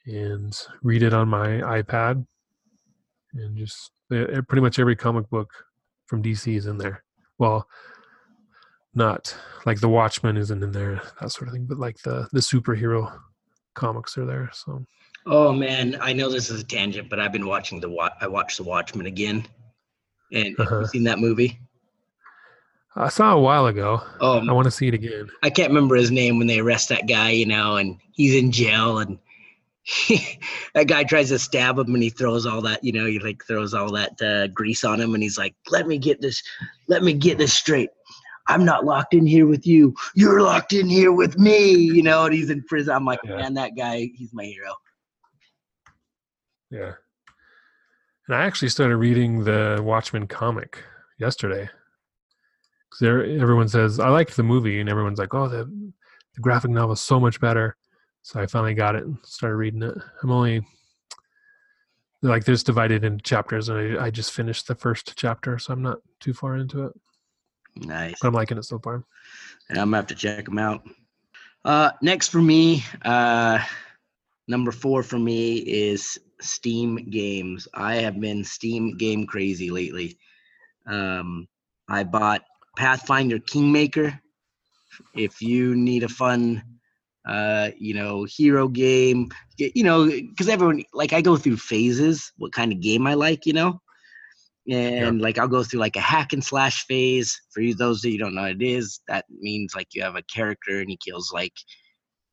and 0.07 0.59
read 0.83 1.03
it 1.03 1.15
on 1.15 1.29
my 1.29 1.49
iPad, 1.83 2.27
and 3.35 3.57
just 3.57 3.93
pretty 4.11 4.61
much 4.61 4.79
every 4.79 4.97
comic 4.97 5.29
book 5.31 5.51
from 6.07 6.23
DC 6.23 6.57
is 6.57 6.67
in 6.67 6.77
there. 6.77 7.03
Well, 7.39 7.67
not 8.95 9.35
like 9.65 9.81
the 9.81 9.89
Watchmen 9.89 10.37
isn't 10.37 10.63
in 10.63 10.73
there, 10.73 11.01
that 11.21 11.31
sort 11.31 11.49
of 11.49 11.55
thing, 11.55 11.67
but 11.67 11.79
like 11.79 11.99
the 12.03 12.29
the 12.33 12.41
superhero 12.41 13.19
comics 13.75 14.19
are 14.19 14.27
there. 14.27 14.51
So. 14.53 14.85
Oh 15.25 15.53
man, 15.53 15.97
I 16.01 16.13
know 16.13 16.29
this 16.29 16.51
is 16.51 16.61
a 16.61 16.65
tangent, 16.65 17.09
but 17.09 17.21
I've 17.21 17.33
been 17.33 17.47
watching 17.47 17.81
the 17.81 17.89
I 18.21 18.27
watched 18.27 18.59
the 18.59 18.65
Watchmen 18.65 19.07
again, 19.07 19.47
and 20.33 20.59
uh-huh. 20.59 20.81
you 20.81 20.87
seen 20.87 21.05
that 21.05 21.19
movie? 21.19 21.61
I 22.95 23.09
saw 23.09 23.33
a 23.35 23.41
while 23.41 23.67
ago. 23.67 24.03
Oh, 24.21 24.47
I 24.47 24.53
want 24.53 24.67
to 24.67 24.71
see 24.71 24.89
it 24.89 24.95
again. 24.95 25.31
I 25.43 25.49
can't 25.49 25.71
remember 25.71 25.97
his 25.97 26.11
name 26.11 26.39
when 26.39 26.47
they 26.47 26.59
arrest 26.59 26.91
that 26.91 27.09
guy, 27.09 27.31
you 27.31 27.47
know, 27.47 27.77
and 27.77 27.99
he's 28.13 28.35
in 28.35 28.53
jail, 28.53 28.99
and 28.99 29.19
he, 29.83 30.39
that 30.75 30.89
guy 30.89 31.05
tries 31.05 31.31
to 31.31 31.39
stab 31.39 31.79
him, 31.79 31.95
and 31.95 32.03
he 32.03 32.11
throws 32.11 32.45
all 32.45 32.61
that, 32.63 32.85
you 32.85 32.93
know, 32.93 33.07
he 33.07 33.19
like 33.19 33.43
throws 33.47 33.73
all 33.73 33.91
that 33.93 34.21
uh, 34.21 34.49
grease 34.49 34.85
on 34.85 35.01
him, 35.01 35.15
and 35.15 35.23
he's 35.23 35.39
like, 35.39 35.55
"Let 35.71 35.87
me 35.87 35.97
get 35.97 36.21
this, 36.21 36.43
let 36.89 37.03
me 37.03 37.15
get 37.15 37.39
this 37.39 37.55
straight. 37.55 37.91
I'm 38.49 38.65
not 38.65 38.85
locked 38.85 39.15
in 39.15 39.27
here 39.27 39.47
with 39.47 39.67
you. 39.67 39.95
You're 40.15 40.43
locked 40.43 40.73
in 40.73 40.89
here 40.89 41.13
with 41.13 41.39
me. 41.39 41.73
You 41.73 42.03
know, 42.03 42.25
and 42.25 42.35
he's 42.35 42.51
in 42.51 42.63
prison. 42.65 42.95
I'm 42.95 43.05
like, 43.05 43.21
yeah. 43.25 43.37
man, 43.37 43.55
that 43.55 43.77
guy, 43.77 44.11
he's 44.15 44.35
my 44.35 44.45
hero. 44.45 44.75
Yeah. 46.71 46.93
And 48.29 48.37
I 48.37 48.45
actually 48.45 48.69
started 48.69 48.97
reading 48.97 49.45
the 49.45 49.81
Watchmen 49.83 50.27
comic 50.27 50.79
yesterday. 51.19 51.69
Because 52.91 53.03
everyone 53.41 53.69
says, 53.69 53.99
I 53.99 54.09
like 54.09 54.35
the 54.35 54.43
movie, 54.43 54.81
and 54.81 54.89
everyone's 54.89 55.19
like, 55.19 55.35
oh, 55.35 55.49
the, 55.49 55.65
the 56.35 56.41
graphic 56.41 56.71
novel 56.71 56.93
is 56.93 57.01
so 57.01 57.19
much 57.19 57.41
better. 57.41 57.77
So 58.23 58.41
I 58.41 58.47
finally 58.47 58.75
got 58.75 58.95
it 58.95 59.05
and 59.05 59.19
started 59.25 59.57
reading 59.57 59.83
it. 59.83 59.97
I'm 60.23 60.31
only 60.31 60.65
like 62.23 62.45
there's 62.45 62.63
divided 62.63 63.05
into 63.05 63.23
chapters, 63.23 63.69
and 63.69 63.99
I, 63.99 64.05
I 64.05 64.11
just 64.11 64.33
finished 64.33 64.69
the 64.69 64.77
first 64.77 65.15
chapter, 65.17 65.59
so 65.59 65.73
I'm 65.73 65.83
not 65.83 65.99
too 66.21 66.33
far 66.33 66.57
into 66.57 66.87
it. 66.87 66.93
Nice. 67.77 68.15
But 68.21 68.29
I'm 68.29 68.35
liking 68.35 68.59
it 68.59 68.65
so 68.65 68.79
far. 68.79 69.03
And 69.69 69.79
I'm 69.79 69.89
gonna 69.89 69.97
have 69.97 70.07
to 70.09 70.15
check 70.15 70.45
them 70.45 70.59
out. 70.59 70.87
Uh, 71.65 71.91
next 72.01 72.29
for 72.29 72.41
me, 72.41 72.85
uh, 73.05 73.59
number 74.47 74.71
four 74.71 75.03
for 75.03 75.19
me 75.19 75.57
is 75.57 76.19
Steam 76.43 76.97
games. 77.11 77.69
I 77.75 77.97
have 77.97 78.21
been 78.21 78.45
Steam 78.45 78.97
game 78.97 79.27
crazy 79.27 79.71
lately. 79.71 80.19
Um, 80.87 81.49
I 81.89 82.05
bought 82.05 82.43
Pathfinder 82.77 83.39
Kingmaker. 83.39 84.19
If 85.15 85.41
you 85.41 85.75
need 85.75 86.03
a 86.03 86.09
fun, 86.09 86.63
uh, 87.27 87.71
you 87.79 87.95
know, 87.95 88.25
hero 88.25 88.69
game, 88.69 89.31
you 89.57 89.85
know, 89.85 90.07
because 90.07 90.49
everyone 90.49 90.85
like 90.93 91.13
I 91.13 91.21
go 91.21 91.37
through 91.37 91.57
phases. 91.57 92.33
What 92.37 92.53
kind 92.53 92.73
of 92.73 92.81
game 92.81 93.07
I 93.07 93.15
like, 93.15 93.47
you 93.47 93.53
know 93.53 93.81
and 94.69 95.21
like 95.21 95.39
I'll 95.39 95.49
go 95.49 95.63
through 95.63 95.81
like 95.81 95.97
a 95.97 96.01
hack 96.01 96.33
and 96.33 96.45
slash 96.45 96.87
phase. 96.87 97.41
For 97.51 97.61
you, 97.61 97.75
those 97.75 98.01
that 98.03 98.11
you 98.11 98.19
don't 98.19 98.35
know 98.35 98.43
what 98.43 98.53
it 98.53 98.63
is, 98.63 99.01
that 99.09 99.25
means 99.31 99.75
like 99.75 99.89
you 99.93 100.03
have 100.03 100.17
a 100.17 100.23
character 100.23 100.81
and 100.81 100.89
he 100.89 100.97
kills 100.97 101.33
like, 101.33 101.55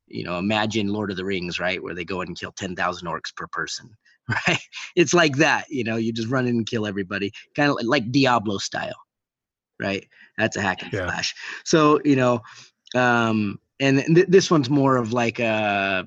you 0.06 0.24
know, 0.24 0.38
imagine 0.38 0.88
Lord 0.88 1.10
of 1.10 1.16
the 1.16 1.24
Rings, 1.24 1.58
right, 1.58 1.82
where 1.82 1.94
they 1.94 2.04
go 2.04 2.20
in 2.20 2.28
and 2.28 2.38
kill 2.38 2.52
ten 2.52 2.76
thousand 2.76 3.08
orcs 3.08 3.34
per 3.34 3.46
person, 3.48 3.90
right? 4.48 4.60
It's 4.96 5.14
like 5.14 5.36
that, 5.36 5.66
you 5.68 5.84
know, 5.84 5.96
you 5.96 6.12
just 6.12 6.28
run 6.28 6.46
in 6.46 6.56
and 6.56 6.66
kill 6.66 6.86
everybody, 6.86 7.32
kind 7.56 7.70
of 7.70 7.78
like 7.82 8.10
Diablo 8.10 8.58
style, 8.58 9.00
right? 9.80 10.06
That's 10.38 10.56
a 10.56 10.62
hack 10.62 10.82
and 10.82 10.92
yeah. 10.92 11.06
slash. 11.06 11.34
So 11.64 12.00
you 12.04 12.16
know, 12.16 12.40
um, 12.94 13.58
and 13.78 14.02
th- 14.14 14.28
this 14.28 14.50
one's 14.50 14.70
more 14.70 14.96
of 14.96 15.12
like 15.12 15.38
a, 15.38 16.06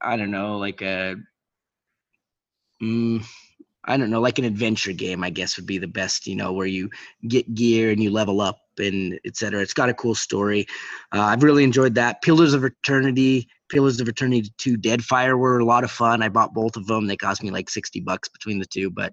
I 0.00 0.16
don't 0.16 0.30
know, 0.30 0.58
like 0.58 0.82
a. 0.82 1.16
Mm, 2.82 3.24
I 3.90 3.96
don't 3.96 4.10
know, 4.10 4.20
like 4.20 4.38
an 4.38 4.44
adventure 4.44 4.92
game, 4.92 5.24
I 5.24 5.30
guess 5.30 5.56
would 5.56 5.66
be 5.66 5.78
the 5.78 5.88
best, 5.88 6.26
you 6.26 6.36
know, 6.36 6.52
where 6.52 6.66
you 6.66 6.90
get 7.26 7.54
gear 7.54 7.90
and 7.90 8.02
you 8.02 8.10
level 8.10 8.40
up 8.40 8.58
and 8.78 9.18
etc. 9.24 9.60
It's 9.60 9.74
got 9.74 9.88
a 9.88 9.94
cool 9.94 10.14
story. 10.14 10.66
Uh, 11.12 11.22
I've 11.22 11.42
really 11.42 11.64
enjoyed 11.64 11.94
that. 11.96 12.22
Pillars 12.22 12.54
of 12.54 12.64
Eternity, 12.64 13.48
Pillars 13.68 14.00
of 14.00 14.08
Eternity 14.08 14.52
2, 14.58 14.78
Deadfire 14.78 15.36
were 15.36 15.58
a 15.58 15.64
lot 15.64 15.84
of 15.84 15.90
fun. 15.90 16.22
I 16.22 16.28
bought 16.28 16.54
both 16.54 16.76
of 16.76 16.86
them. 16.86 17.06
They 17.06 17.16
cost 17.16 17.42
me 17.42 17.50
like 17.50 17.68
60 17.68 18.00
bucks 18.00 18.28
between 18.28 18.58
the 18.58 18.66
two, 18.66 18.90
but 18.90 19.12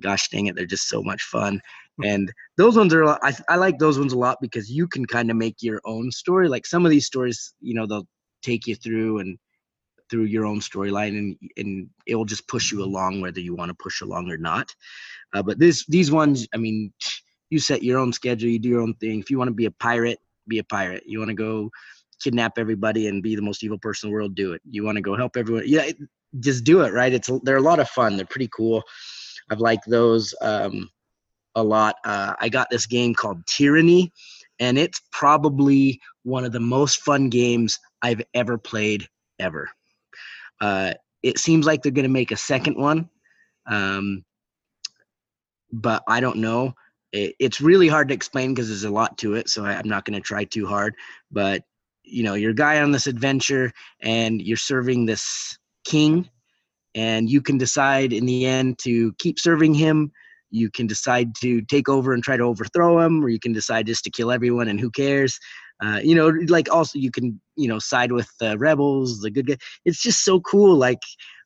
gosh 0.00 0.28
dang 0.30 0.46
it, 0.46 0.56
they're 0.56 0.66
just 0.66 0.88
so 0.88 1.02
much 1.02 1.22
fun. 1.22 1.60
Hmm. 1.98 2.04
And 2.04 2.32
those 2.56 2.76
ones 2.76 2.92
are, 2.94 3.04
I, 3.04 3.32
I 3.48 3.56
like 3.56 3.78
those 3.78 3.98
ones 3.98 4.12
a 4.12 4.18
lot 4.18 4.38
because 4.40 4.70
you 4.70 4.88
can 4.88 5.04
kind 5.06 5.30
of 5.30 5.36
make 5.36 5.62
your 5.62 5.80
own 5.84 6.10
story. 6.10 6.48
Like 6.48 6.66
some 6.66 6.84
of 6.84 6.90
these 6.90 7.06
stories, 7.06 7.54
you 7.60 7.74
know, 7.74 7.86
they'll 7.86 8.08
take 8.42 8.66
you 8.66 8.74
through 8.74 9.18
and 9.18 9.38
through 10.10 10.24
your 10.24 10.44
own 10.46 10.60
storyline 10.60 11.18
and 11.18 11.36
and 11.56 11.88
it 12.06 12.14
will 12.14 12.24
just 12.24 12.48
push 12.48 12.72
you 12.72 12.82
along 12.82 13.20
whether 13.20 13.40
you 13.40 13.54
want 13.54 13.68
to 13.70 13.74
push 13.74 14.00
along 14.00 14.30
or 14.30 14.38
not. 14.38 14.74
Uh, 15.34 15.42
but 15.42 15.58
this 15.58 15.84
these 15.86 16.10
ones 16.10 16.46
i 16.54 16.56
mean 16.56 16.92
you 17.50 17.58
set 17.58 17.82
your 17.82 17.98
own 17.98 18.12
schedule 18.12 18.48
you 18.48 18.58
do 18.58 18.68
your 18.68 18.80
own 18.80 18.94
thing. 18.94 19.20
If 19.20 19.30
you 19.30 19.38
want 19.38 19.48
to 19.48 19.54
be 19.54 19.66
a 19.66 19.70
pirate 19.70 20.18
be 20.48 20.58
a 20.58 20.64
pirate. 20.64 21.04
You 21.06 21.18
want 21.18 21.28
to 21.28 21.34
go 21.34 21.70
kidnap 22.22 22.58
everybody 22.58 23.06
and 23.06 23.22
be 23.22 23.36
the 23.36 23.42
most 23.42 23.62
evil 23.62 23.78
person 23.78 24.08
in 24.08 24.10
the 24.10 24.14
world 24.14 24.34
do 24.34 24.52
it. 24.52 24.62
You 24.68 24.84
want 24.84 24.96
to 24.96 25.02
go 25.02 25.16
help 25.16 25.36
everyone 25.36 25.64
yeah 25.66 25.82
it, 25.82 25.96
just 26.40 26.64
do 26.64 26.82
it 26.82 26.92
right? 26.92 27.12
It's 27.12 27.30
they're 27.44 27.56
a 27.56 27.62
lot 27.62 27.80
of 27.80 27.88
fun 27.88 28.16
they're 28.16 28.26
pretty 28.26 28.48
cool. 28.48 28.82
I've 29.50 29.60
liked 29.60 29.88
those 29.88 30.34
um, 30.40 30.90
a 31.54 31.62
lot. 31.62 31.96
Uh, 32.04 32.34
i 32.40 32.48
got 32.48 32.68
this 32.70 32.86
game 32.86 33.14
called 33.14 33.46
tyranny 33.46 34.12
and 34.60 34.78
it's 34.78 35.00
probably 35.12 36.00
one 36.24 36.44
of 36.44 36.52
the 36.52 36.60
most 36.60 37.00
fun 37.02 37.28
games 37.28 37.78
i've 38.02 38.22
ever 38.34 38.58
played 38.58 39.06
ever 39.38 39.70
uh, 40.60 40.94
it 41.22 41.38
seems 41.38 41.66
like 41.66 41.82
they're 41.82 41.92
going 41.92 42.04
to 42.04 42.08
make 42.08 42.30
a 42.30 42.36
second 42.36 42.76
one, 42.76 43.08
um, 43.66 44.24
but 45.72 46.02
I 46.08 46.20
don't 46.20 46.38
know. 46.38 46.74
It, 47.12 47.34
it's 47.38 47.60
really 47.60 47.88
hard 47.88 48.08
to 48.08 48.14
explain 48.14 48.54
because 48.54 48.68
there's 48.68 48.84
a 48.84 48.90
lot 48.90 49.18
to 49.18 49.34
it, 49.34 49.48
so 49.48 49.64
I, 49.64 49.74
I'm 49.74 49.88
not 49.88 50.04
going 50.04 50.14
to 50.14 50.26
try 50.26 50.44
too 50.44 50.66
hard. 50.66 50.94
But 51.30 51.64
you 52.04 52.22
know, 52.22 52.34
you're 52.34 52.52
a 52.52 52.54
guy 52.54 52.80
on 52.80 52.92
this 52.92 53.06
adventure, 53.06 53.72
and 54.00 54.40
you're 54.40 54.56
serving 54.56 55.06
this 55.06 55.58
king, 55.84 56.28
and 56.94 57.28
you 57.28 57.42
can 57.42 57.58
decide 57.58 58.12
in 58.12 58.26
the 58.26 58.46
end 58.46 58.78
to 58.80 59.12
keep 59.14 59.38
serving 59.38 59.74
him. 59.74 60.12
You 60.50 60.70
can 60.70 60.86
decide 60.86 61.34
to 61.36 61.60
take 61.62 61.88
over 61.88 62.14
and 62.14 62.22
try 62.22 62.36
to 62.36 62.44
overthrow 62.44 63.00
him, 63.00 63.22
or 63.22 63.28
you 63.28 63.38
can 63.38 63.52
decide 63.52 63.86
just 63.86 64.04
to 64.04 64.10
kill 64.10 64.32
everyone 64.32 64.68
and 64.68 64.80
who 64.80 64.90
cares. 64.90 65.38
Uh, 65.80 66.00
you 66.02 66.14
know, 66.14 66.28
like 66.48 66.72
also 66.72 66.98
you 66.98 67.10
can, 67.10 67.40
you 67.56 67.68
know, 67.68 67.78
side 67.78 68.12
with 68.12 68.28
the 68.40 68.58
rebels, 68.58 69.20
the 69.20 69.30
good 69.30 69.46
guy. 69.46 69.56
It's 69.84 70.02
just 70.02 70.24
so 70.24 70.40
cool, 70.40 70.76
like 70.76 71.00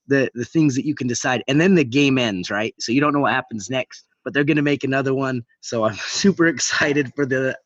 the 0.06 0.30
the 0.34 0.44
things 0.44 0.74
that 0.74 0.86
you 0.86 0.94
can 0.94 1.06
decide. 1.06 1.42
And 1.48 1.60
then 1.60 1.74
the 1.74 1.84
game 1.84 2.18
ends, 2.18 2.50
right? 2.50 2.74
So 2.78 2.92
you 2.92 3.00
don't 3.00 3.12
know 3.12 3.20
what 3.20 3.32
happens 3.32 3.68
next, 3.68 4.04
but 4.24 4.32
they're 4.32 4.44
gonna 4.44 4.62
make 4.62 4.84
another 4.84 5.14
one. 5.14 5.42
So 5.60 5.84
I'm 5.84 5.94
super 6.06 6.46
excited 6.46 7.12
for 7.14 7.26
the 7.26 7.56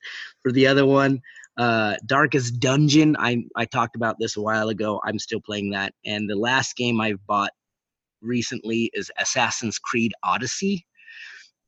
for 0.43 0.53
the 0.53 0.67
other 0.67 0.87
one. 0.87 1.21
Uh, 1.57 1.97
Darkest 2.05 2.61
Dungeon. 2.61 3.17
I 3.19 3.45
I 3.55 3.65
talked 3.65 3.97
about 3.97 4.17
this 4.19 4.37
a 4.37 4.43
while 4.43 4.69
ago. 4.69 5.01
I'm 5.05 5.19
still 5.19 5.41
playing 5.41 5.71
that. 5.71 5.95
And 6.05 6.29
the 6.29 6.37
last 6.37 6.77
game 6.77 7.01
I've 7.01 7.25
bought 7.27 7.53
recently 8.23 8.91
is 8.93 9.11
Assassin's 9.19 9.79
Creed 9.79 10.13
Odyssey. 10.23 10.87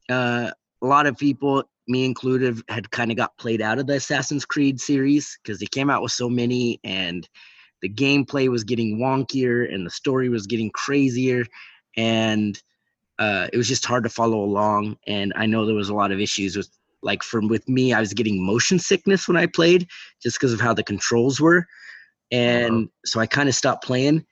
Uh, 0.08 0.50
a 0.82 0.86
lot 0.86 1.06
of 1.06 1.16
people, 1.16 1.64
me 1.86 2.04
included, 2.04 2.60
had 2.68 2.90
kind 2.90 3.10
of 3.10 3.16
got 3.16 3.36
played 3.38 3.60
out 3.60 3.78
of 3.78 3.86
the 3.86 3.94
Assassin's 3.94 4.44
Creed 4.44 4.80
series 4.80 5.38
because 5.42 5.58
they 5.58 5.66
came 5.66 5.90
out 5.90 6.02
with 6.02 6.12
so 6.12 6.28
many 6.28 6.80
and 6.84 7.28
the 7.82 7.88
gameplay 7.88 8.48
was 8.48 8.64
getting 8.64 8.98
wonkier 8.98 9.72
and 9.72 9.86
the 9.86 9.90
story 9.90 10.28
was 10.28 10.46
getting 10.46 10.70
crazier 10.70 11.44
and 11.96 12.60
uh, 13.18 13.48
it 13.52 13.56
was 13.56 13.68
just 13.68 13.84
hard 13.84 14.04
to 14.04 14.08
follow 14.08 14.38
along 14.38 14.96
and 15.06 15.32
i 15.36 15.46
know 15.46 15.66
there 15.66 15.74
was 15.74 15.88
a 15.88 15.94
lot 15.94 16.12
of 16.12 16.20
issues 16.20 16.56
with 16.56 16.68
like 17.02 17.22
from 17.22 17.48
with 17.48 17.68
me 17.68 17.92
i 17.92 18.00
was 18.00 18.12
getting 18.12 18.44
motion 18.44 18.78
sickness 18.78 19.28
when 19.28 19.36
i 19.36 19.46
played 19.46 19.86
just 20.22 20.38
because 20.38 20.52
of 20.52 20.60
how 20.60 20.72
the 20.72 20.82
controls 20.82 21.40
were 21.40 21.66
and 22.30 22.74
uh-huh. 22.74 22.86
so 23.04 23.20
i 23.20 23.26
kind 23.26 23.48
of 23.48 23.54
stopped 23.54 23.84
playing 23.84 24.24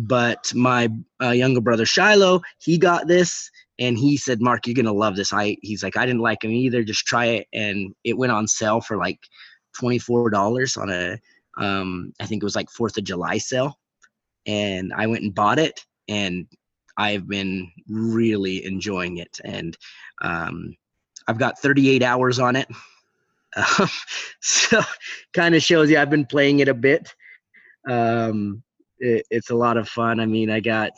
but 0.00 0.52
my 0.54 0.88
uh, 1.22 1.30
younger 1.30 1.60
brother 1.60 1.86
shiloh 1.86 2.40
he 2.58 2.78
got 2.78 3.06
this 3.06 3.50
and 3.82 3.98
he 3.98 4.16
said 4.16 4.40
mark 4.40 4.66
you're 4.66 4.74
gonna 4.74 4.92
love 4.92 5.16
this 5.16 5.32
i 5.32 5.56
he's 5.62 5.82
like 5.82 5.96
i 5.96 6.06
didn't 6.06 6.20
like 6.20 6.42
him 6.42 6.50
either 6.50 6.82
just 6.82 7.06
try 7.06 7.26
it 7.26 7.46
and 7.52 7.94
it 8.04 8.16
went 8.16 8.32
on 8.32 8.46
sale 8.46 8.80
for 8.80 8.96
like 8.96 9.18
$24 9.78 10.80
on 10.80 10.90
a 10.90 11.18
um, 11.58 12.12
I 12.20 12.26
think 12.26 12.42
it 12.42 12.44
was 12.44 12.56
like 12.56 12.70
Fourth 12.70 12.96
of 12.96 13.04
July 13.04 13.38
sale, 13.38 13.78
and 14.46 14.92
I 14.94 15.06
went 15.06 15.22
and 15.22 15.34
bought 15.34 15.58
it, 15.58 15.84
and 16.08 16.46
I've 16.96 17.28
been 17.28 17.70
really 17.88 18.64
enjoying 18.64 19.18
it, 19.18 19.38
and 19.44 19.76
um, 20.22 20.76
I've 21.28 21.38
got 21.38 21.58
38 21.58 22.02
hours 22.02 22.38
on 22.38 22.56
it. 22.56 22.68
So 24.44 24.80
kind 25.34 25.54
of 25.54 25.62
shows 25.62 25.90
you 25.90 25.98
I've 25.98 26.10
been 26.10 26.24
playing 26.24 26.60
it 26.60 26.68
a 26.68 26.74
bit. 26.74 27.14
Um, 27.86 28.62
it, 28.98 29.24
it's 29.30 29.50
a 29.50 29.54
lot 29.54 29.76
of 29.76 29.88
fun. 29.88 30.18
I 30.18 30.26
mean, 30.26 30.50
I 30.50 30.58
got, 30.58 30.92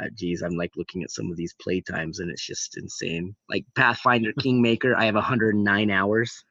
uh, 0.00 0.08
geez, 0.14 0.42
I'm 0.42 0.56
like 0.56 0.72
looking 0.76 1.02
at 1.02 1.10
some 1.10 1.30
of 1.30 1.36
these 1.36 1.54
play 1.60 1.80
times 1.80 2.20
and 2.20 2.30
it's 2.30 2.46
just 2.46 2.76
insane. 2.76 3.34
Like 3.48 3.64
Pathfinder 3.76 4.32
Kingmaker, 4.40 4.96
I 4.96 5.06
have 5.06 5.14
109 5.14 5.90
hours. 5.90 6.44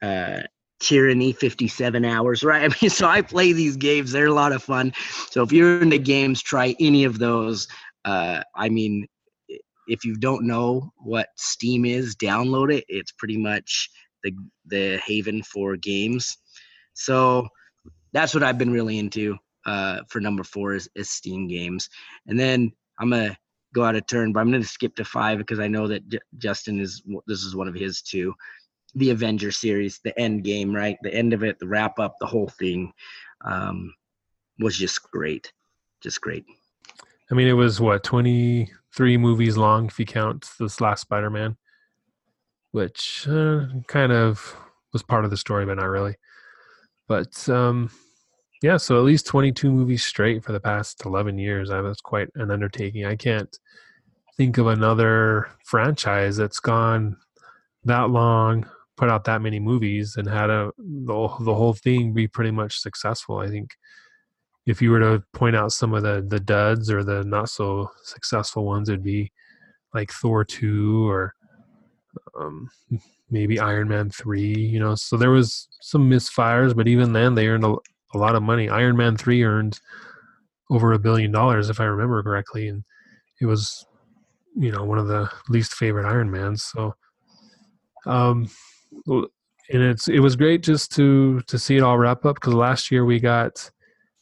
Uh, 0.00 0.42
Tyranny 0.80 1.32
57 1.32 2.04
hours, 2.04 2.44
right? 2.44 2.62
I 2.70 2.74
mean, 2.80 2.90
so 2.90 3.06
I 3.06 3.22
play 3.22 3.52
these 3.52 3.76
games. 3.76 4.12
They're 4.12 4.26
a 4.26 4.32
lot 4.32 4.52
of 4.52 4.62
fun. 4.62 4.92
So 5.30 5.42
if 5.42 5.52
you're 5.52 5.82
into 5.82 5.98
games, 5.98 6.40
try 6.40 6.76
any 6.78 7.04
of 7.04 7.18
those. 7.18 7.66
Uh, 8.04 8.42
I 8.54 8.68
mean, 8.68 9.06
if 9.88 10.04
you 10.04 10.16
don't 10.16 10.46
know 10.46 10.92
what 10.98 11.28
Steam 11.36 11.84
is, 11.84 12.14
download 12.14 12.72
it. 12.72 12.84
It's 12.88 13.12
pretty 13.12 13.38
much 13.38 13.90
the 14.22 14.32
the 14.66 15.00
haven 15.04 15.42
for 15.42 15.76
games. 15.76 16.36
So 16.94 17.48
that's 18.12 18.34
what 18.34 18.42
I've 18.42 18.58
been 18.58 18.72
really 18.72 18.98
into 18.98 19.36
uh, 19.68 20.00
for 20.08 20.20
number 20.20 20.42
four 20.42 20.74
is, 20.74 20.88
is 20.94 21.10
Steam 21.10 21.46
games. 21.46 21.88
And 22.26 22.40
then 22.40 22.72
I'm 22.98 23.10
gonna 23.10 23.36
go 23.74 23.84
out 23.84 23.96
of 23.96 24.06
turn, 24.06 24.32
but 24.32 24.40
I'm 24.40 24.50
gonna 24.50 24.64
skip 24.64 24.94
to 24.96 25.04
five 25.04 25.38
because 25.38 25.60
I 25.60 25.68
know 25.68 25.86
that 25.88 26.08
J- 26.08 26.18
Justin 26.38 26.80
is 26.80 27.02
this 27.26 27.42
is 27.42 27.54
one 27.54 27.68
of 27.68 27.74
his 27.74 28.00
too 28.02 28.34
the 28.94 29.10
Avenger 29.10 29.52
series, 29.52 30.00
the 30.02 30.18
end 30.18 30.44
game, 30.44 30.74
right? 30.74 30.96
The 31.02 31.14
end 31.14 31.34
of 31.34 31.44
it, 31.44 31.58
the 31.58 31.68
wrap 31.68 31.98
up, 31.98 32.14
the 32.20 32.26
whole 32.26 32.48
thing 32.48 32.90
um, 33.44 33.94
was 34.58 34.78
just 34.78 35.02
great. 35.10 35.52
Just 36.02 36.20
great. 36.20 36.44
I 37.30 37.34
mean, 37.34 37.48
it 37.48 37.52
was 37.52 37.80
what, 37.80 38.02
23 38.02 39.18
movies 39.18 39.58
long 39.58 39.86
if 39.86 39.98
you 39.98 40.06
count 40.06 40.48
this 40.58 40.80
last 40.80 41.02
Spider 41.02 41.28
Man, 41.28 41.58
which 42.70 43.28
uh, 43.28 43.66
kind 43.88 44.10
of 44.10 44.56
was 44.92 45.02
part 45.02 45.26
of 45.26 45.30
the 45.30 45.36
story, 45.36 45.66
but 45.66 45.76
not 45.76 45.84
really. 45.84 46.16
But 47.06 47.46
um, 47.48 47.90
yeah, 48.62 48.76
so 48.76 48.98
at 48.98 49.04
least 49.04 49.26
22 49.26 49.70
movies 49.70 50.04
straight 50.04 50.44
for 50.44 50.52
the 50.52 50.60
past 50.60 51.04
11 51.04 51.38
years. 51.38 51.70
That's 51.70 52.00
quite 52.00 52.28
an 52.34 52.50
undertaking. 52.50 53.04
I 53.04 53.16
can't 53.16 53.56
think 54.36 54.58
of 54.58 54.66
another 54.68 55.50
franchise 55.64 56.36
that's 56.36 56.60
gone 56.60 57.16
that 57.84 58.10
long 58.10 58.68
put 58.96 59.08
out 59.08 59.24
that 59.24 59.40
many 59.40 59.60
movies 59.60 60.16
and 60.16 60.28
had 60.28 60.50
a 60.50 60.72
the, 60.76 61.28
the 61.40 61.54
whole 61.54 61.72
thing 61.72 62.12
be 62.12 62.26
pretty 62.26 62.50
much 62.50 62.78
successful. 62.78 63.38
I 63.38 63.48
think 63.48 63.70
if 64.66 64.82
you 64.82 64.90
were 64.90 65.00
to 65.00 65.22
point 65.32 65.56
out 65.56 65.72
some 65.72 65.94
of 65.94 66.02
the 66.02 66.24
the 66.26 66.40
duds 66.40 66.90
or 66.90 67.04
the 67.04 67.24
not 67.24 67.48
so 67.48 67.90
successful 68.02 68.64
ones, 68.64 68.88
it'd 68.88 69.04
be 69.04 69.32
like 69.94 70.12
Thor 70.12 70.44
two 70.44 71.08
or 71.08 71.34
um, 72.38 72.68
maybe 73.30 73.58
Iron 73.60 73.88
Man 73.88 74.10
three. 74.10 74.54
You 74.54 74.80
know, 74.80 74.94
so 74.96 75.16
there 75.16 75.30
was 75.30 75.68
some 75.80 76.10
misfires, 76.10 76.74
but 76.74 76.88
even 76.88 77.12
then 77.12 77.34
they 77.34 77.46
earned 77.46 77.64
a, 77.64 77.76
a 78.14 78.18
lot 78.18 78.34
of 78.34 78.42
money. 78.42 78.68
Iron 78.68 78.96
Man 78.96 79.16
three 79.16 79.42
earned 79.42 79.80
over 80.70 80.92
a 80.92 80.98
billion 80.98 81.32
dollars, 81.32 81.70
if 81.70 81.80
I 81.80 81.84
remember 81.84 82.22
correctly, 82.22 82.68
and 82.68 82.84
it 83.40 83.46
was 83.46 83.86
you 84.56 84.72
know 84.72 84.84
one 84.84 84.98
of 84.98 85.08
the 85.08 85.30
least 85.48 85.74
favorite 85.74 86.06
Iron 86.06 86.30
Mans. 86.30 86.62
So 86.62 86.94
um, 88.06 88.48
and 89.06 89.82
it's 89.82 90.08
it 90.08 90.20
was 90.20 90.36
great 90.36 90.62
just 90.62 90.94
to 90.96 91.40
to 91.42 91.58
see 91.58 91.76
it 91.76 91.82
all 91.82 91.98
wrap 91.98 92.24
up 92.24 92.36
because 92.36 92.54
last 92.54 92.90
year 92.90 93.04
we 93.04 93.20
got 93.20 93.70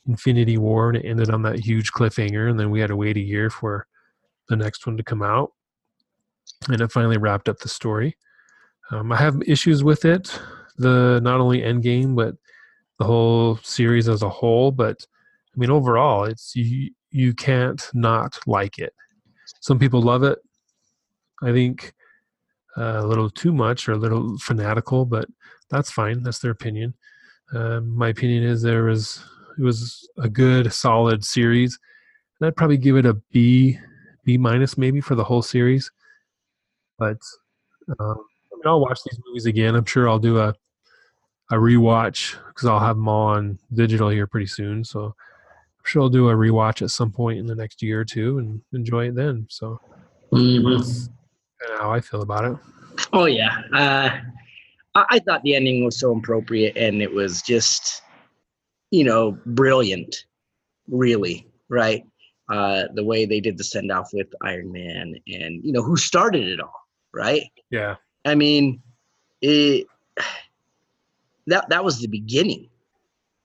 Infinity 0.06 0.58
War 0.58 0.88
and 0.88 0.98
it 0.98 1.06
ended 1.06 1.30
on 1.30 1.42
that 1.42 1.58
huge 1.58 1.92
cliffhanger, 1.92 2.50
and 2.50 2.58
then 2.58 2.70
we 2.70 2.80
had 2.80 2.88
to 2.88 2.96
wait 2.96 3.16
a 3.16 3.20
year 3.20 3.50
for 3.50 3.86
the 4.48 4.56
next 4.56 4.86
one 4.86 4.96
to 4.96 5.02
come 5.02 5.22
out, 5.22 5.52
and 6.68 6.80
it 6.80 6.92
finally 6.92 7.18
wrapped 7.18 7.48
up 7.48 7.58
the 7.58 7.68
story. 7.68 8.16
Um, 8.90 9.10
I 9.10 9.16
have 9.16 9.42
issues 9.46 9.82
with 9.82 10.04
it, 10.04 10.38
the 10.78 11.20
not 11.22 11.40
only 11.40 11.60
Endgame 11.60 12.14
but 12.14 12.34
the 12.98 13.04
whole 13.04 13.56
series 13.58 14.08
as 14.08 14.22
a 14.22 14.28
whole. 14.28 14.70
But 14.70 14.96
I 15.54 15.58
mean, 15.58 15.70
overall, 15.70 16.24
it's 16.24 16.54
you 16.54 16.90
you 17.10 17.34
can't 17.34 17.82
not 17.94 18.38
like 18.46 18.78
it. 18.78 18.92
Some 19.60 19.78
people 19.78 20.02
love 20.02 20.22
it. 20.22 20.38
I 21.42 21.52
think 21.52 21.92
uh, 22.76 23.00
a 23.02 23.06
little 23.06 23.30
too 23.30 23.52
much 23.52 23.88
or 23.88 23.92
a 23.92 23.98
little 23.98 24.38
fanatical, 24.38 25.04
but 25.04 25.26
that's 25.70 25.90
fine. 25.90 26.22
That's 26.22 26.38
their 26.38 26.50
opinion. 26.50 26.94
Uh, 27.54 27.80
my 27.80 28.08
opinion 28.08 28.42
is 28.42 28.62
there 28.62 28.84
was 28.84 29.22
it 29.58 29.62
was 29.62 30.08
a 30.18 30.28
good, 30.28 30.72
solid 30.72 31.24
series, 31.24 31.78
and 32.38 32.46
I'd 32.46 32.56
probably 32.56 32.76
give 32.76 32.96
it 32.96 33.06
a 33.06 33.14
B, 33.32 33.78
B 34.24 34.36
minus 34.36 34.76
maybe 34.76 35.00
for 35.00 35.14
the 35.14 35.24
whole 35.24 35.42
series. 35.42 35.90
But 36.98 37.18
um, 37.98 38.16
I 38.52 38.56
mean, 38.56 38.66
I'll 38.66 38.80
watch 38.80 39.00
these 39.04 39.20
movies 39.26 39.46
again. 39.46 39.74
I'm 39.74 39.84
sure 39.84 40.08
I'll 40.08 40.18
do 40.18 40.38
a 40.38 40.54
a 41.50 41.54
rewatch 41.54 42.36
because 42.48 42.68
I'll 42.68 42.80
have 42.80 42.96
them 42.96 43.08
all 43.08 43.28
on 43.28 43.58
digital 43.74 44.08
here 44.08 44.26
pretty 44.26 44.46
soon. 44.46 44.84
So 44.84 45.04
I'm 45.04 45.84
sure 45.84 46.02
I'll 46.02 46.08
do 46.08 46.28
a 46.28 46.34
rewatch 46.34 46.82
at 46.82 46.90
some 46.90 47.10
point 47.10 47.38
in 47.38 47.46
the 47.46 47.54
next 47.54 47.82
year 47.82 48.00
or 48.00 48.04
two 48.04 48.38
and 48.38 48.60
enjoy 48.72 49.08
it 49.08 49.14
then. 49.14 49.46
So 49.48 49.80
mm-hmm 50.32 51.12
how 51.78 51.92
I 51.92 52.00
feel 52.00 52.22
about 52.22 52.44
it. 52.44 52.56
Oh 53.12 53.26
yeah, 53.26 53.62
uh, 53.72 54.10
I, 54.94 55.04
I 55.10 55.18
thought 55.20 55.42
the 55.42 55.54
ending 55.54 55.84
was 55.84 55.98
so 55.98 56.16
appropriate, 56.16 56.76
and 56.76 57.02
it 57.02 57.12
was 57.12 57.42
just, 57.42 58.02
you 58.90 59.04
know, 59.04 59.38
brilliant. 59.46 60.14
Really, 60.88 61.48
right? 61.68 62.04
Uh, 62.48 62.84
the 62.94 63.04
way 63.04 63.26
they 63.26 63.40
did 63.40 63.58
the 63.58 63.64
send 63.64 63.90
off 63.90 64.10
with 64.12 64.28
Iron 64.42 64.72
Man, 64.72 65.14
and 65.28 65.64
you 65.64 65.72
know 65.72 65.82
who 65.82 65.96
started 65.96 66.48
it 66.48 66.60
all, 66.60 66.80
right? 67.12 67.44
Yeah. 67.70 67.96
I 68.24 68.34
mean, 68.34 68.80
it 69.42 69.86
that 71.46 71.68
that 71.70 71.84
was 71.84 72.00
the 72.00 72.08
beginning, 72.08 72.68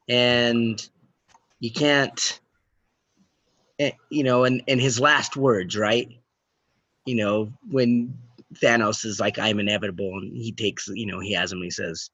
and 0.08 0.88
you 1.60 1.72
can't, 1.72 2.40
eh, 3.80 3.92
you 4.10 4.24
know, 4.24 4.44
and 4.44 4.64
and 4.68 4.82
his 4.82 5.00
last 5.00 5.38
words, 5.38 5.78
right? 5.78 6.10
you 7.06 7.16
know, 7.16 7.52
when 7.70 8.18
Thanos 8.56 9.06
is 9.06 9.20
like, 9.20 9.40
I'm 9.40 9.60
inevitable, 9.60 10.12
and 10.20 10.36
he 10.36 10.52
takes, 10.52 10.88
you 10.88 11.06
know, 11.06 11.20
he 11.20 11.34
has 11.34 11.52
him, 11.52 11.62
he 11.62 11.70
says, 11.70 12.10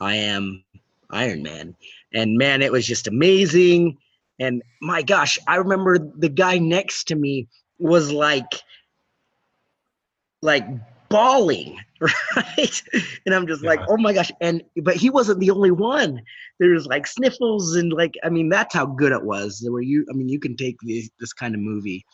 I 0.00 0.16
am 0.16 0.64
Iron 1.10 1.42
Man. 1.42 1.74
And 2.12 2.38
man, 2.38 2.62
it 2.62 2.72
was 2.72 2.86
just 2.86 3.08
amazing. 3.08 3.98
And 4.38 4.62
my 4.80 5.02
gosh, 5.02 5.38
I 5.46 5.56
remember 5.56 5.98
the 5.98 6.28
guy 6.28 6.58
next 6.58 7.04
to 7.08 7.16
me 7.16 7.48
was 7.78 8.12
like, 8.12 8.62
like 10.42 10.64
bawling, 11.08 11.78
right? 12.36 12.82
And 13.26 13.34
I'm 13.34 13.46
just 13.46 13.62
yeah. 13.62 13.70
like, 13.70 13.80
oh 13.88 13.96
my 13.96 14.12
gosh. 14.12 14.30
And 14.40 14.62
but 14.82 14.96
he 14.96 15.10
wasn't 15.10 15.40
the 15.40 15.50
only 15.50 15.70
one. 15.70 16.22
There's 16.58 16.86
like 16.86 17.06
sniffles 17.06 17.76
and 17.76 17.92
like, 17.92 18.14
I 18.22 18.28
mean, 18.28 18.48
that's 18.48 18.74
how 18.74 18.86
good 18.86 19.12
it 19.12 19.24
was. 19.24 19.64
Where 19.68 19.82
you, 19.82 20.06
I 20.10 20.14
mean, 20.14 20.28
you 20.28 20.38
can 20.38 20.56
take 20.56 20.76
this, 20.82 21.10
this 21.18 21.32
kind 21.32 21.54
of 21.54 21.60
movie 21.60 22.04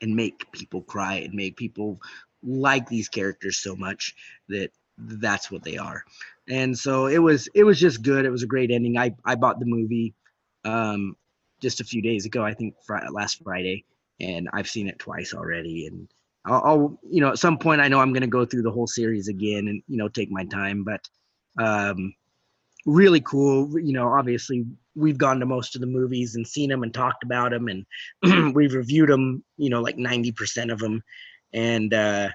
and 0.00 0.16
make 0.16 0.50
people 0.52 0.82
cry 0.82 1.16
and 1.16 1.34
make 1.34 1.56
people 1.56 2.00
like 2.42 2.88
these 2.88 3.08
characters 3.08 3.58
so 3.58 3.74
much 3.74 4.14
that 4.48 4.70
that's 4.98 5.50
what 5.50 5.62
they 5.62 5.76
are. 5.76 6.04
And 6.48 6.78
so 6.78 7.06
it 7.06 7.18
was 7.18 7.48
it 7.54 7.64
was 7.64 7.80
just 7.80 8.02
good. 8.02 8.24
It 8.24 8.30
was 8.30 8.42
a 8.42 8.48
great 8.48 8.70
ending. 8.70 8.98
I 8.98 9.14
I 9.24 9.34
bought 9.34 9.60
the 9.60 9.66
movie 9.66 10.14
um 10.64 11.16
just 11.60 11.80
a 11.80 11.84
few 11.84 12.02
days 12.02 12.26
ago, 12.26 12.44
I 12.44 12.54
think 12.54 12.74
fr- 12.86 12.98
last 13.10 13.42
Friday, 13.42 13.84
and 14.20 14.48
I've 14.52 14.68
seen 14.68 14.88
it 14.88 14.98
twice 14.98 15.32
already 15.32 15.86
and 15.86 16.08
I'll, 16.46 16.62
I'll, 16.64 17.00
you 17.08 17.20
know 17.20 17.30
at 17.30 17.38
some 17.38 17.58
point 17.58 17.80
I 17.80 17.88
know 17.88 18.00
I'm 18.00 18.12
going 18.12 18.22
to 18.22 18.26
go 18.26 18.44
through 18.44 18.62
the 18.62 18.70
whole 18.70 18.86
series 18.86 19.28
again 19.28 19.68
and 19.68 19.82
you 19.88 19.96
know 19.96 20.08
take 20.08 20.30
my 20.30 20.44
time 20.44 20.84
but 20.84 21.08
um 21.58 22.14
really 22.86 23.20
cool 23.20 23.80
you 23.80 23.92
know 23.92 24.08
obviously 24.08 24.66
we've 24.94 25.18
gone 25.18 25.40
to 25.40 25.46
most 25.46 25.74
of 25.74 25.80
the 25.80 25.86
movies 25.86 26.36
and 26.36 26.46
seen 26.46 26.70
them 26.70 26.82
and 26.82 26.94
talked 26.94 27.22
about 27.22 27.50
them, 27.50 27.68
and 27.68 28.54
we've 28.54 28.74
reviewed 28.74 29.08
them. 29.08 29.44
You 29.56 29.70
know, 29.70 29.80
like 29.80 29.96
ninety 29.96 30.32
percent 30.32 30.70
of 30.70 30.78
them, 30.78 31.02
and 31.52 31.92
uh, 31.92 32.30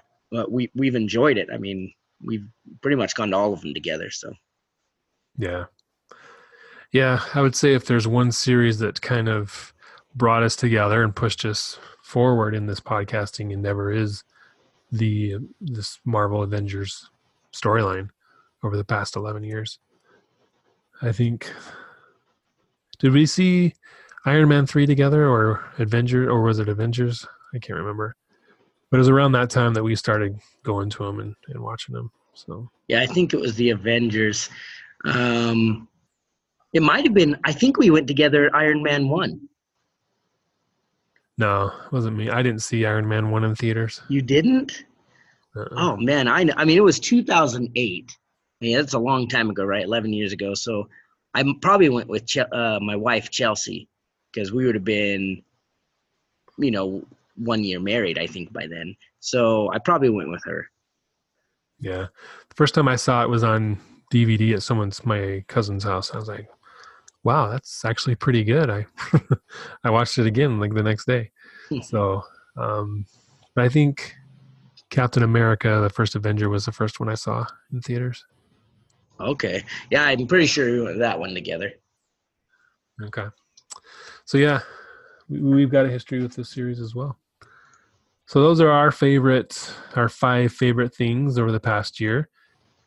we 0.50 0.72
we've 0.76 0.96
enjoyed 0.96 1.38
it. 1.38 1.50
I 1.54 1.58
mean, 1.58 1.94
we've 2.24 2.48
pretty 2.82 2.98
much 2.98 3.16
gone 3.16 3.32
to 3.32 3.38
all 3.38 3.54
of 3.54 3.62
them 3.62 3.74
together. 3.74 4.10
So, 4.12 4.34
yeah, 5.38 5.66
yeah, 6.92 7.22
I 7.34 7.42
would 7.42 7.56
say 7.56 7.74
if 7.74 7.86
there's 7.86 8.08
one 8.08 8.32
series 8.32 8.80
that 8.80 9.02
kind 9.02 9.30
of 9.30 9.74
brought 10.16 10.44
us 10.44 10.56
together 10.56 11.04
and 11.04 11.16
pushed 11.16 11.46
us 11.46 11.80
forward 12.10 12.56
in 12.56 12.66
this 12.66 12.80
podcasting 12.80 13.52
endeavor 13.52 13.92
is 13.92 14.24
the 14.92 15.36
this 15.62 16.00
Marvel 16.06 16.42
Avengers 16.42 17.08
storyline 17.54 18.10
over 18.64 18.76
the 18.76 18.84
past 18.84 19.16
11 19.16 19.44
years. 19.44 19.78
I 21.04 21.12
think 21.12 21.54
did 22.98 23.14
we 23.14 23.28
see 23.28 23.76
Iron 24.26 24.50
Man 24.50 24.66
3 24.66 24.88
together 24.88 25.28
or 25.28 25.64
Avenger 25.78 26.32
or 26.32 26.42
was 26.42 26.58
it 26.58 26.68
Avengers? 26.68 27.28
I 27.54 27.60
can't 27.60 27.78
remember. 27.78 28.16
But 28.90 28.98
it 28.98 29.02
was 29.02 29.10
around 29.10 29.34
that 29.34 29.52
time 29.52 29.76
that 29.76 29.84
we 29.84 29.96
started 29.96 30.40
going 30.64 30.90
to 30.90 31.06
them 31.06 31.20
and, 31.20 31.36
and 31.50 31.62
watching 31.62 31.94
them. 31.94 32.12
So 32.34 32.72
yeah, 32.88 33.02
I 33.02 33.06
think 33.06 33.36
it 33.36 33.40
was 33.40 33.54
the 33.54 33.70
Avengers. 33.70 34.50
Um, 35.06 35.88
it 36.74 36.82
might 36.82 37.04
have 37.04 37.14
been. 37.14 37.38
I 37.44 37.52
think 37.52 37.78
we 37.78 37.92
went 37.92 38.08
together. 38.08 38.50
Iron 38.56 38.82
Man 38.82 39.10
one. 39.10 39.49
No, 41.40 41.72
it 41.86 41.92
wasn't 41.94 42.18
me. 42.18 42.30
I 42.30 42.44
didn't 42.44 42.62
see 42.62 42.86
Iron 42.86 43.08
Man 43.08 43.32
one 43.32 43.46
in 43.46 43.56
theaters. 43.56 44.02
You 44.10 44.22
didn't? 44.22 44.84
Uh-uh. 45.56 45.68
Oh 45.72 45.98
man, 45.98 46.28
I 46.28 46.46
I 46.58 46.66
mean 46.66 46.78
it 46.78 46.84
was 46.84 47.00
2008. 47.00 48.12
I 48.62 48.66
mean 48.66 48.78
that's 48.78 48.94
a 48.94 49.00
long 49.00 49.30
time 49.30 49.50
ago, 49.50 49.64
right? 49.64 49.86
11 49.86 50.12
years 50.12 50.34
ago. 50.34 50.54
So 50.54 50.90
I 51.34 51.46
probably 51.62 51.88
went 51.88 52.10
with 52.10 52.30
uh, 52.38 52.80
my 52.82 52.98
wife 52.98 53.30
Chelsea 53.32 53.88
because 54.32 54.52
we 54.52 54.66
would 54.66 54.76
have 54.76 54.84
been, 54.84 55.42
you 56.58 56.72
know, 56.72 57.06
one 57.38 57.64
year 57.64 57.80
married. 57.80 58.20
I 58.20 58.28
think 58.28 58.52
by 58.52 58.68
then. 58.68 58.94
So 59.22 59.72
I 59.72 59.80
probably 59.80 60.10
went 60.10 60.30
with 60.30 60.44
her. 60.44 60.68
Yeah, 61.80 62.08
the 62.50 62.56
first 62.56 62.76
time 62.76 62.90
I 62.90 62.98
saw 62.98 63.24
it 63.24 63.30
was 63.30 63.46
on 63.46 63.80
DVD 64.14 64.56
at 64.56 64.64
someone's 64.64 65.06
my 65.06 65.46
cousin's 65.48 65.86
house. 65.86 66.14
I 66.14 66.18
was 66.18 66.28
like, 66.28 66.50
wow, 67.24 67.50
that's 67.50 67.84
actually 67.86 68.16
pretty 68.16 68.44
good. 68.44 68.70
I 68.70 68.86
I 69.84 69.90
watched 69.90 70.18
it 70.18 70.26
again 70.26 70.60
like 70.60 70.74
the 70.74 70.84
next 70.84 71.06
day. 71.06 71.32
Hmm. 71.70 71.82
so, 71.82 72.24
um, 72.58 73.06
but 73.56 73.64
I 73.64 73.70
think 73.70 74.16
Captain 74.90 75.24
America: 75.24 75.80
The 75.82 75.90
First 75.90 76.16
Avenger 76.16 76.50
was 76.50 76.66
the 76.66 76.72
first 76.72 77.00
one 77.00 77.10
I 77.10 77.16
saw 77.16 77.46
in 77.72 77.82
theaters. 77.82 78.26
Okay, 79.20 79.64
yeah, 79.92 80.06
I'm 80.06 80.28
pretty 80.28 80.48
sure 80.48 80.72
we 80.72 80.82
went 80.82 81.00
that 81.00 81.20
one 81.20 81.34
together. 81.34 81.74
Okay, 83.04 83.28
so 84.26 84.38
yeah, 84.38 84.62
we've 85.30 85.72
got 85.72 85.86
a 85.86 85.90
history 85.90 86.22
with 86.22 86.36
this 86.36 86.50
series 86.50 86.80
as 86.80 86.96
well. 86.96 87.18
So 88.30 88.42
those 88.42 88.62
are 88.62 88.70
our 88.70 88.92
favorite, 88.92 89.74
our 89.96 90.08
five 90.08 90.54
favorite 90.54 90.94
things 90.94 91.40
over 91.40 91.52
the 91.52 91.60
past 91.60 92.00
year. 92.00 92.30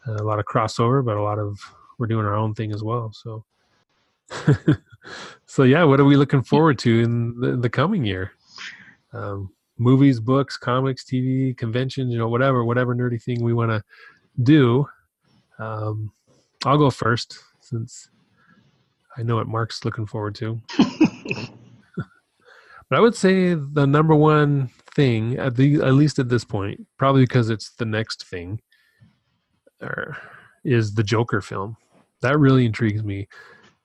Uh, 0.06 0.14
a 0.14 0.22
lot 0.22 0.38
of 0.38 0.44
crossover, 0.44 1.04
but 1.04 1.16
a 1.16 1.22
lot 1.22 1.38
of 1.38 1.58
we're 1.98 2.06
doing 2.06 2.26
our 2.26 2.34
own 2.34 2.54
thing 2.54 2.72
as 2.72 2.82
well. 2.82 3.12
So 3.12 3.44
so 5.46 5.62
yeah, 5.62 5.84
what 5.84 6.00
are 6.00 6.04
we 6.04 6.16
looking 6.16 6.42
forward 6.42 6.78
to 6.80 7.00
in 7.00 7.40
the, 7.40 7.56
the 7.56 7.70
coming 7.70 8.04
year? 8.04 8.32
Um, 9.12 9.50
movies, 9.78 10.20
books, 10.20 10.56
comics, 10.56 11.04
TV, 11.04 11.56
conventions, 11.56 12.12
you 12.12 12.18
know, 12.18 12.28
whatever, 12.28 12.64
whatever 12.64 12.94
nerdy 12.94 13.22
thing 13.22 13.42
we 13.42 13.52
want 13.52 13.70
to 13.70 13.82
do. 14.42 14.86
Um, 15.58 16.12
I'll 16.64 16.78
go 16.78 16.90
first 16.90 17.38
since 17.60 18.08
I 19.16 19.22
know 19.22 19.36
what 19.36 19.48
Marc's 19.48 19.84
looking 19.84 20.06
forward 20.06 20.34
to. 20.36 20.60
but 20.78 21.48
I 22.92 23.00
would 23.00 23.14
say 23.14 23.54
the 23.54 23.86
number 23.86 24.14
one 24.14 24.70
thing, 24.94 25.38
at, 25.38 25.56
the, 25.56 25.76
at 25.76 25.94
least 25.94 26.18
at 26.18 26.28
this 26.28 26.44
point, 26.44 26.86
probably 26.98 27.22
because 27.22 27.50
it's 27.50 27.70
the 27.70 27.84
next 27.84 28.26
thing, 28.26 28.60
or, 29.80 30.16
is 30.64 30.94
the 30.94 31.02
Joker 31.02 31.40
film. 31.40 31.76
That 32.20 32.38
really 32.38 32.64
intrigues 32.64 33.02
me 33.02 33.28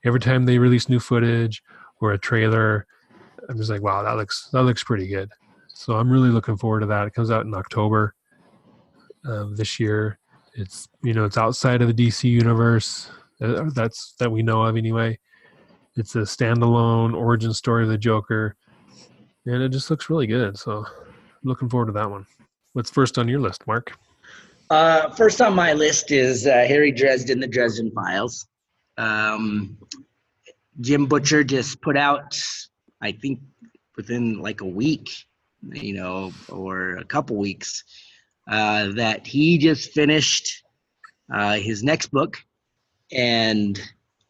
every 0.07 0.19
time 0.19 0.45
they 0.45 0.57
release 0.57 0.87
new 0.87 0.99
footage 0.99 1.61
or 1.99 2.13
a 2.13 2.17
trailer, 2.17 2.87
I'm 3.49 3.57
just 3.57 3.69
like, 3.69 3.81
wow, 3.81 4.01
that 4.03 4.15
looks 4.15 4.49
that 4.53 4.63
looks 4.63 4.83
pretty 4.83 5.07
good. 5.07 5.29
So 5.67 5.93
I'm 5.93 6.09
really 6.09 6.29
looking 6.29 6.57
forward 6.57 6.79
to 6.79 6.85
that. 6.87 7.07
It 7.07 7.13
comes 7.13 7.29
out 7.29 7.45
in 7.45 7.53
October 7.53 8.15
of 9.25 9.57
this 9.57 9.79
year. 9.79 10.17
It's 10.55 10.87
you 11.03 11.13
know 11.13 11.25
it's 11.25 11.37
outside 11.37 11.81
of 11.81 11.93
the 11.93 12.07
DC 12.07 12.23
universe. 12.23 13.09
Uh, 13.41 13.69
that's 13.75 14.15
that 14.19 14.31
we 14.31 14.41
know 14.41 14.63
of 14.63 14.77
anyway. 14.77 15.19
It's 15.95 16.15
a 16.15 16.19
standalone 16.19 17.13
origin 17.13 17.53
story 17.53 17.83
of 17.83 17.89
the 17.89 17.97
Joker, 17.97 18.55
and 19.45 19.61
it 19.61 19.69
just 19.69 19.89
looks 19.91 20.09
really 20.09 20.27
good. 20.27 20.57
So 20.57 20.85
I'm 20.87 21.43
looking 21.43 21.69
forward 21.69 21.87
to 21.87 21.91
that 21.93 22.09
one. 22.09 22.25
What's 22.73 22.89
first 22.89 23.17
on 23.17 23.27
your 23.27 23.39
list, 23.39 23.67
Marc? 23.67 23.91
Uh, 24.69 25.09
first 25.11 25.41
on 25.41 25.55
my 25.55 25.73
list 25.73 26.11
is 26.11 26.45
uh, 26.45 26.65
Harry 26.67 26.91
Dresden, 26.91 27.39
The 27.39 27.47
Dresden 27.47 27.91
Files. 27.91 28.47
Um, 28.97 29.77
Jim 30.79 31.05
Butcher 31.05 31.43
just 31.43 31.81
put 31.81 31.97
out, 31.97 32.39
I 33.01 33.11
think, 33.11 33.39
within 33.95 34.39
like 34.39 34.61
a 34.61 34.65
week, 34.65 35.09
you 35.71 35.93
know, 35.93 36.31
or 36.49 36.97
a 36.97 37.03
couple 37.03 37.35
weeks, 37.35 37.83
uh, 38.49 38.91
that 38.93 39.25
he 39.25 39.57
just 39.57 39.91
finished 39.91 40.63
uh, 41.33 41.55
his 41.55 41.83
next 41.83 42.07
book, 42.07 42.37
and 43.11 43.79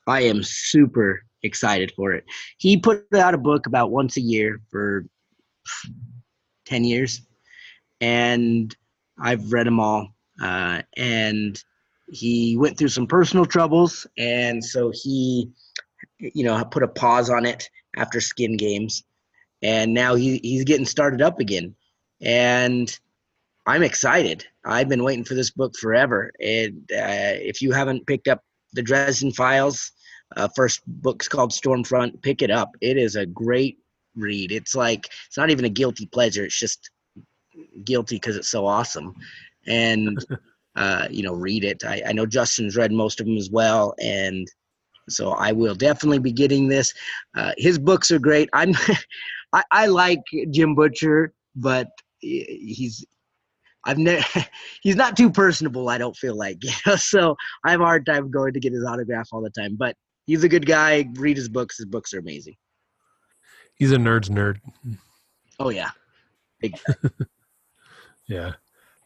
I 0.08 0.22
am 0.22 0.42
super 0.42 1.24
excited 1.44 1.92
for 1.96 2.14
it. 2.14 2.24
He 2.58 2.78
put 2.78 3.06
out 3.14 3.34
a 3.34 3.38
book 3.38 3.68
about 3.68 3.92
once 3.92 4.18
a 4.18 4.22
year 4.22 4.62
for 4.70 5.06
10 6.66 6.84
years, 6.84 7.22
and 8.02 8.76
I've 9.20 9.52
read 9.52 9.68
them 9.68 9.80
all. 9.80 10.10
Uh, 10.42 10.82
and 10.96 11.62
he 12.10 12.58
went 12.58 12.78
through 12.78 12.88
some 12.90 13.08
personal 13.08 13.46
troubles, 13.46 14.08
and 14.18 14.64
so 14.64 14.92
he, 14.94 15.50
you 16.20 16.44
know, 16.44 16.64
put 16.66 16.84
a 16.84 16.88
pause 16.88 17.30
on 17.30 17.46
it 17.46 17.70
after 17.98 18.22
Skin 18.22 18.58
Games, 18.58 19.04
and 19.62 19.94
now 19.94 20.16
he 20.16 20.40
he's 20.44 20.64
getting 20.64 20.86
started 20.86 21.22
up 21.22 21.40
again, 21.40 21.76
and 22.22 22.98
I'm 23.66 23.84
excited. 23.84 24.46
I've 24.66 24.90
been 24.90 25.04
waiting 25.04 25.26
for 25.26 25.34
this 25.34 25.52
book 25.52 25.76
forever, 25.78 26.32
and 26.40 26.90
uh, 26.92 27.36
if 27.42 27.62
you 27.62 27.72
haven't 27.74 28.08
picked 28.08 28.28
up 28.28 28.42
the 28.74 28.82
Dresden 28.82 29.32
Files, 29.32 29.92
uh, 30.36 30.48
first 30.56 30.82
book's 30.88 31.28
called 31.28 31.52
Stormfront. 31.52 32.22
Pick 32.22 32.42
it 32.42 32.52
up. 32.52 32.72
It 32.82 32.98
is 32.98 33.16
a 33.16 33.26
great 33.26 33.80
read. 34.16 34.52
It's 34.52 34.76
like 34.76 35.10
it's 35.28 35.38
not 35.38 35.50
even 35.50 35.66
a 35.66 35.70
guilty 35.70 36.06
pleasure. 36.06 36.46
It's 36.46 36.60
just 36.60 36.90
guilty 37.84 38.16
because 38.16 38.38
it's 38.38 38.50
so 38.50 38.66
awesome, 38.66 39.16
and 39.66 40.18
uh, 40.78 41.08
you 41.12 41.24
know, 41.24 41.34
read 41.34 41.64
it. 41.64 41.84
I, 41.84 42.02
I 42.08 42.12
know 42.14 42.26
Justin's 42.26 42.78
read 42.78 42.92
most 42.92 43.20
of 43.20 43.26
them 43.26 43.38
as 43.38 43.50
well, 43.52 43.94
and 44.00 44.48
so 45.10 45.32
I 45.32 45.52
will 45.52 45.76
definitely 45.76 46.20
be 46.20 46.32
getting 46.32 46.68
this. 46.68 46.94
Uh, 47.36 47.52
his 47.58 47.78
books 47.78 48.12
are 48.12 48.20
great. 48.20 48.50
I'm, 48.54 48.74
I, 49.54 49.64
I 49.72 49.86
like 49.88 50.22
Jim 50.52 50.76
Butcher, 50.76 51.34
but 51.56 51.88
he's 52.20 53.06
I've 53.86 53.98
never 53.98 54.24
he's 54.82 54.96
not 54.96 55.18
too 55.18 55.32
personable, 55.32 55.90
I 55.90 55.98
don't 55.98 56.16
feel 56.16 56.36
like. 56.36 56.58
You 56.64 56.72
know? 56.86 56.96
So 56.96 57.36
I 57.66 57.72
have 57.72 57.82
a 57.82 57.86
hard 57.86 58.06
time 58.06 58.30
going 58.30 58.54
to 58.54 58.60
get 58.60 58.74
his 58.74 58.84
autograph 58.84 59.30
all 59.32 59.42
the 59.42 59.50
time. 59.50 59.76
But 59.78 59.96
he's 60.26 60.44
a 60.44 60.50
good 60.50 60.66
guy. 60.66 61.08
Read 61.14 61.38
his 61.38 61.50
books. 61.50 61.78
His 61.78 61.86
books 61.86 62.14
are 62.14 62.20
amazing. 62.20 62.56
He's 63.76 63.92
a 63.92 63.98
nerd's 63.98 64.30
nerd. 64.30 64.58
Oh 65.60 65.70
yeah. 65.70 65.90
Big 66.60 66.76
yeah. 68.28 68.54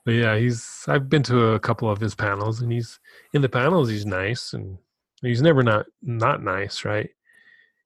But 0.05 0.11
yeah, 0.11 0.37
he's 0.37 0.85
I've 0.87 1.09
been 1.09 1.23
to 1.23 1.49
a 1.49 1.59
couple 1.59 1.89
of 1.89 1.99
his 1.99 2.15
panels 2.15 2.61
and 2.61 2.71
he's 2.71 2.99
in 3.33 3.41
the 3.41 3.49
panels 3.49 3.89
he's 3.89 4.05
nice 4.05 4.53
and 4.53 4.77
he's 5.21 5.41
never 5.41 5.63
not 5.63 5.85
not 6.01 6.43
nice, 6.43 6.85
right? 6.85 7.09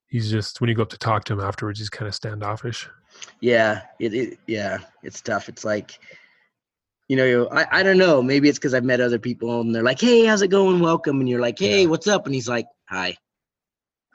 He's 0.07 0.31
just 0.31 0.61
when 0.61 0.69
you 0.69 0.75
go 0.75 0.83
up 0.83 0.89
to 0.89 0.97
talk 0.97 1.25
to 1.25 1.33
him 1.33 1.41
afterwards, 1.41 1.79
he's 1.79 1.89
kind 1.89 2.07
of 2.07 2.15
standoffish. 2.15 2.87
Yeah, 3.41 3.81
it, 3.99 4.13
it 4.13 4.39
yeah, 4.47 4.79
it's 5.03 5.21
tough. 5.21 5.49
It's 5.49 5.65
like 5.65 5.99
you 7.07 7.17
know, 7.17 7.47
I, 7.51 7.79
I 7.79 7.83
don't 7.83 7.97
know. 7.97 8.23
Maybe 8.23 8.49
it's 8.49 8.57
because 8.57 8.73
I've 8.73 8.83
met 8.83 8.99
other 8.99 9.19
people 9.19 9.61
and 9.61 9.75
they're 9.75 9.83
like, 9.83 9.99
"Hey, 9.99 10.25
how's 10.25 10.41
it 10.41 10.47
going? 10.47 10.79
Welcome," 10.79 11.19
and 11.19 11.29
you're 11.29 11.41
like, 11.41 11.59
"Hey, 11.59 11.83
yeah. 11.83 11.87
what's 11.87 12.07
up?" 12.07 12.25
And 12.25 12.33
he's 12.33 12.49
like, 12.49 12.65
"Hi, 12.89 13.15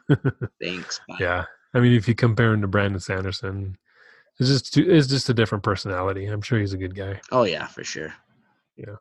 thanks." 0.62 1.00
Bye. 1.08 1.16
Yeah, 1.20 1.44
I 1.72 1.80
mean, 1.80 1.92
if 1.92 2.08
you 2.08 2.14
compare 2.14 2.52
him 2.52 2.62
to 2.62 2.68
Brandon 2.68 3.00
Sanderson, 3.00 3.76
it's 4.40 4.48
just 4.48 4.74
too, 4.74 4.86
it's 4.88 5.06
just 5.06 5.28
a 5.28 5.34
different 5.34 5.62
personality. 5.62 6.26
I'm 6.26 6.40
sure 6.40 6.58
he's 6.58 6.72
a 6.72 6.78
good 6.78 6.94
guy. 6.94 7.20
Oh 7.30 7.44
yeah, 7.44 7.66
for 7.66 7.84
sure. 7.84 8.14
Yeah. 8.76 8.96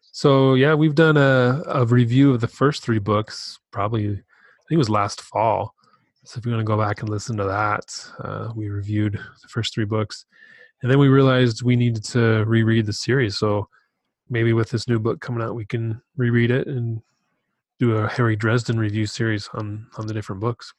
So 0.00 0.54
yeah, 0.54 0.74
we've 0.74 0.94
done 0.94 1.18
a, 1.18 1.62
a 1.66 1.84
review 1.84 2.32
of 2.32 2.40
the 2.40 2.48
first 2.48 2.82
three 2.82 2.98
books. 2.98 3.58
Probably, 3.70 4.04
I 4.04 4.08
think 4.08 4.72
it 4.72 4.78
was 4.78 4.90
last 4.90 5.20
fall. 5.20 5.74
So 6.24 6.38
if 6.38 6.46
you 6.46 6.52
want 6.52 6.60
to 6.60 6.64
go 6.64 6.78
back 6.78 7.00
and 7.00 7.10
listen 7.10 7.36
to 7.36 7.44
that, 7.44 7.84
uh, 8.20 8.52
we 8.54 8.70
reviewed 8.70 9.14
the 9.14 9.48
first 9.48 9.74
three 9.74 9.84
books, 9.84 10.24
and 10.80 10.90
then 10.90 10.98
we 10.98 11.08
realized 11.08 11.62
we 11.62 11.76
needed 11.76 12.04
to 12.04 12.44
reread 12.46 12.86
the 12.86 12.92
series. 12.92 13.36
So 13.36 13.68
maybe 14.30 14.52
with 14.52 14.70
this 14.70 14.88
new 14.88 14.98
book 14.98 15.20
coming 15.20 15.42
out, 15.42 15.54
we 15.54 15.66
can 15.66 16.00
reread 16.16 16.50
it 16.50 16.66
and 16.66 17.02
do 17.78 17.96
a 17.98 18.08
Harry 18.08 18.36
Dresden 18.36 18.78
review 18.78 19.04
series 19.04 19.48
on 19.52 19.86
on 19.98 20.06
the 20.06 20.14
different 20.14 20.40
books. 20.40 20.72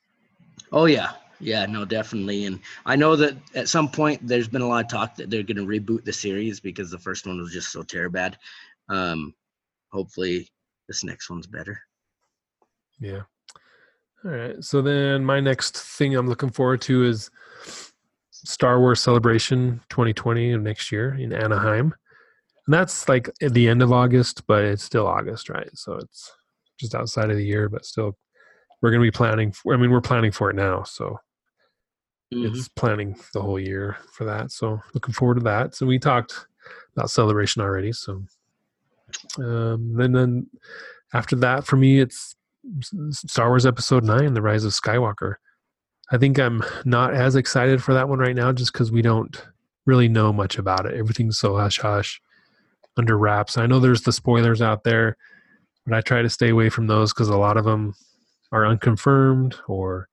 Oh 0.72 0.86
yeah, 0.86 1.12
yeah, 1.40 1.66
no, 1.66 1.86
definitely. 1.86 2.46
And 2.46 2.60
I 2.86 2.96
know 2.96 3.16
that 3.16 3.36
at 3.56 3.70
some 3.70 3.90
point 3.90 4.26
there's 4.26 4.48
been 4.48 4.62
a 4.62 4.68
lot 4.68 4.86
of 4.86 4.92
talk 4.92 5.16
that 5.16 5.30
they're 5.30 5.44
going 5.44 5.58
to 5.58 5.66
reboot 5.66 6.06
the 6.06 6.14
series 6.14 6.60
because 6.60 6.92
the 6.92 7.00
first 7.00 7.26
one 7.26 7.40
was 7.40 7.54
just 7.54 7.72
so 7.72 7.84
terrible 7.84 8.14
bad. 8.14 8.38
Um, 8.90 9.34
hopefully, 9.92 10.50
this 10.88 11.04
next 11.04 11.30
one's 11.30 11.48
better. 11.48 11.80
Yeah. 13.00 13.22
All 14.26 14.32
right. 14.32 14.64
So 14.64 14.82
then 14.82 15.26
my 15.26 15.40
next 15.40 15.78
thing 15.78 16.16
I'm 16.16 16.28
looking 16.28 16.52
forward 16.52 16.82
to 16.82 17.04
is 17.04 17.30
Star 18.32 18.80
Wars 18.80 19.02
Celebration 19.02 19.82
2020 19.90 20.54
of 20.54 20.62
next 20.62 20.92
year 20.92 21.16
in 21.16 21.34
Anaheim. 21.34 21.94
And 22.66 22.74
that's 22.74 23.10
like 23.10 23.30
at 23.42 23.54
the 23.54 23.68
end 23.68 23.82
of 23.82 23.92
August, 23.92 24.48
but 24.48 24.64
it's 24.64 24.84
still 24.84 25.08
August, 25.08 25.50
right? 25.50 25.70
So 25.74 25.96
it's 25.96 26.32
just 26.80 26.96
outside 26.96 27.30
of 27.30 27.38
the 27.38 27.46
year, 27.46 27.68
but 27.68 27.86
still 27.86 28.18
we're 28.84 28.92
going 28.92 29.02
to 29.02 29.08
be 29.08 29.16
planning 29.16 29.52
for, 29.54 29.74
I 29.74 29.78
mean, 29.78 29.90
we're 29.90 30.02
planning 30.02 30.32
for 30.32 30.50
it 30.50 30.56
now. 30.56 30.84
So 30.84 31.18
mm-hmm. 32.32 32.54
it's 32.54 32.68
planning 32.68 33.16
the 33.34 33.42
whole 33.42 33.60
year 33.60 33.98
for 34.12 34.26
that. 34.26 34.52
So 34.52 34.82
looking 34.94 35.14
forward 35.14 35.36
to 35.36 35.44
that. 35.46 35.74
So 35.74 35.86
we 35.86 35.98
talked 35.98 36.46
about 36.96 37.10
celebration 37.10 37.62
already. 37.62 37.94
So 37.94 38.24
um, 39.38 39.96
and 40.00 40.16
then 40.16 40.48
after 41.14 41.36
that, 41.38 41.66
for 41.66 41.78
me, 41.78 42.00
it's 42.00 42.36
Star 43.12 43.50
Wars 43.50 43.66
Episode 43.66 44.04
Nine: 44.04 44.34
The 44.34 44.42
Rise 44.42 44.66
of 44.66 44.74
Skywalker. 44.74 45.36
I 46.12 46.18
think 46.18 46.38
I'm 46.38 46.64
not 46.86 47.14
as 47.14 47.36
excited 47.36 47.82
for 47.82 47.94
that 47.94 48.10
one 48.10 48.20
right 48.20 48.36
now, 48.36 48.52
just 48.52 48.74
because 48.74 48.92
we 48.92 49.02
don't 49.02 49.46
really 49.86 50.08
know 50.08 50.32
much 50.34 50.58
about 50.58 50.86
it. 50.86 50.96
Everything's 50.96 51.40
so 51.40 51.56
hush 51.56 51.80
hush, 51.80 52.22
under 52.98 53.18
wraps. 53.18 53.58
I 53.58 53.66
know 53.66 53.80
there's 53.80 54.02
the 54.02 54.12
spoilers 54.12 54.62
out 54.62 54.84
there, 54.84 55.18
but 55.86 55.96
I 55.96 56.02
try 56.02 56.22
to 56.22 56.30
stay 56.30 56.50
away 56.50 56.70
from 56.70 56.88
those 56.88 57.14
because 57.14 57.30
a 57.30 57.38
lot 57.38 57.58
of 57.58 57.66
them 57.66 57.94
are 58.54 58.68
unconfirmed, 58.68 59.56
or 59.68 60.08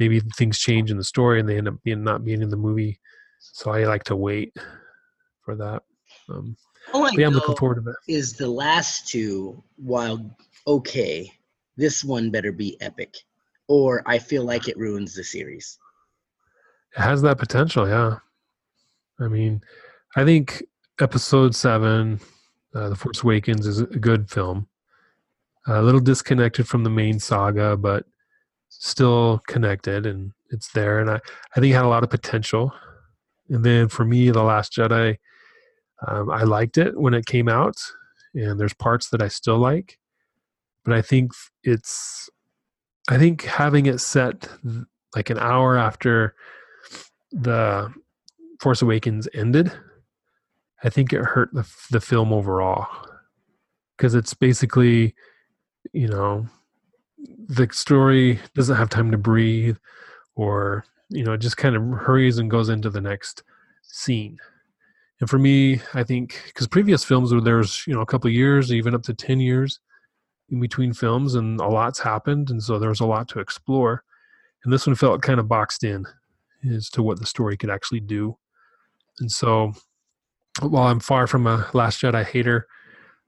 maybe 0.00 0.18
things 0.36 0.58
change 0.58 0.90
in 0.90 0.96
the 0.96 1.04
story 1.04 1.38
and 1.38 1.48
they 1.48 1.58
end 1.58 1.68
up 1.68 1.74
being 1.84 2.02
not 2.02 2.24
being 2.24 2.42
in 2.42 2.48
the 2.48 2.56
movie. 2.56 2.98
So 3.38 3.70
I 3.70 3.84
like 3.84 4.04
to 4.04 4.16
wait 4.16 4.56
for 5.44 5.54
that. 5.56 5.82
Um, 6.28 6.56
all 6.92 7.04
I 7.04 7.10
yeah, 7.12 7.26
I'm 7.26 7.34
looking 7.34 7.54
forward 7.56 7.76
to 7.76 7.80
that. 7.82 7.96
Is 8.08 8.32
the 8.32 8.48
last 8.48 9.06
two, 9.08 9.62
while 9.76 10.34
okay, 10.66 11.30
this 11.76 12.02
one 12.02 12.30
better 12.30 12.52
be 12.52 12.80
epic, 12.80 13.14
or 13.68 14.02
I 14.06 14.18
feel 14.18 14.44
like 14.44 14.66
it 14.66 14.76
ruins 14.78 15.14
the 15.14 15.22
series. 15.22 15.78
It 16.96 17.00
has 17.00 17.22
that 17.22 17.38
potential, 17.38 17.86
yeah. 17.86 18.16
I 19.20 19.28
mean, 19.28 19.62
I 20.16 20.24
think 20.24 20.62
Episode 21.00 21.54
Seven, 21.54 22.20
uh, 22.74 22.88
The 22.88 22.96
Force 22.96 23.22
Awakens, 23.22 23.66
is 23.66 23.80
a 23.80 23.86
good 23.86 24.30
film. 24.30 24.68
A 25.66 25.82
little 25.82 26.00
disconnected 26.00 26.66
from 26.66 26.84
the 26.84 26.90
main 26.90 27.20
saga, 27.20 27.76
but 27.76 28.04
still 28.68 29.40
connected, 29.46 30.06
and 30.06 30.32
it's 30.50 30.70
there. 30.72 30.98
And 30.98 31.10
I, 31.10 31.20
I 31.56 31.60
think 31.60 31.72
it 31.72 31.76
had 31.76 31.84
a 31.84 31.88
lot 31.88 32.02
of 32.02 32.10
potential. 32.10 32.72
And 33.48 33.64
then 33.64 33.88
for 33.88 34.04
me, 34.04 34.30
The 34.30 34.42
Last 34.42 34.72
Jedi 34.72 35.18
um, 36.06 36.30
I 36.30 36.42
liked 36.42 36.78
it 36.78 36.98
when 36.98 37.14
it 37.14 37.26
came 37.26 37.48
out, 37.48 37.76
and 38.34 38.58
there's 38.58 38.74
parts 38.74 39.10
that 39.10 39.22
I 39.22 39.28
still 39.28 39.58
like, 39.58 39.98
but 40.84 40.94
I 40.94 41.02
think 41.02 41.32
it's, 41.62 42.28
I 43.08 43.18
think 43.18 43.44
having 43.44 43.86
it 43.86 44.00
set 44.00 44.48
like 45.14 45.30
an 45.30 45.38
hour 45.38 45.76
after 45.76 46.34
the 47.30 47.92
Force 48.60 48.82
Awakens 48.82 49.28
ended, 49.34 49.72
I 50.82 50.90
think 50.90 51.12
it 51.12 51.20
hurt 51.20 51.50
the 51.52 51.68
the 51.90 52.00
film 52.00 52.32
overall 52.32 52.88
because 53.96 54.14
it's 54.16 54.34
basically, 54.34 55.14
you 55.92 56.08
know, 56.08 56.46
the 57.48 57.68
story 57.72 58.40
doesn't 58.54 58.76
have 58.76 58.90
time 58.90 59.10
to 59.10 59.18
breathe, 59.18 59.76
or 60.34 60.84
you 61.10 61.24
know, 61.24 61.34
it 61.34 61.38
just 61.38 61.56
kind 61.56 61.76
of 61.76 61.82
hurries 61.82 62.38
and 62.38 62.50
goes 62.50 62.68
into 62.68 62.90
the 62.90 63.00
next 63.00 63.42
scene 63.82 64.38
and 65.22 65.30
for 65.30 65.38
me, 65.38 65.80
I 65.94 66.02
think 66.02 66.42
because 66.46 66.66
previous 66.66 67.04
films 67.04 67.30
where 67.30 67.40
there's 67.40 67.86
you 67.86 67.94
know 67.94 68.00
a 68.00 68.06
couple 68.06 68.28
years, 68.28 68.72
even 68.72 68.92
up 68.92 69.04
to 69.04 69.14
ten 69.14 69.38
years 69.38 69.78
in 70.50 70.58
between 70.60 70.92
films, 70.92 71.36
and 71.36 71.60
a 71.60 71.68
lot's 71.68 72.00
happened, 72.00 72.50
and 72.50 72.60
so 72.60 72.76
there's 72.76 72.98
a 72.98 73.06
lot 73.06 73.28
to 73.28 73.38
explore. 73.38 74.02
And 74.64 74.72
this 74.72 74.84
one 74.84 74.96
felt 74.96 75.22
kind 75.22 75.38
of 75.38 75.46
boxed 75.46 75.84
in 75.84 76.06
as 76.68 76.90
to 76.90 77.04
what 77.04 77.20
the 77.20 77.26
story 77.26 77.56
could 77.56 77.70
actually 77.70 78.00
do. 78.00 78.36
And 79.20 79.30
so, 79.30 79.74
while 80.60 80.88
I'm 80.88 80.98
far 80.98 81.28
from 81.28 81.46
a 81.46 81.70
Last 81.72 82.02
Jedi 82.02 82.24
hater, 82.24 82.66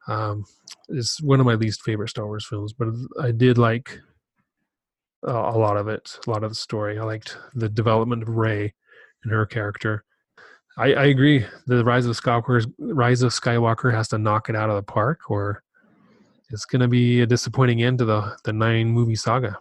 um, 0.07 0.45
it's 0.89 1.21
one 1.23 1.41
of 1.41 1.47
my 1.47 1.55
least 1.55 1.83
favorite 1.83 2.11
Star 2.11 2.27
Wars 2.27 2.47
films. 2.47 2.73
But 2.73 2.89
I 3.21 3.31
did 3.31 3.59
like 3.59 3.99
uh, 5.27 5.33
a 5.33 5.59
lot 5.59 5.77
of 5.77 5.89
it, 5.89 6.19
a 6.27 6.31
lot 6.31 6.45
of 6.45 6.51
the 6.51 6.57
story. 6.57 6.99
I 6.99 7.05
liked 7.05 7.37
the 7.55 7.69
development 7.69 8.23
of 8.23 8.29
Rey 8.29 8.73
and 9.23 9.33
her 9.33 9.47
character. 9.47 10.05
I, 10.77 10.93
I 10.95 11.05
agree. 11.07 11.47
The 11.67 11.85
Rise 11.85 12.07
of 12.07 12.21
Skywalker, 12.21 12.65
Rise 12.79 13.23
of 13.23 13.33
Skywalker 13.33 13.93
has 13.93 14.09
to 14.09 14.19
knock 14.19 14.49
it 14.49 14.57
out 14.57 14.71
of 14.71 14.77
the 14.77 14.83
park, 14.83 15.31
or 15.31 15.63
it's 16.51 16.65
going 16.65 16.81
to 16.81 16.89
be 16.89 17.21
a 17.21 17.27
disappointing 17.27 17.83
end 17.83 17.99
to 17.99 18.05
the 18.05 18.37
the 18.45 18.53
nine 18.53 18.89
movie 18.89 19.15
saga. 19.15 19.59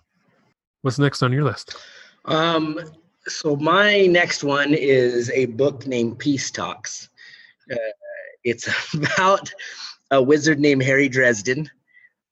What's 0.81 0.99
next 0.99 1.21
on 1.21 1.31
your 1.31 1.43
list? 1.43 1.77
Um, 2.25 2.79
so 3.27 3.55
my 3.55 4.05
next 4.07 4.43
one 4.43 4.73
is 4.73 5.29
a 5.31 5.45
book 5.45 5.87
named 5.87 6.19
Peace 6.19 6.51
Talks. 6.51 7.09
Uh, 7.71 7.75
it's 8.43 8.67
about 8.93 9.51
a 10.14 10.22
wizard 10.22 10.59
named 10.59 10.84
Harry 10.84 11.09
Dresden. 11.09 11.70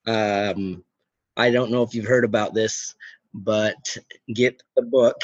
Um, 0.05 0.83
I 1.35 1.49
don't 1.49 1.71
know 1.71 1.81
if 1.81 1.95
you've 1.95 2.05
heard 2.05 2.23
about 2.23 2.53
this, 2.53 2.93
but 3.33 3.97
get 4.35 4.61
the 4.75 4.83
book 4.83 5.17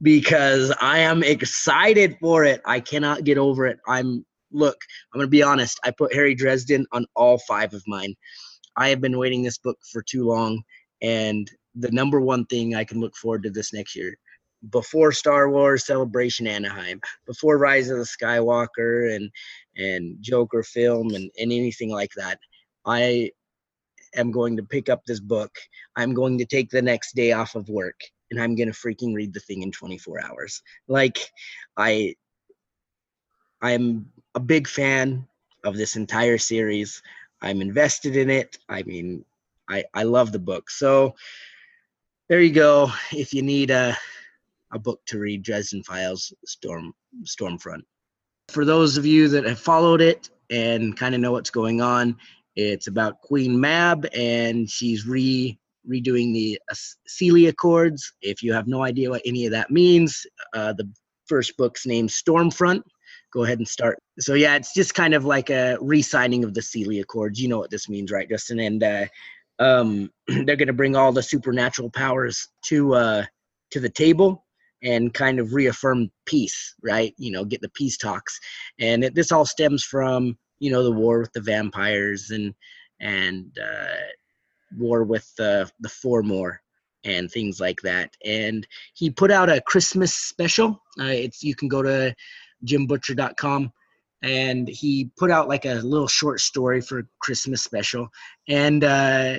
because 0.00 0.72
I 0.80 1.00
am 1.00 1.22
excited 1.22 2.16
for 2.18 2.44
it. 2.44 2.62
I 2.64 2.80
cannot 2.80 3.24
get 3.24 3.36
over 3.36 3.66
it. 3.66 3.78
I'm 3.86 4.24
look, 4.50 4.78
I'm 5.12 5.20
gonna 5.20 5.28
be 5.28 5.42
honest. 5.42 5.78
I 5.84 5.90
put 5.90 6.14
Harry 6.14 6.34
Dresden 6.34 6.86
on 6.92 7.04
all 7.14 7.38
five 7.46 7.74
of 7.74 7.82
mine. 7.86 8.14
I 8.76 8.88
have 8.88 9.02
been 9.02 9.18
waiting 9.18 9.42
this 9.42 9.58
book 9.58 9.76
for 9.92 10.02
too 10.02 10.24
long, 10.24 10.62
and 11.02 11.50
the 11.74 11.90
number 11.90 12.20
one 12.20 12.46
thing 12.46 12.74
I 12.74 12.84
can 12.84 12.98
look 12.98 13.14
forward 13.14 13.42
to 13.42 13.50
this 13.50 13.74
next 13.74 13.94
year, 13.94 14.16
before 14.70 15.12
Star 15.12 15.50
Wars 15.50 15.84
Celebration 15.84 16.46
Anaheim, 16.46 17.00
before 17.26 17.58
Rise 17.58 17.90
of 17.90 17.98
the 17.98 18.04
Skywalker 18.04 19.14
and 19.14 19.30
and 19.76 20.16
Joker 20.20 20.62
film 20.62 21.14
and, 21.14 21.30
and 21.38 21.52
anything 21.52 21.90
like 21.90 22.12
that, 22.16 22.38
I 22.84 23.30
am 24.14 24.30
going 24.30 24.56
to 24.56 24.62
pick 24.62 24.88
up 24.88 25.04
this 25.04 25.20
book. 25.20 25.52
I'm 25.96 26.14
going 26.14 26.38
to 26.38 26.44
take 26.44 26.70
the 26.70 26.82
next 26.82 27.14
day 27.14 27.32
off 27.32 27.54
of 27.54 27.68
work 27.68 28.00
and 28.30 28.40
I'm 28.40 28.54
gonna 28.54 28.70
freaking 28.70 29.14
read 29.14 29.32
the 29.34 29.40
thing 29.40 29.62
in 29.62 29.72
24 29.72 30.24
hours. 30.24 30.62
Like 30.88 31.18
I 31.76 32.14
I'm 33.62 34.06
a 34.34 34.40
big 34.40 34.68
fan 34.68 35.26
of 35.64 35.76
this 35.76 35.96
entire 35.96 36.38
series. 36.38 37.02
I'm 37.42 37.60
invested 37.60 38.16
in 38.16 38.30
it. 38.30 38.58
I 38.68 38.82
mean, 38.84 39.24
I 39.68 39.84
I 39.94 40.04
love 40.04 40.32
the 40.32 40.38
book. 40.38 40.70
So 40.70 41.14
there 42.28 42.40
you 42.40 42.52
go. 42.52 42.90
If 43.12 43.34
you 43.34 43.42
need 43.42 43.70
a 43.70 43.96
a 44.72 44.78
book 44.78 45.00
to 45.06 45.18
read, 45.18 45.42
Dresden 45.42 45.82
Files, 45.82 46.32
Storm 46.44 46.94
Stormfront. 47.24 47.82
For 48.50 48.64
those 48.64 48.96
of 48.96 49.06
you 49.06 49.28
that 49.28 49.44
have 49.44 49.60
followed 49.60 50.00
it 50.00 50.28
and 50.50 50.96
kind 50.96 51.14
of 51.14 51.20
know 51.20 51.32
what's 51.32 51.50
going 51.50 51.80
on, 51.80 52.16
it's 52.56 52.88
about 52.88 53.20
Queen 53.20 53.58
Mab 53.58 54.06
and 54.12 54.68
she's 54.68 55.06
re 55.06 55.56
redoing 55.88 56.32
the 56.34 56.60
Seelie 57.08 57.48
Accords. 57.48 58.12
If 58.20 58.42
you 58.42 58.52
have 58.52 58.66
no 58.66 58.82
idea 58.82 59.08
what 59.10 59.22
any 59.24 59.46
of 59.46 59.52
that 59.52 59.70
means, 59.70 60.26
uh, 60.52 60.72
the 60.72 60.90
first 61.26 61.56
book's 61.56 61.86
named 61.86 62.10
Stormfront. 62.10 62.82
Go 63.32 63.44
ahead 63.44 63.58
and 63.58 63.68
start. 63.68 63.98
So 64.18 64.34
yeah, 64.34 64.56
it's 64.56 64.74
just 64.74 64.94
kind 64.94 65.14
of 65.14 65.24
like 65.24 65.50
a 65.50 65.78
re-signing 65.80 66.42
of 66.42 66.52
the 66.52 66.60
Seelie 66.60 67.00
Accords. 67.00 67.40
You 67.40 67.48
know 67.48 67.58
what 67.58 67.70
this 67.70 67.88
means, 67.88 68.10
right, 68.10 68.28
Justin? 68.28 68.58
And 68.58 68.82
uh, 68.82 69.06
um, 69.60 70.10
they're 70.26 70.56
going 70.56 70.66
to 70.66 70.72
bring 70.72 70.96
all 70.96 71.12
the 71.12 71.22
supernatural 71.22 71.90
powers 71.90 72.48
to 72.64 72.94
uh, 72.94 73.24
to 73.70 73.80
the 73.80 73.88
table 73.88 74.44
and 74.82 75.14
kind 75.14 75.38
of 75.38 75.52
reaffirm 75.52 76.10
peace, 76.26 76.74
right? 76.82 77.14
You 77.18 77.32
know, 77.32 77.44
get 77.44 77.60
the 77.60 77.68
peace 77.70 77.96
talks. 77.96 78.38
And 78.78 79.04
it, 79.04 79.14
this 79.14 79.32
all 79.32 79.44
stems 79.44 79.84
from 79.84 80.38
you 80.58 80.70
know 80.70 80.82
the 80.82 80.92
war 80.92 81.20
with 81.20 81.32
the 81.32 81.40
vampires 81.40 82.30
and 82.30 82.54
and 83.00 83.58
uh, 83.58 83.96
war 84.76 85.04
with 85.04 85.30
the 85.36 85.70
the 85.80 85.88
Fomor 85.88 86.58
and 87.04 87.30
things 87.30 87.60
like 87.60 87.80
that. 87.82 88.14
And 88.24 88.66
he 88.94 89.10
put 89.10 89.30
out 89.30 89.48
a 89.48 89.60
Christmas 89.62 90.14
special. 90.14 90.82
Uh, 90.98 91.04
it's 91.04 91.42
you 91.42 91.54
can 91.54 91.68
go 91.68 91.82
to 91.82 92.14
jimbutcher.com 92.66 93.72
and 94.22 94.68
he 94.68 95.10
put 95.16 95.30
out 95.30 95.48
like 95.48 95.64
a 95.64 95.74
little 95.74 96.08
short 96.08 96.40
story 96.40 96.80
for 96.80 97.08
Christmas 97.20 97.62
special, 97.62 98.08
and 98.48 98.84
uh, 98.84 99.38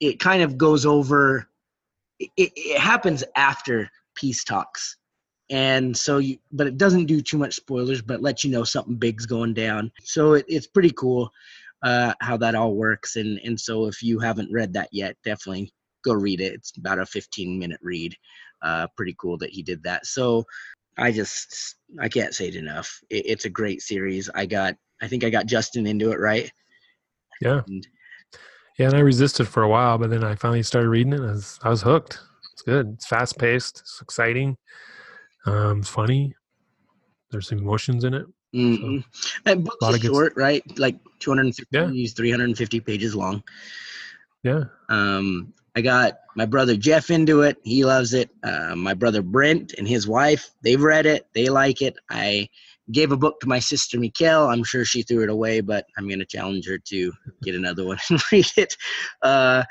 it 0.00 0.20
kind 0.20 0.42
of 0.42 0.56
goes 0.56 0.86
over. 0.86 1.48
It, 2.20 2.30
it 2.36 2.78
happens 2.78 3.24
after 3.36 3.90
peace 4.18 4.44
talks, 4.44 4.96
and 5.50 5.96
so 5.96 6.18
you, 6.18 6.38
but 6.52 6.66
it 6.66 6.76
doesn't 6.76 7.06
do 7.06 7.20
too 7.20 7.38
much 7.38 7.54
spoilers, 7.54 8.02
but 8.02 8.22
let 8.22 8.44
you 8.44 8.50
know 8.50 8.64
something 8.64 8.96
big's 8.96 9.26
going 9.26 9.54
down. 9.54 9.90
So 10.02 10.34
it, 10.34 10.44
it's 10.48 10.66
pretty 10.66 10.90
cool. 10.90 11.30
uh, 11.82 12.12
how 12.20 12.36
that 12.38 12.54
all 12.54 12.74
works. 12.74 13.16
And 13.16 13.38
and 13.44 13.58
so 13.58 13.86
if 13.86 14.02
you 14.02 14.18
haven't 14.18 14.52
read 14.52 14.72
that 14.74 14.88
yet, 14.92 15.16
definitely 15.24 15.72
go 16.04 16.12
read 16.12 16.40
it. 16.40 16.54
It's 16.54 16.76
about 16.76 16.98
a 16.98 17.06
15 17.06 17.58
minute 17.58 17.80
read. 17.82 18.14
Uh, 18.62 18.88
pretty 18.96 19.14
cool 19.20 19.38
that 19.38 19.50
he 19.50 19.62
did 19.62 19.82
that. 19.84 20.04
So 20.06 20.44
I 20.96 21.12
just 21.12 21.76
I 22.00 22.08
can't 22.08 22.34
say 22.34 22.48
it 22.48 22.56
enough. 22.56 23.00
It, 23.10 23.24
it's 23.26 23.44
a 23.44 23.50
great 23.50 23.82
series. 23.82 24.28
I 24.34 24.46
got 24.46 24.74
I 25.00 25.06
think 25.08 25.24
I 25.24 25.30
got 25.30 25.46
Justin 25.46 25.86
into 25.86 26.10
it 26.10 26.18
right. 26.18 26.50
Yeah. 27.40 27.62
And 27.68 27.86
Yeah, 28.78 28.86
and 28.86 28.96
I 28.96 29.00
resisted 29.00 29.46
for 29.48 29.62
a 29.62 29.68
while, 29.68 29.98
but 29.98 30.10
then 30.10 30.24
I 30.24 30.34
finally 30.34 30.62
started 30.64 30.88
reading 30.88 31.12
it. 31.12 31.20
And 31.20 31.30
I 31.30 31.32
was, 31.32 31.58
I 31.62 31.68
was 31.70 31.82
hooked. 31.82 32.20
It's 32.58 32.64
good. 32.64 32.94
It's 32.94 33.06
fast 33.06 33.38
paced. 33.38 33.78
It's 33.82 34.00
exciting. 34.02 34.56
Um, 35.46 35.78
it's 35.78 35.88
funny. 35.88 36.34
There's 37.30 37.46
some 37.48 37.58
emotions 37.58 38.02
in 38.02 38.14
it. 38.14 38.26
mhm. 38.52 39.04
and 39.46 39.64
books 39.64 39.76
lot 39.80 39.92
are 39.92 39.96
of 39.96 40.02
good 40.02 40.10
short, 40.10 40.32
right? 40.34 40.64
Like 40.76 40.96
250, 41.20 41.68
Yeah. 41.70 41.88
350 42.16 42.80
pages 42.80 43.14
long. 43.14 43.44
Yeah. 44.42 44.64
Um, 44.88 45.54
I 45.76 45.82
got 45.82 46.14
my 46.34 46.46
brother 46.46 46.74
Jeff 46.76 47.10
into 47.10 47.42
it. 47.42 47.58
He 47.62 47.84
loves 47.84 48.12
it. 48.12 48.28
Uh, 48.42 48.74
my 48.74 48.92
brother 48.92 49.22
Brent 49.22 49.74
and 49.78 49.86
his 49.86 50.08
wife, 50.08 50.50
they've 50.64 50.82
read 50.82 51.06
it. 51.06 51.28
They 51.34 51.46
like 51.50 51.80
it. 51.80 51.94
I 52.10 52.48
gave 52.90 53.12
a 53.12 53.16
book 53.16 53.38
to 53.38 53.46
my 53.46 53.60
sister 53.60 53.98
Mikkel. 53.98 54.52
I'm 54.52 54.64
sure 54.64 54.84
she 54.84 55.02
threw 55.02 55.22
it 55.22 55.30
away, 55.30 55.60
but 55.60 55.86
I'm 55.96 56.08
going 56.08 56.18
to 56.18 56.26
challenge 56.26 56.66
her 56.66 56.78
to 56.78 57.12
get 57.44 57.54
another 57.54 57.86
one 57.86 57.98
and 58.10 58.20
read 58.32 58.50
it. 58.56 58.76
Uh, 59.22 59.62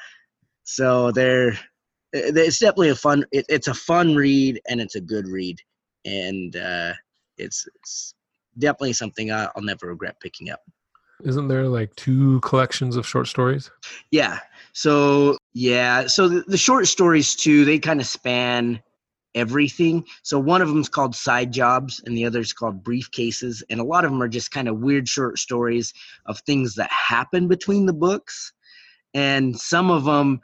so 0.64 1.12
they're, 1.12 1.60
it's 2.14 2.60
definitely 2.60 2.90
a 2.90 2.96
fun, 2.96 3.26
it, 3.32 3.46
it's 3.50 3.68
a 3.68 3.74
fun 3.74 4.16
read 4.16 4.60
and 4.70 4.80
it's 4.80 4.96
a 4.96 5.02
good 5.02 5.28
read. 5.28 5.60
And 6.06 6.56
uh, 6.56 6.94
it's, 7.38 7.68
it's 7.76 8.14
definitely 8.58 8.94
something 8.94 9.32
I, 9.32 9.50
I'll 9.56 9.64
never 9.64 9.88
regret 9.88 10.20
picking 10.22 10.50
up. 10.50 10.62
Isn't 11.24 11.48
there 11.48 11.68
like 11.68 11.96
two 11.96 12.40
collections 12.42 12.96
of 12.96 13.08
short 13.08 13.28
stories? 13.28 13.72
Yeah. 14.12 14.40
So 14.74 15.38
yeah. 15.54 16.06
So 16.06 16.28
the, 16.28 16.44
the 16.48 16.58
short 16.58 16.88
stories 16.88 17.36
too, 17.36 17.66
they 17.66 17.80
kind 17.80 18.00
of 18.00 18.06
span 18.06 18.82
everything. 19.34 20.06
So 20.24 20.40
one 20.40 20.62
of 20.62 20.68
them's 20.68 20.90
called 20.90 21.16
Side 21.16 21.52
Jobs, 21.52 22.02
and 22.06 22.18
the 22.18 22.26
other 22.26 22.40
is 22.40 22.54
called 22.54 22.84
Briefcases, 22.84 23.62
and 23.70 23.80
a 23.80 23.84
lot 23.84 24.04
of 24.04 24.12
them 24.12 24.22
are 24.22 24.28
just 24.28 24.52
kind 24.52 24.68
of 24.68 24.80
weird 24.80 25.08
short 25.08 25.38
stories 25.38 25.94
of 26.26 26.40
things 26.40 26.76
that 26.76 26.92
happen 26.92 27.48
between 27.48 27.86
the 27.86 27.94
books, 27.94 28.54
and 29.14 29.60
some 29.60 29.92
of 29.92 30.06
them, 30.06 30.42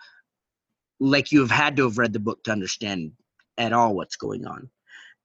like 0.99 1.31
you 1.31 1.39
have 1.41 1.51
had 1.51 1.75
to 1.77 1.83
have 1.83 1.97
read 1.97 2.13
the 2.13 2.19
book 2.19 2.43
to 2.43 2.51
understand 2.51 3.11
at 3.57 3.73
all 3.73 3.95
what's 3.95 4.15
going 4.15 4.45
on, 4.45 4.69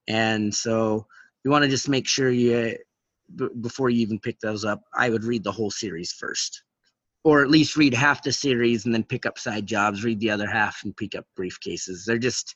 and 0.08 0.54
so 0.54 1.06
you 1.44 1.50
want 1.50 1.64
to 1.64 1.70
just 1.70 1.88
make 1.88 2.08
sure 2.08 2.30
you 2.30 2.76
b- 3.34 3.48
before 3.60 3.90
you 3.90 4.00
even 4.00 4.18
pick 4.18 4.40
those 4.40 4.64
up, 4.64 4.82
I 4.94 5.10
would 5.10 5.24
read 5.24 5.44
the 5.44 5.52
whole 5.52 5.70
series 5.70 6.12
first 6.12 6.62
or 7.24 7.42
at 7.42 7.50
least 7.50 7.76
read 7.76 7.94
half 7.94 8.22
the 8.22 8.32
series 8.32 8.84
and 8.86 8.94
then 8.94 9.04
pick 9.04 9.26
up 9.26 9.38
side 9.38 9.66
jobs, 9.66 10.04
read 10.04 10.20
the 10.20 10.30
other 10.30 10.46
half 10.46 10.80
and 10.84 10.96
pick 10.96 11.14
up 11.14 11.26
briefcases. 11.38 12.04
They're 12.06 12.18
just 12.18 12.54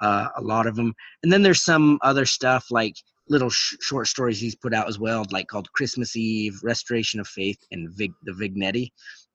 uh, 0.00 0.28
a 0.36 0.42
lot 0.42 0.66
of 0.66 0.76
them. 0.76 0.94
And 1.22 1.32
then 1.32 1.42
there's 1.42 1.62
some 1.62 1.98
other 2.02 2.24
stuff 2.24 2.66
like 2.70 2.94
little 3.28 3.50
sh- 3.50 3.74
short 3.80 4.06
stories 4.06 4.40
he's 4.40 4.54
put 4.54 4.72
out 4.72 4.88
as 4.88 4.98
well, 4.98 5.24
like 5.32 5.48
called 5.48 5.72
Christmas 5.72 6.16
Eve, 6.16 6.58
Restoration 6.62 7.18
of 7.20 7.26
Faith, 7.26 7.58
and 7.72 7.92
Vig- 7.94 8.12
the 8.22 8.32
Vignetti 8.32 8.90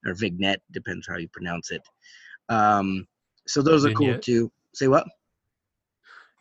or 0.06 0.14
Vignette, 0.14 0.62
depends 0.72 1.08
how 1.08 1.18
you 1.18 1.28
pronounce 1.34 1.72
it. 1.72 1.82
Um, 2.50 3.06
so 3.52 3.62
those 3.62 3.86
are 3.86 3.92
cool 3.94 4.18
too. 4.20 4.52
Say 4.74 4.88
what? 4.88 5.06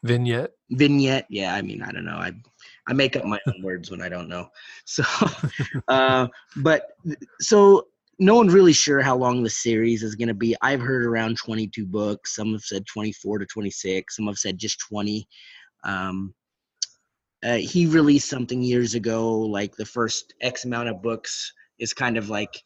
Vignette. 0.02 0.52
vignette? 0.70 1.26
Yeah 1.28 1.54
i 1.54 1.61
mean 1.61 1.82
i 1.82 1.92
don't 1.92 2.06
know. 2.06 2.16
I 2.16 2.32
i 2.88 2.92
make 2.92 3.16
up 3.16 3.24
my 3.24 3.38
own 3.48 3.62
words 3.62 3.90
when 3.90 4.00
i 4.00 4.08
don't 4.08 4.28
know. 4.28 4.48
So 4.86 5.02
uh 5.88 6.28
but 6.56 6.86
so 7.40 7.86
no 8.18 8.34
one's 8.34 8.52
really 8.52 8.72
sure 8.72 9.00
how 9.00 9.16
long 9.16 9.42
the 9.42 9.50
series 9.50 10.02
is 10.02 10.14
going 10.14 10.28
to 10.28 10.34
be. 10.34 10.54
I've 10.61 10.80
heard 10.80 11.06
around 11.06 11.38
22 11.38 11.86
books. 11.86 12.36
Some 12.36 12.52
have 12.52 12.61
said 12.61 12.84
24 12.86 13.38
to 13.38 13.46
26 13.46 14.16
some 14.16 14.26
have 14.26 14.38
said 14.38 14.58
just 14.58 14.78
20 14.88 15.26
um 15.84 16.34
uh, 17.42 17.56
he 17.56 17.86
released 17.86 18.28
something 18.28 18.62
years 18.62 18.94
ago 18.94 19.38
like 19.38 19.74
the 19.76 19.86
first 19.86 20.34
x 20.42 20.66
amount 20.66 20.90
of 20.90 21.02
books 21.02 21.50
is 21.78 21.94
kind 21.94 22.18
of 22.18 22.28
like 22.28 22.62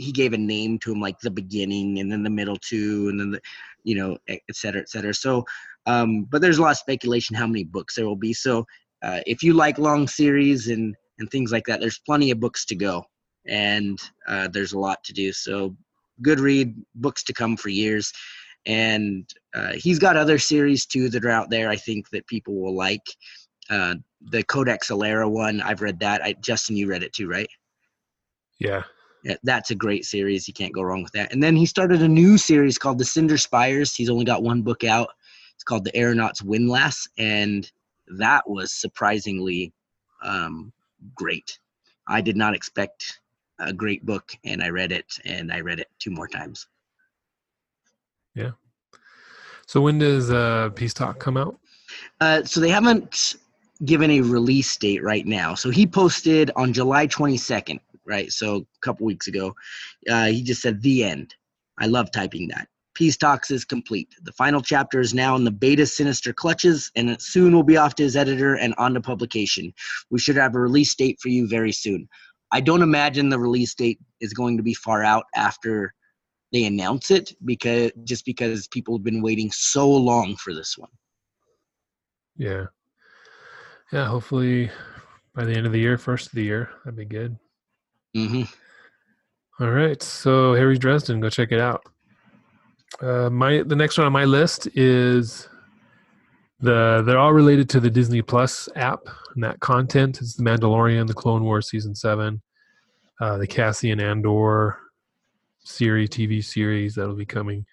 he 0.00 0.12
gave 0.12 0.32
a 0.32 0.38
name 0.38 0.78
to 0.78 0.92
him 0.92 1.00
like 1.00 1.18
the 1.20 1.30
beginning 1.30 1.98
and 2.00 2.10
then 2.10 2.22
the 2.22 2.30
middle 2.30 2.56
two 2.56 3.08
and 3.08 3.20
then 3.20 3.30
the 3.30 3.40
you 3.84 3.94
know 3.94 4.16
et 4.28 4.40
et 4.48 4.56
cetera 4.56 4.80
et 4.80 4.88
cetera 4.88 5.14
so 5.14 5.44
um, 5.86 6.24
but 6.24 6.40
there's 6.40 6.58
a 6.58 6.62
lot 6.62 6.72
of 6.72 6.76
speculation 6.78 7.36
how 7.36 7.46
many 7.46 7.64
books 7.64 7.94
there 7.94 8.06
will 8.06 8.16
be. 8.16 8.32
So 8.32 8.66
uh, 9.02 9.20
if 9.26 9.42
you 9.42 9.54
like 9.54 9.78
long 9.78 10.06
series 10.06 10.68
and 10.68 10.94
and 11.18 11.30
things 11.30 11.52
like 11.52 11.66
that, 11.66 11.80
there's 11.80 11.98
plenty 11.98 12.30
of 12.30 12.40
books 12.40 12.64
to 12.66 12.74
go, 12.74 13.04
and 13.46 13.98
uh, 14.26 14.48
there's 14.48 14.72
a 14.72 14.78
lot 14.78 15.02
to 15.04 15.12
do. 15.12 15.32
So 15.32 15.76
good 16.22 16.40
read, 16.40 16.74
books 16.94 17.22
to 17.24 17.32
come 17.32 17.56
for 17.56 17.68
years, 17.68 18.12
and 18.66 19.28
uh, 19.54 19.72
he's 19.74 19.98
got 19.98 20.16
other 20.16 20.38
series 20.38 20.86
too 20.86 21.08
that 21.10 21.24
are 21.24 21.30
out 21.30 21.50
there. 21.50 21.68
I 21.68 21.76
think 21.76 22.10
that 22.10 22.26
people 22.26 22.60
will 22.60 22.74
like. 22.74 23.04
Uh, 23.68 23.94
the 24.32 24.42
Codex 24.42 24.90
Alera 24.90 25.30
one, 25.30 25.60
I've 25.60 25.80
read 25.80 26.00
that. 26.00 26.22
I, 26.22 26.32
Justin, 26.40 26.76
you 26.76 26.88
read 26.88 27.04
it 27.04 27.12
too, 27.12 27.28
right? 27.28 27.48
Yeah. 28.58 28.82
That's 29.42 29.70
a 29.70 29.74
great 29.74 30.04
series. 30.04 30.48
You 30.48 30.54
can't 30.54 30.72
go 30.72 30.82
wrong 30.82 31.02
with 31.02 31.12
that. 31.12 31.32
And 31.32 31.42
then 31.42 31.56
he 31.56 31.66
started 31.66 32.02
a 32.02 32.08
new 32.08 32.38
series 32.38 32.78
called 32.78 32.98
The 32.98 33.04
Cinder 33.04 33.38
Spires. 33.38 33.94
He's 33.94 34.10
only 34.10 34.24
got 34.24 34.42
one 34.42 34.62
book 34.62 34.84
out. 34.84 35.08
It's 35.54 35.64
called 35.64 35.84
The 35.84 35.96
Aeronaut's 35.96 36.42
Windlass, 36.42 37.06
and 37.18 37.70
that 38.16 38.48
was 38.48 38.72
surprisingly 38.72 39.72
um, 40.22 40.72
great. 41.14 41.58
I 42.06 42.20
did 42.20 42.36
not 42.36 42.54
expect 42.54 43.20
a 43.58 43.72
great 43.72 44.04
book, 44.06 44.32
and 44.44 44.62
I 44.62 44.70
read 44.70 44.90
it, 44.90 45.18
and 45.24 45.52
I 45.52 45.60
read 45.60 45.80
it 45.80 45.88
two 45.98 46.10
more 46.10 46.28
times. 46.28 46.66
Yeah. 48.34 48.52
So 49.66 49.80
when 49.80 49.98
does 49.98 50.30
uh, 50.30 50.70
Peace 50.74 50.94
Talk 50.94 51.18
come 51.18 51.36
out? 51.36 51.58
Uh, 52.20 52.42
so 52.44 52.60
they 52.60 52.70
haven't 52.70 53.36
given 53.84 54.10
a 54.10 54.20
release 54.20 54.76
date 54.76 55.02
right 55.02 55.26
now. 55.26 55.54
So 55.54 55.70
he 55.70 55.86
posted 55.86 56.50
on 56.56 56.72
July 56.72 57.06
22nd, 57.06 57.80
right? 58.10 58.30
So 58.32 58.56
a 58.56 58.80
couple 58.82 59.06
weeks 59.06 59.28
ago, 59.28 59.54
uh, 60.10 60.26
he 60.26 60.42
just 60.42 60.60
said 60.60 60.82
the 60.82 61.04
end. 61.04 61.34
I 61.78 61.86
love 61.86 62.10
typing 62.10 62.48
that. 62.48 62.68
Peace 62.94 63.16
Talks 63.16 63.50
is 63.50 63.64
complete. 63.64 64.08
The 64.24 64.32
final 64.32 64.60
chapter 64.60 65.00
is 65.00 65.14
now 65.14 65.36
in 65.36 65.44
the 65.44 65.50
beta 65.50 65.86
sinister 65.86 66.32
clutches, 66.32 66.90
and 66.96 67.08
it 67.08 67.22
soon 67.22 67.54
will 67.54 67.62
be 67.62 67.76
off 67.76 67.94
to 67.94 68.02
his 68.02 68.16
editor 68.16 68.56
and 68.56 68.74
on 68.76 68.94
to 68.94 69.00
publication. 69.00 69.72
We 70.10 70.18
should 70.18 70.36
have 70.36 70.54
a 70.54 70.60
release 70.60 70.94
date 70.94 71.18
for 71.22 71.28
you 71.28 71.48
very 71.48 71.72
soon. 71.72 72.08
I 72.52 72.60
don't 72.60 72.82
imagine 72.82 73.28
the 73.28 73.38
release 73.38 73.74
date 73.74 74.00
is 74.20 74.34
going 74.34 74.56
to 74.56 74.62
be 74.62 74.74
far 74.74 75.04
out 75.04 75.24
after 75.36 75.94
they 76.52 76.64
announce 76.64 77.12
it 77.12 77.32
because 77.44 77.92
just 78.02 78.24
because 78.24 78.66
people 78.68 78.96
have 78.96 79.04
been 79.04 79.22
waiting 79.22 79.50
so 79.52 79.88
long 79.88 80.34
for 80.36 80.52
this 80.52 80.76
one. 80.76 80.90
Yeah. 82.36 82.66
Yeah. 83.92 84.06
Hopefully 84.06 84.70
by 85.34 85.44
the 85.44 85.54
end 85.54 85.66
of 85.66 85.72
the 85.72 85.78
year, 85.78 85.96
first 85.96 86.26
of 86.26 86.32
the 86.32 86.42
year, 86.42 86.70
that'd 86.84 86.96
be 86.96 87.04
good. 87.04 87.38
Hmm 88.14 88.42
All 89.60 89.70
right. 89.70 90.02
So 90.02 90.54
Harry 90.54 90.78
Dresden, 90.78 91.20
go 91.20 91.30
check 91.30 91.52
it 91.52 91.60
out. 91.60 91.82
Uh, 93.00 93.30
my 93.30 93.62
the 93.62 93.76
next 93.76 93.98
one 93.98 94.06
on 94.06 94.12
my 94.12 94.24
list 94.24 94.68
is 94.74 95.48
the 96.60 97.02
they're 97.06 97.18
all 97.18 97.32
related 97.32 97.68
to 97.70 97.80
the 97.80 97.90
Disney 97.90 98.20
Plus 98.20 98.68
app 98.76 99.00
and 99.34 99.44
that 99.44 99.60
content 99.60 100.20
is 100.20 100.34
the 100.34 100.42
Mandalorian, 100.42 101.06
the 101.06 101.14
Clone 101.14 101.44
Wars 101.44 101.68
season 101.68 101.94
seven, 101.94 102.42
uh, 103.20 103.38
the 103.38 103.46
Cassian 103.46 104.00
Andor 104.00 104.78
series, 105.62 106.10
TV 106.10 106.44
series 106.44 106.94
that'll 106.94 107.14
be 107.14 107.24
coming, 107.24 107.64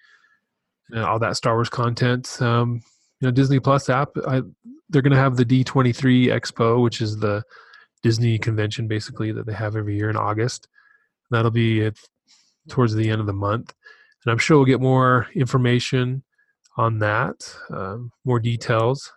and 0.90 1.00
all 1.00 1.18
that 1.18 1.36
Star 1.36 1.54
Wars 1.54 1.68
content. 1.68 2.40
Um, 2.40 2.82
you 3.20 3.26
know, 3.26 3.32
Disney 3.32 3.58
Plus 3.58 3.88
app. 3.88 4.10
I, 4.26 4.42
they're 4.88 5.02
going 5.02 5.12
to 5.12 5.18
have 5.18 5.36
the 5.36 5.44
D23 5.44 6.28
Expo, 6.28 6.82
which 6.82 7.00
is 7.00 7.18
the 7.18 7.42
Disney 8.02 8.38
convention 8.38 8.88
basically 8.88 9.32
that 9.32 9.46
they 9.46 9.52
have 9.52 9.76
every 9.76 9.96
year 9.96 10.10
in 10.10 10.16
August. 10.16 10.68
That'll 11.30 11.50
be 11.50 11.84
at, 11.84 11.96
towards 12.68 12.94
the 12.94 13.10
end 13.10 13.20
of 13.20 13.26
the 13.26 13.32
month. 13.32 13.74
And 14.24 14.32
I'm 14.32 14.38
sure 14.38 14.56
we'll 14.56 14.66
get 14.66 14.80
more 14.80 15.28
information 15.34 16.22
on 16.76 16.98
that, 17.00 17.54
um, 17.70 18.12
more 18.24 18.40
details. 18.40 19.12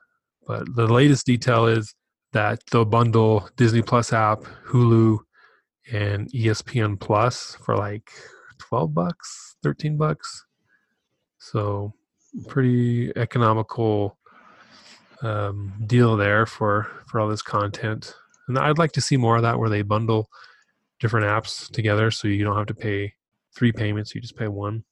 But 0.47 0.75
the 0.75 0.87
latest 0.87 1.25
detail 1.25 1.67
is 1.67 1.93
that 2.33 2.61
they'll 2.71 2.85
bundle 2.85 3.49
Disney 3.55 3.81
Plus 3.81 4.13
app, 4.13 4.43
Hulu, 4.67 5.19
and 5.91 6.31
ESPN 6.31 6.99
Plus 6.99 7.55
for 7.63 7.75
like 7.75 8.11
12 8.59 8.93
bucks, 8.93 9.55
13 9.63 9.97
bucks. 9.97 10.45
So 11.37 11.93
pretty 12.47 13.11
economical 13.15 14.17
um, 15.21 15.73
deal 15.85 16.17
there 16.17 16.45
for 16.45 16.89
for 17.07 17.19
all 17.19 17.27
this 17.27 17.41
content. 17.41 18.15
And 18.57 18.59
I'd 18.59 18.77
like 18.77 18.91
to 18.93 19.01
see 19.01 19.15
more 19.15 19.37
of 19.37 19.43
that 19.43 19.57
where 19.57 19.69
they 19.69 19.81
bundle 19.81 20.29
different 20.99 21.25
apps 21.25 21.69
together 21.71 22.11
so 22.11 22.27
you 22.27 22.43
don't 22.43 22.57
have 22.57 22.67
to 22.67 22.75
pay 22.75 23.13
three 23.55 23.71
payments, 23.71 24.13
you 24.13 24.19
just 24.19 24.35
pay 24.35 24.47
one. 24.47 24.83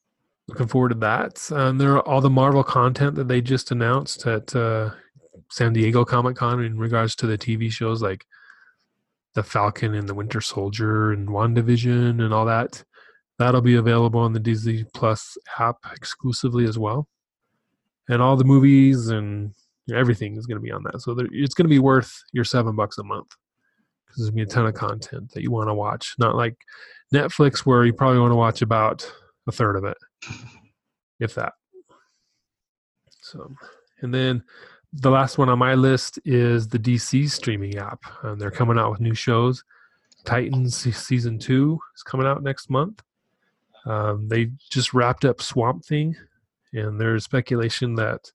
Looking 0.48 0.68
forward 0.68 0.90
to 0.90 0.96
that. 0.96 1.50
And 1.52 1.80
there 1.80 1.92
are 1.94 2.08
all 2.08 2.22
the 2.22 2.30
Marvel 2.30 2.64
content 2.64 3.16
that 3.16 3.28
they 3.28 3.42
just 3.42 3.72
announced 3.72 4.26
at 4.26 4.56
uh, 4.56 4.92
San 5.52 5.74
Diego 5.74 6.06
Comic 6.06 6.38
Con 6.38 6.64
in 6.64 6.80
regards 6.80 7.16
to 7.18 7.28
the 7.28 7.38
TV 7.38 7.72
shows 7.72 8.02
like 8.02 8.26
the 9.36 9.44
Falcon 9.44 9.94
and 9.94 10.08
the 10.08 10.16
Winter 10.16 10.42
Soldier 10.42 11.12
and 11.12 11.28
WandaVision 11.28 12.24
and 12.24 12.34
all 12.34 12.46
that. 12.46 12.84
That'll 13.38 13.62
be 13.62 13.76
available 13.76 14.22
on 14.22 14.34
the 14.34 14.40
Disney 14.40 14.86
Plus 14.94 15.38
app 15.60 15.78
exclusively 15.94 16.66
as 16.66 16.80
well. 16.80 17.08
And 18.08 18.22
all 18.22 18.38
the 18.38 18.44
movies 18.46 19.10
and 19.10 19.54
everything 19.94 20.38
is 20.38 20.46
going 20.46 20.58
to 20.58 20.64
be 20.64 20.72
on 20.72 20.84
that. 20.84 21.02
So 21.02 21.14
there, 21.14 21.28
it's 21.32 21.54
going 21.54 21.66
to 21.66 21.70
be 21.70 21.80
worth 21.80 22.24
your 22.32 22.46
seven 22.46 22.76
bucks 22.76 22.98
a 22.98 23.04
month 23.04 23.36
because 24.10 24.24
there's 24.24 24.30
going 24.32 24.46
to 24.46 24.46
be 24.46 24.52
a 24.52 24.54
ton 24.54 24.66
of 24.66 24.74
content 24.74 25.32
that 25.32 25.44
you 25.44 25.52
want 25.52 25.70
to 25.70 25.74
watch. 25.74 26.16
Not 26.18 26.36
like 26.36 26.58
Netflix, 27.14 27.60
where 27.60 27.86
you 27.86 27.94
probably 27.94 28.20
want 28.20 28.32
to 28.32 28.36
watch 28.36 28.62
about 28.62 29.10
a 29.48 29.52
third 29.52 29.76
of 29.76 29.86
it, 29.86 29.98
if 31.20 31.36
that. 31.36 31.54
So, 33.22 33.54
and 34.02 34.14
then 34.14 34.44
the 34.92 35.12
last 35.12 35.38
one 35.38 35.50
on 35.50 35.60
my 35.60 35.76
list 35.76 36.20
is 36.26 36.68
the 36.68 36.80
DC 36.80 37.30
streaming 37.30 37.78
app. 37.78 38.02
And 38.24 38.42
they're 38.42 38.52
coming 38.52 38.80
out 38.80 38.92
with 38.92 39.00
new 39.00 39.14
shows. 39.14 39.64
Titans 40.26 40.76
season 40.76 41.40
two 41.40 41.80
is 41.96 42.04
coming 42.04 42.28
out 42.28 42.44
next 42.44 42.70
month. 42.70 43.02
Um, 43.86 44.28
they 44.28 44.52
just 44.70 44.94
wrapped 44.94 45.24
up 45.24 45.42
Swamp 45.42 45.86
Thing, 45.86 46.16
and 46.74 47.00
there's 47.00 47.24
speculation 47.24 47.96
that 47.96 48.32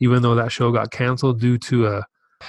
even 0.00 0.22
though 0.22 0.34
that 0.34 0.50
show 0.50 0.72
got 0.72 0.90
canceled 0.90 1.40
due 1.40 1.58
to 1.58 1.86
a 1.86 2.06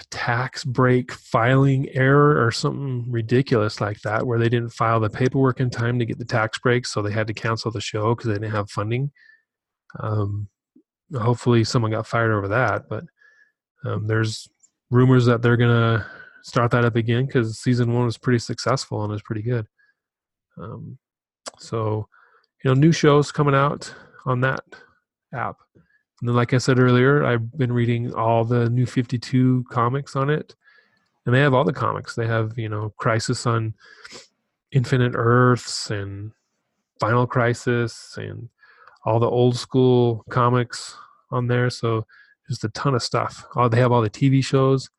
tax 0.10 0.64
break 0.64 1.12
filing 1.12 1.90
error 1.90 2.44
or 2.46 2.52
something 2.52 3.12
ridiculous 3.12 3.82
like 3.82 4.02
that, 4.02 4.26
where 4.26 4.40
they 4.40 4.50
didn't 4.50 4.70
file 4.70 5.00
the 5.00 5.10
paperwork 5.10 5.60
in 5.60 5.70
time 5.70 6.00
to 6.00 6.06
get 6.06 6.18
the 6.18 6.26
tax 6.26 6.60
break, 6.60 6.86
so 6.86 7.02
they 7.02 7.12
had 7.12 7.28
to 7.28 7.34
cancel 7.34 7.72
the 7.72 7.82
show 7.82 8.16
because 8.16 8.28
they 8.28 8.36
didn't 8.36 8.52
have 8.52 8.70
funding. 8.70 9.12
Um, 10.00 10.48
hopefully, 11.14 11.64
someone 11.64 11.92
got 11.92 12.08
fired 12.08 12.32
over 12.32 12.48
that, 12.50 12.88
but 12.90 13.04
um, 13.84 14.08
there's 14.08 14.48
rumors 14.90 15.26
that 15.26 15.42
they're 15.42 15.58
gonna 15.58 16.06
start 16.44 16.72
that 16.72 16.86
up 16.86 16.96
again 16.96 17.26
because 17.26 17.60
season 17.60 17.94
one 17.94 18.06
was 18.06 18.18
pretty 18.18 18.40
successful 18.40 19.04
and 19.04 19.12
was 19.12 19.22
pretty 19.22 19.42
good. 19.42 19.68
Um, 20.58 20.98
so, 21.60 22.08
you 22.64 22.70
know, 22.70 22.80
new 22.80 22.92
shows 22.92 23.32
coming 23.32 23.56
out 23.56 23.94
on 24.26 24.42
that 24.42 24.62
app. 25.34 25.58
And 26.22 26.36
like 26.36 26.54
I 26.54 26.58
said 26.60 26.80
earlier, 26.80 27.24
I've 27.26 27.52
been 27.58 27.74
reading 27.74 28.14
all 28.14 28.46
the 28.46 28.70
new 28.70 28.86
52 28.86 29.66
comics 29.70 30.16
on 30.16 30.30
it. 30.30 30.56
And 31.26 31.36
they 31.36 31.40
have 31.40 31.54
all 31.54 31.64
the 31.64 31.74
comics. 31.74 32.16
They 32.16 32.28
have, 32.28 32.58
you 32.58 32.70
know, 32.70 32.94
Crisis 32.98 33.46
on 33.46 33.74
Infinite 34.72 35.14
Earths 35.16 35.92
and 35.92 36.32
Final 37.00 37.28
Crisis 37.28 38.18
and 38.18 38.50
all 39.06 39.20
the 39.20 39.30
old 39.30 39.58
school 39.58 40.24
comics 40.30 40.96
on 41.32 41.48
there. 41.48 41.70
So 41.70 42.06
just 42.50 42.64
a 42.64 42.70
ton 42.70 42.96
of 42.96 43.04
stuff. 43.04 43.46
Oh, 43.56 43.68
they 43.68 43.80
have 43.80 43.92
all 43.92 44.02
the 44.02 44.10
TV 44.10 44.44
shows. 44.44 44.90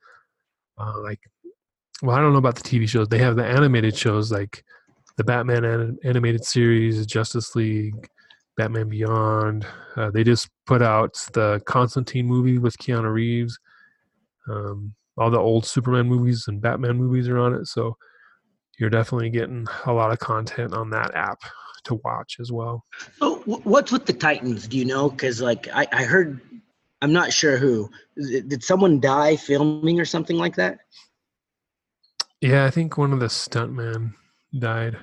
Uh, 0.79 1.01
like, 1.01 1.21
well, 2.03 2.17
I 2.17 2.21
don't 2.21 2.33
know 2.33 2.39
about 2.39 2.57
the 2.57 2.63
TV 2.63 2.89
shows. 2.89 3.09
They 3.09 3.19
have 3.19 3.37
the 3.37 3.45
animated 3.45 3.97
shows 3.97 4.33
like 4.33 4.65
the 5.17 5.25
Batman 5.25 5.65
anim- 5.65 5.99
animated 6.03 6.45
series, 6.45 7.05
Justice 7.07 7.55
League, 7.55 8.09
Batman 8.57 8.89
Beyond. 8.89 9.67
Uh, 9.97 10.11
they 10.11 10.25
just 10.25 10.49
put 10.67 10.83
out 10.83 11.15
the 11.33 11.61
Constantine 11.67 12.27
movie 12.27 12.59
with 12.59 12.77
Keanu 12.79 13.13
Reeves. 13.13 13.59
Um, 14.49 14.95
all 15.17 15.31
the 15.31 15.39
old 15.39 15.67
Superman 15.67 16.07
movies 16.07 16.45
and 16.49 16.61
Batman 16.61 16.97
movies 16.97 17.29
are 17.29 17.39
on 17.39 17.55
it. 17.55 17.67
So 17.67 17.97
you're 18.79 18.91
definitely 18.91 19.31
getting 19.31 19.67
a 19.87 19.93
lot 19.93 20.13
of 20.13 20.19
content 20.19 20.75
on 20.75 20.91
that 20.91 21.15
app 21.15 21.39
to 21.85 22.01
watch 22.05 22.37
as 22.41 22.51
well. 22.53 22.85
So 23.19 23.37
what's 23.45 23.93
with 23.93 24.07
the 24.07 24.13
Titans? 24.13 24.69
Do 24.69 24.79
you 24.79 24.85
know? 24.85 25.11
Because 25.11 25.41
like 25.41 25.69
I, 25.73 25.87
I 25.93 26.05
heard, 26.05 26.41
I'm 27.01 27.13
not 27.13 27.33
sure 27.33 27.57
who. 27.57 27.91
Did 28.17 28.63
someone 28.63 29.01
die 29.01 29.37
filming 29.37 30.01
or 30.01 30.05
something 30.05 30.37
like 30.37 30.57
that? 30.57 30.79
Yeah, 32.41 32.65
I 32.65 32.71
think 32.71 32.99
one 32.99 33.13
of 33.13 33.21
the 33.21 33.27
stuntmen 33.27 34.15
died. 34.59 34.97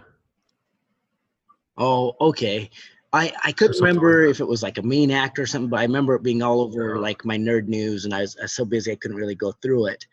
Oh, 1.78 2.16
okay. 2.20 2.70
I, 3.12 3.34
I 3.43 3.51
couldn't 3.51 3.82
remember 3.82 4.28
like 4.28 4.32
if 4.32 4.39
it 4.39 4.47
was 4.47 4.62
like 4.62 4.78
a 4.78 4.84
main 4.84 5.10
actor 5.10 5.41
or 5.41 5.45
something, 5.47 5.70
but 5.70 5.80
I 5.80 5.84
remember 5.84 6.14
it 6.16 6.24
being 6.24 6.43
all 6.43 6.62
over 6.62 6.99
like 6.99 7.26
my 7.26 7.38
nerd 7.38 7.68
news, 7.68 8.05
and 8.05 8.14
I 8.14 8.22
was, 8.22 8.38
I 8.38 8.43
was 8.43 8.51
so 8.51 8.66
busy 8.66 8.91
I 8.91 8.95
couldn't 8.95 9.18
really 9.18 9.36
go 9.36 9.51
through 9.64 9.88
it. 9.88 10.05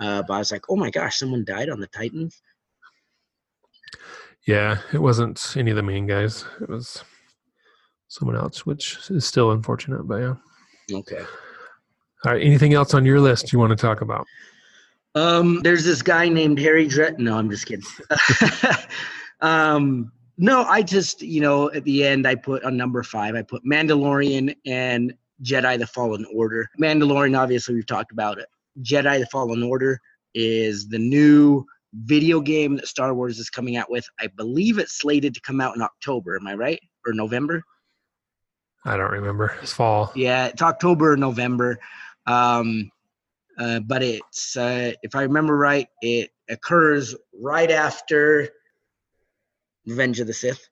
Uh, 0.00 0.22
but 0.26 0.34
I 0.34 0.38
was 0.38 0.52
like, 0.52 0.64
oh 0.68 0.76
my 0.76 0.90
gosh, 0.90 1.18
someone 1.18 1.44
died 1.44 1.70
on 1.70 1.80
the 1.80 1.86
Titans. 1.86 2.42
Yeah, 4.46 4.78
it 4.92 4.98
wasn't 4.98 5.54
any 5.56 5.70
of 5.70 5.76
the 5.76 5.82
main 5.82 6.06
guys. 6.06 6.44
It 6.60 6.68
was 6.68 7.04
someone 8.08 8.36
else, 8.36 8.66
which 8.66 8.98
is 9.08 9.24
still 9.24 9.52
unfortunate, 9.52 10.02
but 10.02 10.16
yeah. 10.16 10.34
Okay. 10.92 11.24
All 12.24 12.32
right. 12.32 12.42
Anything 12.42 12.74
else 12.74 12.92
on 12.94 13.04
your 13.04 13.20
list 13.20 13.52
you 13.52 13.58
want 13.58 13.70
to 13.70 13.76
talk 13.76 14.00
about? 14.00 14.26
Um, 15.14 15.60
there's 15.62 15.84
this 15.84 16.02
guy 16.02 16.28
named 16.28 16.58
Harry 16.58 16.86
Dret. 16.86 17.18
No, 17.18 17.36
I'm 17.36 17.50
just 17.50 17.66
kidding. 17.66 17.84
um, 19.40 20.10
no, 20.42 20.64
I 20.64 20.82
just, 20.82 21.22
you 21.22 21.40
know, 21.40 21.70
at 21.70 21.84
the 21.84 22.04
end, 22.04 22.26
I 22.26 22.34
put 22.34 22.64
on 22.64 22.76
number 22.76 23.04
five, 23.04 23.36
I 23.36 23.42
put 23.42 23.64
Mandalorian 23.64 24.56
and 24.66 25.14
Jedi 25.40 25.78
the 25.78 25.86
Fallen 25.86 26.26
Order. 26.34 26.68
Mandalorian, 26.80 27.38
obviously, 27.38 27.76
we've 27.76 27.86
talked 27.86 28.10
about 28.10 28.38
it. 28.38 28.48
Jedi 28.82 29.20
the 29.20 29.26
Fallen 29.26 29.62
Order 29.62 30.00
is 30.34 30.88
the 30.88 30.98
new 30.98 31.64
video 31.94 32.40
game 32.40 32.74
that 32.74 32.88
Star 32.88 33.14
Wars 33.14 33.38
is 33.38 33.50
coming 33.50 33.76
out 33.76 33.88
with. 33.88 34.04
I 34.18 34.26
believe 34.26 34.78
it's 34.78 34.98
slated 34.98 35.32
to 35.34 35.40
come 35.42 35.60
out 35.60 35.76
in 35.76 35.82
October. 35.82 36.34
Am 36.34 36.48
I 36.48 36.54
right? 36.54 36.80
Or 37.06 37.12
November? 37.12 37.62
I 38.84 38.96
don't 38.96 39.12
remember. 39.12 39.54
It's 39.62 39.72
fall. 39.72 40.10
Yeah, 40.16 40.46
it's 40.46 40.60
October 40.60 41.12
or 41.12 41.16
November. 41.16 41.78
Um, 42.26 42.90
uh, 43.60 43.78
but 43.78 44.02
it's, 44.02 44.56
uh, 44.56 44.90
if 45.04 45.14
I 45.14 45.22
remember 45.22 45.56
right, 45.56 45.86
it 46.00 46.30
occurs 46.48 47.14
right 47.32 47.70
after 47.70 48.48
Revenge 49.86 50.20
of 50.20 50.26
the 50.26 50.34
Sith? 50.34 50.68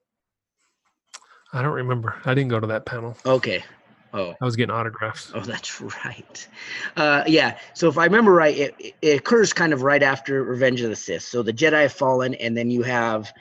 I 1.53 1.63
don't 1.63 1.73
remember. 1.73 2.17
I 2.25 2.35
didn't 2.35 2.51
go 2.51 2.61
to 2.61 2.67
that 2.69 2.87
panel. 2.87 3.17
Okay. 3.27 3.65
Oh. 4.13 4.35
I 4.41 4.45
was 4.45 4.57
getting 4.57 4.75
autographs. 4.75 5.33
Oh, 5.35 5.41
that's 5.41 5.81
right. 6.05 6.49
Uh, 6.97 7.25
yeah. 7.27 7.59
So 7.75 7.89
if 7.89 7.99
I 7.99 8.05
remember 8.05 8.33
right, 8.33 8.57
it, 8.57 8.95
it 9.03 9.19
occurs 9.19 9.53
kind 9.53 9.73
of 9.73 9.83
right 9.83 10.03
after 10.03 10.45
Revenge 10.45 10.81
of 10.81 10.91
the 10.91 10.97
Sith. 10.97 11.23
So 11.23 11.43
the 11.43 11.53
Jedi 11.53 11.83
have 11.83 11.93
fallen, 11.93 12.35
and 12.35 12.57
then 12.57 12.71
you 12.71 12.83
have, 12.83 13.33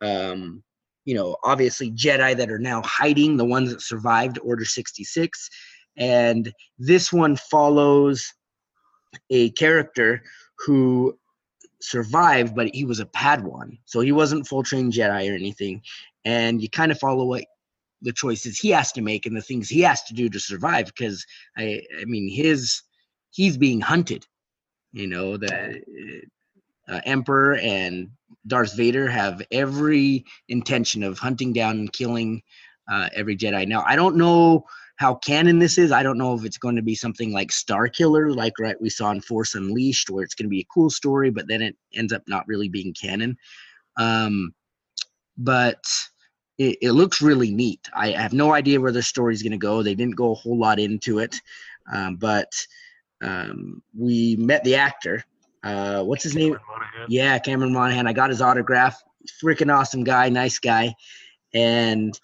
um, 0.00 0.62
you 1.04 1.14
know, 1.14 1.36
obviously 1.44 1.90
Jedi 1.92 2.36
that 2.36 2.50
are 2.50 2.58
now 2.58 2.82
hiding, 2.84 3.36
the 3.36 3.44
ones 3.44 3.70
that 3.70 3.82
survived 3.82 4.38
Order 4.42 4.64
66. 4.64 5.48
And 5.96 6.52
this 6.78 7.12
one 7.12 7.36
follows 7.36 8.32
a 9.30 9.50
character 9.50 10.22
who 10.58 11.18
survived, 11.80 12.54
but 12.54 12.74
he 12.74 12.84
was 12.84 13.00
a 13.00 13.06
Padawan, 13.06 13.78
so 13.84 14.00
he 14.00 14.12
wasn't 14.12 14.46
full 14.46 14.62
trained 14.62 14.92
Jedi 14.92 15.30
or 15.30 15.34
anything. 15.34 15.82
And 16.24 16.60
you 16.60 16.68
kind 16.68 16.92
of 16.92 16.98
follow 16.98 17.24
what 17.24 17.44
the 18.02 18.12
choices 18.12 18.58
he 18.58 18.70
has 18.70 18.92
to 18.92 19.00
make 19.00 19.26
and 19.26 19.36
the 19.36 19.42
things 19.42 19.68
he 19.68 19.80
has 19.80 20.02
to 20.04 20.14
do 20.14 20.28
to 20.28 20.40
survive. 20.40 20.86
Because 20.86 21.24
I, 21.56 21.82
I 22.00 22.04
mean, 22.04 22.30
his 22.30 22.82
he's 23.30 23.56
being 23.56 23.80
hunted. 23.80 24.26
You 24.92 25.06
know, 25.06 25.36
the 25.36 25.82
uh, 26.88 27.00
Emperor 27.04 27.56
and 27.56 28.08
Darth 28.46 28.74
Vader 28.76 29.08
have 29.08 29.42
every 29.52 30.24
intention 30.48 31.02
of 31.02 31.18
hunting 31.18 31.52
down 31.52 31.78
and 31.78 31.92
killing 31.92 32.42
uh, 32.90 33.08
every 33.14 33.36
Jedi. 33.36 33.68
Now, 33.68 33.84
I 33.86 33.96
don't 33.96 34.16
know 34.16 34.64
how 34.98 35.14
canon 35.14 35.60
this 35.60 35.78
is. 35.78 35.92
I 35.92 36.02
don't 36.02 36.18
know 36.18 36.34
if 36.34 36.44
it's 36.44 36.58
going 36.58 36.74
to 36.74 36.82
be 36.82 36.96
something 36.96 37.32
like 37.32 37.52
Star 37.52 37.86
Killer, 37.86 38.32
like 38.32 38.58
right 38.58 38.80
we 38.80 38.90
saw 38.90 39.12
in 39.12 39.20
Force 39.20 39.54
Unleashed, 39.54 40.10
where 40.10 40.24
it's 40.24 40.34
going 40.34 40.46
to 40.46 40.50
be 40.50 40.60
a 40.60 40.74
cool 40.74 40.90
story, 40.90 41.30
but 41.30 41.46
then 41.46 41.62
it 41.62 41.76
ends 41.94 42.12
up 42.12 42.22
not 42.26 42.46
really 42.48 42.68
being 42.68 42.92
canon. 42.92 43.38
Um, 43.96 44.52
but 45.36 45.80
it, 46.58 46.78
it 46.82 46.92
looks 46.92 47.22
really 47.22 47.52
neat. 47.52 47.88
I 47.94 48.10
have 48.10 48.32
no 48.32 48.52
idea 48.52 48.80
where 48.80 48.90
the 48.90 49.02
story's 49.02 49.40
going 49.40 49.52
to 49.52 49.58
go. 49.58 49.84
They 49.84 49.94
didn't 49.94 50.16
go 50.16 50.32
a 50.32 50.34
whole 50.34 50.58
lot 50.58 50.80
into 50.80 51.20
it, 51.20 51.36
um, 51.92 52.16
but 52.16 52.50
um, 53.22 53.80
we 53.96 54.34
met 54.34 54.64
the 54.64 54.74
actor. 54.74 55.24
Uh, 55.62 56.02
what's 56.02 56.24
his 56.24 56.32
Cameron 56.32 56.54
name? 56.54 56.60
Monaghan. 56.68 57.06
Yeah, 57.08 57.38
Cameron 57.38 57.72
Monaghan. 57.72 58.08
I 58.08 58.12
got 58.12 58.30
his 58.30 58.42
autograph. 58.42 59.00
Freaking 59.40 59.72
awesome 59.72 60.02
guy, 60.02 60.28
nice 60.28 60.58
guy, 60.58 60.92
and 61.54 62.18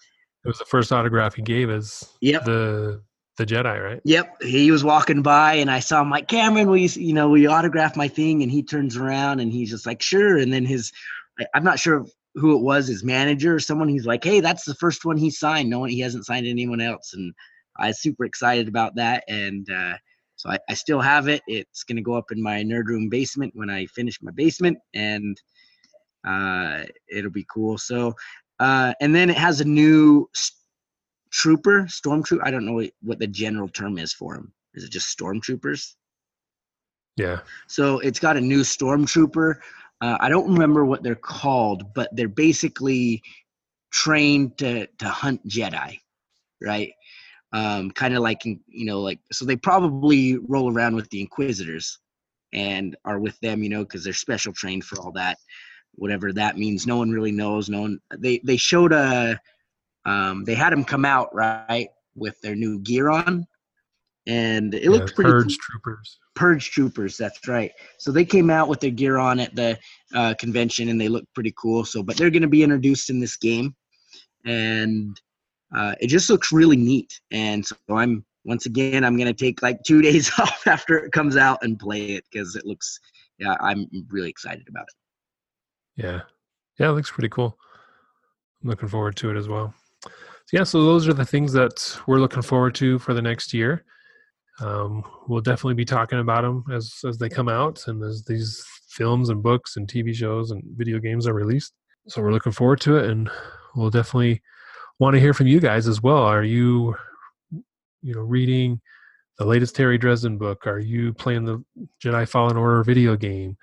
it 0.44 0.48
was 0.48 0.58
the 0.58 0.64
first 0.64 0.92
autograph 0.92 1.34
he 1.34 1.42
gave 1.42 1.70
as 1.70 2.04
yep. 2.20 2.44
the 2.44 3.02
the 3.36 3.46
Jedi, 3.46 3.82
right? 3.82 4.00
Yep. 4.04 4.42
He 4.42 4.70
was 4.70 4.84
walking 4.84 5.22
by 5.22 5.54
and 5.54 5.70
I 5.70 5.80
saw 5.80 6.02
him 6.02 6.10
like, 6.10 6.28
Cameron, 6.28 6.68
will 6.68 6.76
you, 6.76 6.88
you 6.88 7.12
know, 7.12 7.28
will 7.28 7.38
you 7.38 7.50
autograph 7.50 7.96
my 7.96 8.06
thing? 8.06 8.42
And 8.42 8.52
he 8.52 8.62
turns 8.62 8.96
around 8.96 9.40
and 9.40 9.52
he's 9.52 9.70
just 9.70 9.86
like, 9.86 10.00
sure. 10.02 10.38
And 10.38 10.52
then 10.52 10.64
his, 10.64 10.92
I, 11.40 11.46
I'm 11.54 11.64
not 11.64 11.80
sure 11.80 12.06
who 12.36 12.56
it 12.56 12.62
was, 12.62 12.86
his 12.86 13.02
manager 13.02 13.54
or 13.54 13.60
someone, 13.60 13.88
he's 13.88 14.06
like, 14.06 14.22
hey, 14.22 14.38
that's 14.38 14.64
the 14.64 14.74
first 14.76 15.04
one 15.04 15.16
he 15.16 15.30
signed. 15.30 15.68
No 15.68 15.80
one, 15.80 15.88
he 15.88 15.98
hasn't 15.98 16.26
signed 16.26 16.46
anyone 16.46 16.80
else. 16.80 17.12
And 17.14 17.34
I 17.76 17.88
was 17.88 18.00
super 18.00 18.24
excited 18.24 18.68
about 18.68 18.94
that. 18.96 19.24
And 19.28 19.68
uh, 19.68 19.94
so 20.36 20.50
I, 20.50 20.58
I 20.68 20.74
still 20.74 21.00
have 21.00 21.26
it. 21.26 21.42
It's 21.48 21.82
going 21.82 21.96
to 21.96 22.02
go 22.02 22.14
up 22.14 22.30
in 22.30 22.40
my 22.40 22.62
nerd 22.62 22.86
room 22.86 23.08
basement 23.08 23.52
when 23.56 23.68
I 23.70 23.86
finish 23.86 24.22
my 24.22 24.30
basement. 24.32 24.78
And 24.94 25.40
uh, 26.24 26.84
it'll 27.10 27.32
be 27.32 27.46
cool. 27.52 27.78
So 27.78 28.14
uh, 28.60 28.94
and 29.00 29.14
then 29.14 29.30
it 29.30 29.36
has 29.36 29.60
a 29.60 29.64
new 29.64 30.28
st- 30.34 30.58
trooper, 31.30 31.82
stormtrooper. 31.82 32.40
I 32.44 32.50
don't 32.50 32.64
know 32.64 32.74
what, 32.74 32.90
what 33.02 33.18
the 33.18 33.26
general 33.26 33.68
term 33.68 33.98
is 33.98 34.12
for 34.12 34.34
them. 34.34 34.52
Is 34.74 34.84
it 34.84 34.90
just 34.90 35.16
stormtroopers? 35.16 35.94
Yeah. 37.16 37.40
So 37.68 37.98
it's 38.00 38.18
got 38.18 38.36
a 38.36 38.40
new 38.40 38.60
stormtrooper. 38.60 39.58
uh, 40.00 40.16
I 40.20 40.28
don't 40.28 40.52
remember 40.52 40.84
what 40.84 41.02
they're 41.02 41.14
called, 41.14 41.94
but 41.94 42.08
they're 42.12 42.28
basically 42.28 43.22
trained 43.92 44.58
to 44.58 44.86
to 44.98 45.08
hunt 45.08 45.46
Jedi, 45.48 45.98
right? 46.60 46.92
Um, 47.52 47.92
kind 47.92 48.14
of 48.14 48.22
like 48.22 48.44
you 48.44 48.58
know, 48.68 49.00
like 49.00 49.20
so 49.32 49.44
they 49.44 49.56
probably 49.56 50.36
roll 50.36 50.72
around 50.72 50.96
with 50.96 51.08
the 51.10 51.20
Inquisitors 51.20 51.98
and 52.52 52.96
are 53.04 53.20
with 53.20 53.38
them, 53.40 53.62
you 53.62 53.68
know, 53.68 53.84
because 53.84 54.02
they're 54.04 54.12
special 54.12 54.52
trained 54.52 54.84
for 54.84 55.00
all 55.00 55.12
that, 55.12 55.38
whatever 55.96 56.32
that 56.32 56.58
means. 56.58 56.86
No 56.86 56.96
one 56.96 57.10
really 57.10 57.32
knows. 57.32 57.68
No 57.68 57.82
one. 57.82 58.00
They 58.16 58.40
they 58.44 58.56
showed 58.56 58.92
a, 58.92 59.40
um, 60.04 60.44
they 60.44 60.54
had 60.54 60.72
them 60.72 60.84
come 60.84 61.04
out 61.04 61.34
right 61.34 61.88
with 62.14 62.40
their 62.40 62.54
new 62.54 62.80
gear 62.80 63.10
on, 63.10 63.46
and 64.26 64.74
it 64.74 64.90
looked 64.90 65.14
pretty. 65.14 65.30
Purge 65.30 65.58
cool. 65.58 65.80
troopers. 65.80 66.18
Purge 66.34 66.70
troopers. 66.70 67.16
That's 67.16 67.46
right. 67.46 67.72
So 67.98 68.10
they 68.10 68.24
came 68.24 68.50
out 68.50 68.68
with 68.68 68.80
their 68.80 68.90
gear 68.90 69.18
on 69.18 69.40
at 69.40 69.54
the 69.54 69.78
uh, 70.14 70.34
convention, 70.38 70.88
and 70.88 71.00
they 71.00 71.08
looked 71.08 71.32
pretty 71.34 71.54
cool. 71.56 71.84
So, 71.84 72.02
but 72.02 72.16
they're 72.16 72.30
going 72.30 72.42
to 72.42 72.48
be 72.48 72.62
introduced 72.62 73.10
in 73.10 73.20
this 73.20 73.36
game, 73.36 73.74
and 74.44 75.20
uh, 75.74 75.94
it 76.00 76.08
just 76.08 76.30
looks 76.30 76.52
really 76.52 76.76
neat. 76.76 77.20
And 77.30 77.64
so 77.64 77.76
I'm 77.90 78.24
once 78.44 78.66
again, 78.66 79.04
I'm 79.04 79.16
going 79.16 79.32
to 79.32 79.44
take 79.44 79.62
like 79.62 79.82
two 79.82 80.02
days 80.08 80.30
off 80.38 80.66
after 80.66 80.98
it 80.98 81.12
comes 81.12 81.36
out 81.36 81.58
and 81.62 81.78
play 81.78 82.12
it 82.12 82.24
because 82.30 82.56
it 82.56 82.66
looks, 82.66 82.98
yeah, 83.38 83.56
I'm 83.60 83.88
really 84.10 84.30
excited 84.30 84.68
about 84.68 84.84
it. 84.84 84.94
Yeah. 85.96 86.22
Yeah, 86.78 86.90
it 86.90 86.92
looks 86.92 87.10
pretty 87.10 87.28
cool. 87.28 87.56
I'm 88.62 88.70
looking 88.70 88.88
forward 88.88 89.16
to 89.16 89.30
it 89.30 89.36
as 89.36 89.48
well. 89.48 89.74
So, 90.02 90.10
yeah, 90.52 90.64
so 90.64 90.84
those 90.84 91.08
are 91.08 91.14
the 91.14 91.24
things 91.24 91.52
that 91.52 91.98
we're 92.06 92.18
looking 92.18 92.42
forward 92.42 92.74
to 92.76 92.98
for 92.98 93.14
the 93.14 93.22
next 93.22 93.54
year. 93.54 93.84
Um, 94.60 95.04
we'll 95.26 95.40
definitely 95.40 95.74
be 95.74 95.84
talking 95.84 96.18
about 96.20 96.42
them 96.42 96.64
as, 96.72 97.00
as 97.06 97.18
they 97.18 97.28
come 97.28 97.48
out 97.48 97.86
and 97.86 98.02
as 98.02 98.24
these 98.24 98.64
films 98.88 99.28
and 99.28 99.42
books 99.42 99.76
and 99.76 99.88
TV 99.88 100.14
shows 100.14 100.50
and 100.50 100.62
video 100.76 100.98
games 100.98 101.26
are 101.26 101.34
released. 101.34 101.72
So 102.08 102.22
we're 102.22 102.32
looking 102.32 102.52
forward 102.52 102.80
to 102.82 102.96
it 102.96 103.10
and 103.10 103.30
we'll 103.74 103.90
definitely 103.90 104.42
want 104.98 105.14
to 105.14 105.20
hear 105.20 105.34
from 105.34 105.46
you 105.46 105.60
guys 105.60 105.88
as 105.88 106.02
well. 106.02 106.22
Are 106.22 106.44
you 106.44 106.94
you 108.02 108.14
know 108.14 108.20
reading 108.20 108.80
the 109.38 109.44
latest 109.44 109.76
Harry 109.76 109.98
Dresden 109.98 110.38
book? 110.38 110.66
Are 110.66 110.78
you 110.78 111.12
playing 111.12 111.44
the 111.44 111.64
Jedi 112.02 112.28
Fallen 112.28 112.56
Order 112.56 112.84
video 112.84 113.16
game? 113.16 113.56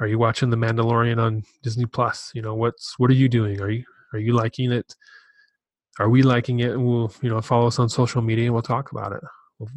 Are 0.00 0.06
you 0.08 0.18
watching 0.18 0.50
The 0.50 0.56
Mandalorian 0.56 1.18
on 1.18 1.44
Disney 1.62 1.86
Plus? 1.86 2.32
You 2.34 2.42
know, 2.42 2.54
what's 2.54 2.98
what 2.98 3.10
are 3.10 3.14
you 3.14 3.28
doing? 3.28 3.60
Are 3.60 3.70
you 3.70 3.84
are 4.12 4.18
you 4.18 4.32
liking 4.32 4.72
it? 4.72 4.94
Are 6.00 6.08
we 6.08 6.22
liking 6.22 6.60
it? 6.60 6.72
And 6.72 6.84
we'll 6.84 7.12
you 7.22 7.30
know 7.30 7.40
follow 7.40 7.68
us 7.68 7.78
on 7.78 7.88
social 7.88 8.20
media 8.20 8.46
and 8.46 8.54
we'll 8.54 8.62
talk 8.62 8.90
about 8.92 9.12
it. 9.12 9.20
We'll 9.58 9.70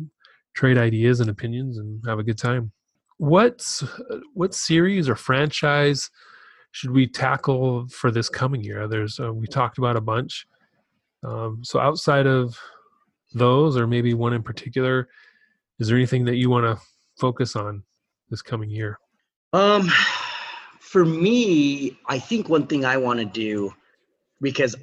trade 0.55 0.77
ideas 0.77 1.19
and 1.19 1.29
opinions 1.29 1.77
and 1.77 2.03
have 2.07 2.19
a 2.19 2.23
good 2.23 2.37
time. 2.37 2.71
What's 3.17 3.83
what 4.33 4.55
series 4.55 5.07
or 5.07 5.15
franchise 5.15 6.09
should 6.71 6.91
we 6.91 7.07
tackle 7.07 7.87
for 7.89 8.09
this 8.09 8.29
coming 8.29 8.63
year? 8.63 8.87
There's 8.87 9.19
uh, 9.19 9.33
we 9.33 9.45
talked 9.45 9.77
about 9.77 9.95
a 9.95 10.01
bunch. 10.01 10.47
Um, 11.23 11.61
so 11.63 11.79
outside 11.79 12.25
of 12.25 12.57
those 13.33 13.77
or 13.77 13.85
maybe 13.85 14.13
one 14.13 14.33
in 14.33 14.41
particular 14.41 15.09
is 15.79 15.87
there 15.87 15.97
anything 15.97 16.25
that 16.25 16.37
you 16.37 16.49
want 16.49 16.65
to 16.65 16.83
focus 17.19 17.55
on 17.55 17.83
this 18.29 18.41
coming 18.41 18.69
year 18.69 18.99
um 19.53 19.89
for 20.79 21.05
me 21.05 21.97
i 22.07 22.19
think 22.19 22.49
one 22.49 22.67
thing 22.67 22.85
i 22.85 22.97
want 22.97 23.19
to 23.19 23.25
do 23.25 23.73
because 24.41 24.75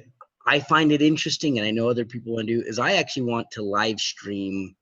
i 0.45 0.59
find 0.59 0.91
it 0.91 1.01
interesting 1.01 1.57
and 1.57 1.67
i 1.67 1.71
know 1.71 1.89
other 1.89 2.05
people 2.05 2.33
want 2.33 2.47
to 2.47 2.61
do 2.61 2.67
is 2.67 2.79
i 2.79 2.93
actually 2.93 3.23
want 3.23 3.49
to 3.51 3.61
live 3.61 3.99
stream 3.99 4.75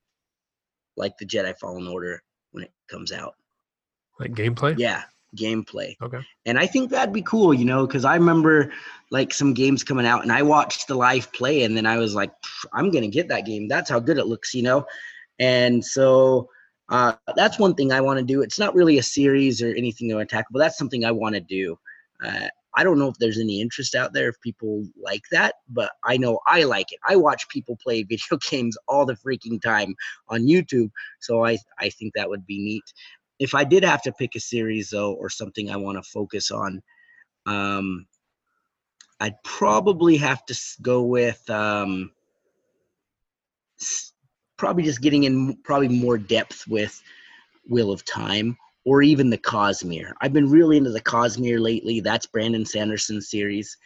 like 0.96 1.18
the 1.18 1.26
jedi 1.26 1.58
fallen 1.58 1.88
order 1.88 2.22
when 2.52 2.64
it 2.64 2.72
comes 2.88 3.12
out 3.12 3.36
like 4.20 4.32
gameplay 4.32 4.78
yeah 4.78 5.04
gameplay. 5.36 5.96
Okay. 6.02 6.20
And 6.46 6.58
I 6.58 6.68
think 6.68 6.90
that'd 6.90 7.14
be 7.14 7.22
cool, 7.22 7.54
you 7.54 7.66
know, 7.66 7.86
because 7.86 8.06
I 8.06 8.16
remember 8.16 8.72
like 9.12 9.34
some 9.34 9.54
games 9.54 9.84
coming 9.84 10.06
out 10.06 10.24
and 10.24 10.32
I 10.32 10.42
watched 10.44 10.88
the 10.88 10.96
live 10.96 11.32
play 11.34 11.64
and 11.64 11.76
then 11.76 11.86
I 11.86 11.98
was 11.98 12.16
like, 12.16 12.32
I'm 12.74 12.92
gonna 12.92 13.08
get 13.08 13.30
that 13.30 13.46
game. 13.46 13.68
That's 13.68 13.90
how 13.90 14.00
good 14.00 14.18
it 14.18 14.28
looks, 14.28 14.54
you 14.54 14.64
know. 14.64 14.86
And 15.40 15.84
so 15.84 16.50
uh, 16.94 17.14
that's 17.36 17.60
one 17.60 17.74
thing 17.76 17.92
I 17.92 18.02
want 18.02 18.20
to 18.20 18.26
do. 18.26 18.42
It's 18.42 18.60
not 18.60 18.76
really 18.76 18.98
a 18.98 19.04
series 19.04 19.62
or 19.62 19.74
anything 19.74 20.10
to 20.10 20.20
attack, 20.20 20.46
but 20.52 20.60
that's 20.60 20.78
something 20.78 21.04
I 21.04 21.12
want 21.12 21.36
to 21.36 21.42
do. 21.42 21.78
Uh, 22.24 22.48
I 22.76 22.84
don't 22.84 22.98
know 22.98 23.10
if 23.10 23.18
there's 23.20 23.40
any 23.40 23.62
interest 23.62 23.94
out 23.94 24.14
there 24.14 24.30
if 24.30 24.42
people 24.42 24.86
like 25.02 25.24
that, 25.32 25.56
but 25.70 25.92
I 26.04 26.18
know 26.18 26.40
I 26.48 26.64
like 26.64 26.92
it. 26.92 27.00
I 27.08 27.16
watch 27.16 27.50
people 27.50 27.78
play 27.84 28.04
video 28.10 28.38
games 28.50 28.78
all 28.88 29.06
the 29.06 29.16
freaking 29.16 29.62
time 29.62 29.94
on 30.30 30.42
YouTube, 30.42 30.92
so 31.20 31.46
I 31.46 31.58
I 31.80 31.90
think 31.90 32.14
that 32.14 32.30
would 32.30 32.46
be 32.46 32.60
neat 32.60 32.84
if 33.40 33.54
I 33.54 33.64
did 33.64 33.84
have 33.84 34.02
to 34.04 34.14
pick 34.14 34.36
a 34.36 34.40
series 34.40 34.90
though, 34.90 35.14
or 35.14 35.30
something 35.30 35.70
I 35.70 35.78
want 35.78 35.98
to 35.98 36.10
focus 36.10 36.52
on, 36.52 36.82
um, 37.46 38.06
I'd 39.20 39.42
probably 39.44 40.18
have 40.18 40.46
to 40.46 40.60
go 40.82 41.04
with 41.04 41.50
um, 41.50 42.12
probably 44.58 44.84
just 44.84 45.02
getting 45.02 45.24
in 45.24 45.58
probably 45.64 45.90
more 45.90 46.18
depth 46.18 46.68
with 46.68 47.02
Wheel 47.68 47.92
of 47.92 48.06
Time 48.06 48.58
or 48.86 49.02
even 49.02 49.30
the 49.30 49.38
Cosmere. 49.38 50.14
I've 50.22 50.34
been 50.34 50.50
really 50.50 50.78
into 50.78 50.92
the 50.92 51.02
Cosmere 51.02 51.60
lately. 51.60 52.00
That's 52.00 52.26
Brandon 52.26 52.66
Sanderson's 52.66 53.30
series 53.30 53.78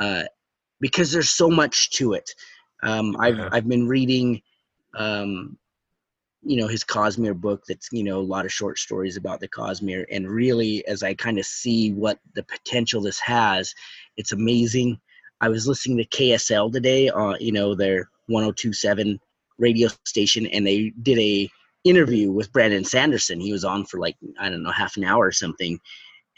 uh, 0.00 0.24
because 0.80 1.12
there's 1.12 1.30
so 1.30 1.50
much 1.50 1.90
to 1.92 2.14
it. 2.14 2.30
Um, 2.82 3.16
I've 3.18 3.38
yeah. 3.38 3.48
I've 3.52 3.68
been 3.68 3.86
reading 3.86 4.42
um, 4.96 5.58
you 6.46 6.56
know 6.56 6.68
his 6.68 6.84
Cosmere 6.84 7.38
book 7.38 7.64
that's 7.68 7.88
you 7.90 8.04
know 8.04 8.20
a 8.20 8.22
lot 8.22 8.44
of 8.44 8.52
short 8.52 8.78
stories 8.78 9.16
about 9.16 9.40
the 9.40 9.48
Cosmere 9.48 10.06
and 10.10 10.28
really 10.28 10.86
as 10.86 11.02
I 11.02 11.14
kind 11.14 11.38
of 11.38 11.44
see 11.44 11.92
what 11.92 12.20
the 12.34 12.44
potential 12.44 13.02
this 13.02 13.18
has 13.20 13.74
it's 14.16 14.32
amazing 14.32 15.00
I 15.40 15.48
was 15.48 15.66
listening 15.66 15.98
to 15.98 16.04
KSL 16.04 16.72
today 16.72 17.08
uh 17.08 17.34
you 17.40 17.52
know 17.52 17.74
their 17.74 18.10
1027 18.28 19.20
radio 19.58 19.88
station 20.04 20.46
and 20.46 20.66
they 20.66 20.92
did 21.02 21.18
a 21.18 21.48
interview 21.84 22.30
with 22.30 22.52
Brandon 22.52 22.84
Sanderson 22.84 23.40
he 23.40 23.52
was 23.52 23.64
on 23.64 23.84
for 23.84 23.98
like 23.98 24.16
I 24.38 24.48
don't 24.48 24.62
know 24.62 24.72
half 24.72 24.96
an 24.96 25.04
hour 25.04 25.26
or 25.26 25.32
something 25.32 25.78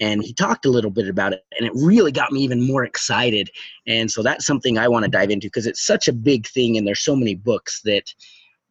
and 0.01 0.23
he 0.23 0.33
talked 0.33 0.67
a 0.67 0.71
little 0.71 0.91
bit 0.91 1.09
about 1.09 1.33
it 1.33 1.43
and 1.59 1.67
it 1.67 1.73
really 1.75 2.13
got 2.13 2.33
me 2.33 2.41
even 2.41 2.63
more 2.63 2.85
excited 2.85 3.51
and 3.87 4.11
so 4.11 4.23
that's 4.23 4.47
something 4.47 4.79
I 4.79 4.89
want 4.89 5.05
to 5.05 5.11
dive 5.11 5.31
into 5.31 5.47
because 5.47 5.67
it's 5.67 5.87
such 5.87 6.09
a 6.09 6.13
big 6.13 6.47
thing 6.47 6.77
and 6.77 6.87
there's 6.87 7.01
so 7.01 7.17
many 7.17 7.35
books 7.35 7.81
that 7.85 8.13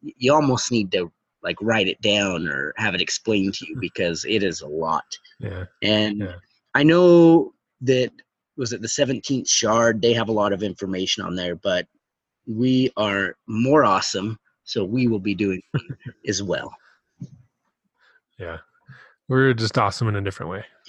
you 0.00 0.32
almost 0.32 0.70
need 0.70 0.92
to 0.92 1.10
like 1.42 1.56
write 1.60 1.88
it 1.88 2.00
down 2.00 2.48
or 2.48 2.74
have 2.76 2.94
it 2.94 3.00
explained 3.00 3.54
to 3.54 3.66
you 3.68 3.76
because 3.80 4.24
it 4.24 4.42
is 4.42 4.60
a 4.60 4.66
lot. 4.66 5.04
Yeah. 5.38 5.64
And 5.82 6.18
yeah. 6.18 6.34
I 6.74 6.82
know 6.82 7.52
that 7.82 8.12
was 8.56 8.72
it 8.72 8.82
the 8.82 8.88
17th 8.88 9.48
shard 9.48 10.02
they 10.02 10.12
have 10.12 10.28
a 10.28 10.32
lot 10.32 10.52
of 10.52 10.64
information 10.64 11.24
on 11.24 11.36
there 11.36 11.54
but 11.54 11.86
we 12.48 12.90
are 12.96 13.36
more 13.46 13.84
awesome 13.84 14.38
so 14.64 14.84
we 14.84 15.06
will 15.06 15.18
be 15.18 15.34
doing 15.34 15.62
as 16.26 16.42
well 16.42 16.74
yeah 18.38 18.58
we're 19.28 19.52
just 19.52 19.76
awesome 19.76 20.08
in 20.08 20.16
a 20.16 20.20
different 20.22 20.50
way 20.50 20.64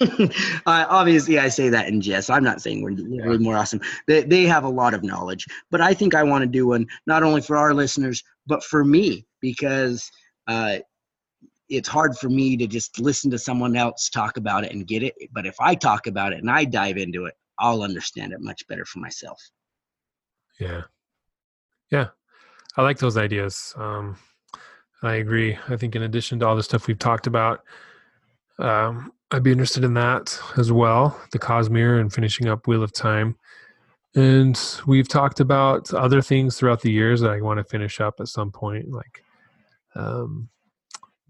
uh, 0.66 0.86
obviously 0.88 1.38
i 1.38 1.48
say 1.48 1.68
that 1.68 1.88
in 1.88 2.00
jest 2.00 2.30
i'm 2.30 2.44
not 2.44 2.62
saying 2.62 2.82
we're 2.82 2.92
yeah. 2.92 3.38
more 3.38 3.56
awesome 3.56 3.80
they, 4.06 4.22
they 4.22 4.44
have 4.44 4.64
a 4.64 4.68
lot 4.68 4.94
of 4.94 5.04
knowledge 5.04 5.46
but 5.70 5.80
i 5.80 5.92
think 5.92 6.14
i 6.14 6.22
want 6.22 6.42
to 6.42 6.48
do 6.48 6.66
one 6.66 6.86
not 7.06 7.22
only 7.22 7.40
for 7.40 7.56
our 7.56 7.74
listeners 7.74 8.22
but 8.46 8.64
for 8.64 8.84
me 8.84 9.24
because 9.40 10.10
uh, 10.48 10.78
it's 11.70 11.88
hard 11.88 12.16
for 12.18 12.28
me 12.28 12.56
to 12.56 12.66
just 12.66 12.98
listen 12.98 13.30
to 13.30 13.38
someone 13.38 13.76
else 13.76 14.10
talk 14.10 14.36
about 14.36 14.64
it 14.64 14.72
and 14.72 14.86
get 14.86 15.02
it. 15.02 15.14
But 15.32 15.46
if 15.46 15.54
I 15.60 15.74
talk 15.74 16.08
about 16.08 16.32
it 16.32 16.40
and 16.40 16.50
I 16.50 16.64
dive 16.64 16.96
into 16.96 17.26
it, 17.26 17.34
I'll 17.58 17.82
understand 17.82 18.32
it 18.32 18.40
much 18.40 18.66
better 18.66 18.84
for 18.84 18.98
myself. 18.98 19.40
Yeah. 20.58 20.82
Yeah. 21.90 22.08
I 22.76 22.82
like 22.82 22.98
those 22.98 23.16
ideas. 23.16 23.74
Um, 23.76 24.16
I 25.02 25.14
agree. 25.14 25.58
I 25.68 25.76
think 25.76 25.96
in 25.96 26.02
addition 26.02 26.38
to 26.40 26.46
all 26.46 26.56
the 26.56 26.62
stuff 26.62 26.86
we've 26.86 26.98
talked 26.98 27.26
about, 27.26 27.60
um, 28.58 29.12
I'd 29.30 29.42
be 29.42 29.52
interested 29.52 29.84
in 29.84 29.94
that 29.94 30.38
as 30.56 30.70
well, 30.70 31.18
the 31.32 31.38
Cosmere 31.38 32.00
and 32.00 32.12
finishing 32.12 32.48
up 32.48 32.66
Wheel 32.66 32.82
of 32.82 32.92
Time. 32.92 33.36
And 34.14 34.60
we've 34.86 35.08
talked 35.08 35.40
about 35.40 35.92
other 35.94 36.20
things 36.20 36.56
throughout 36.56 36.80
the 36.80 36.90
years 36.90 37.20
that 37.20 37.30
I 37.30 37.40
want 37.40 37.58
to 37.58 37.64
finish 37.64 38.00
up 38.00 38.14
at 38.20 38.28
some 38.28 38.50
point, 38.50 38.90
like 38.90 39.24
um, 39.94 40.48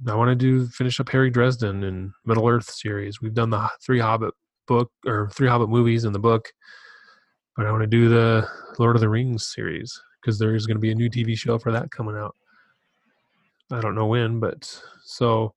I 0.07 0.15
want 0.15 0.31
to 0.31 0.35
do 0.35 0.67
finish 0.67 0.99
up 0.99 1.11
Harry 1.11 1.31
Dresden 1.31 1.85
and 1.85 2.11
Middle 2.25 2.49
Earth 2.49 2.71
series. 2.71 3.21
We've 3.21 3.35
done 3.35 3.51
the 3.51 3.69
three 3.85 4.01
Hobbit 4.01 4.33
book 4.67 4.91
or 5.07 5.29
three 5.31 5.49
Hobbit 5.49 5.69
movies 5.69 6.05
in 6.05 6.13
the 6.13 6.19
book, 6.19 6.51
but 7.55 7.67
I 7.67 7.71
want 7.71 7.83
to 7.83 7.87
do 7.87 8.09
the 8.09 8.49
Lord 8.79 8.97
of 8.97 9.01
the 9.01 9.11
Rings 9.11 9.47
series 9.47 10.01
because 10.21 10.39
there's 10.39 10.67
going 10.67 10.77
to 10.77 10.81
be 10.81 10.93
a 10.93 10.95
new 10.95 11.11
TV 11.11 11.37
show 11.37 11.59
for 11.59 11.73
that 11.73 11.91
coming 11.91 12.17
out. 12.17 12.35
I 13.71 13.81
don't 13.81 13.95
know 13.95 14.07
when, 14.07 14.41
but 14.41 14.83
so 15.05 15.55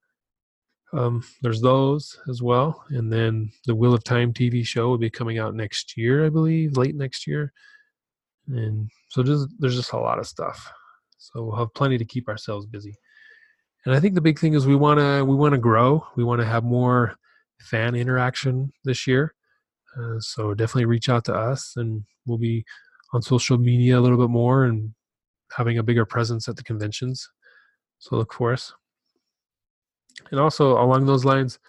um, 0.94 1.24
there's 1.42 1.62
those 1.62 2.20
as 2.30 2.42
well, 2.42 2.84
and 2.90 3.12
then 3.12 3.52
the 3.66 3.76
Wheel 3.76 3.94
of 3.94 4.04
Time 4.04 4.32
TV 4.34 4.66
show 4.66 4.90
will 4.90 4.98
be 4.98 5.10
coming 5.10 5.40
out 5.40 5.56
next 5.56 5.98
year, 5.98 6.26
I 6.26 6.30
believe, 6.30 6.78
late 6.78 6.96
next 6.96 7.26
year, 7.26 7.52
and 8.48 8.90
so 9.10 9.24
just, 9.24 9.48
there's 9.60 9.76
just 9.76 9.94
a 9.94 9.98
lot 9.98 10.20
of 10.20 10.28
stuff. 10.28 10.72
So 11.18 11.44
we'll 11.44 11.56
have 11.56 11.74
plenty 11.74 11.98
to 11.98 12.06
keep 12.06 12.28
ourselves 12.28 12.66
busy. 12.66 12.96
And 13.86 13.96
I 13.96 14.00
think 14.00 14.14
the 14.14 14.22
big 14.22 14.40
thing 14.40 14.54
is 14.54 14.66
we 14.66 14.76
want 14.76 15.00
to 15.00 15.24
we 15.26 15.36
want 15.36 15.54
to 15.54 15.58
grow. 15.58 16.06
We 16.16 16.24
want 16.24 16.42
to 16.42 16.48
have 16.48 16.64
more 16.64 17.16
fan 17.60 17.96
interaction 17.96 18.72
this 18.84 19.08
year. 19.08 19.34
Uh, 19.98 20.20
so 20.20 20.54
definitely 20.54 20.86
reach 20.86 21.10
out 21.10 21.26
to 21.26 21.34
us, 21.34 21.74
and 21.76 22.04
we'll 22.26 22.38
be 22.38 22.66
on 23.14 23.22
social 23.22 23.58
media 23.58 23.98
a 23.98 24.02
little 24.02 24.18
bit 24.18 24.30
more 24.30 24.66
and 24.66 24.94
having 25.56 25.78
a 25.78 25.84
bigger 25.84 26.06
presence 26.06 26.48
at 26.48 26.56
the 26.56 26.64
conventions. 26.64 27.30
So 28.00 28.16
look 28.16 28.34
for 28.34 28.52
us. 28.52 28.74
And 30.32 30.40
also 30.40 30.74
along 30.82 31.06
those 31.06 31.26
lines, 31.26 31.60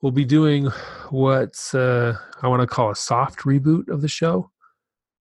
we'll 0.00 0.12
be 0.12 0.24
doing 0.24 0.66
what 1.10 1.58
uh, 1.74 2.14
I 2.42 2.48
want 2.48 2.62
to 2.62 2.66
call 2.66 2.90
a 2.90 2.96
soft 2.96 3.40
reboot 3.40 3.88
of 3.88 4.00
the 4.00 4.08
show 4.08 4.50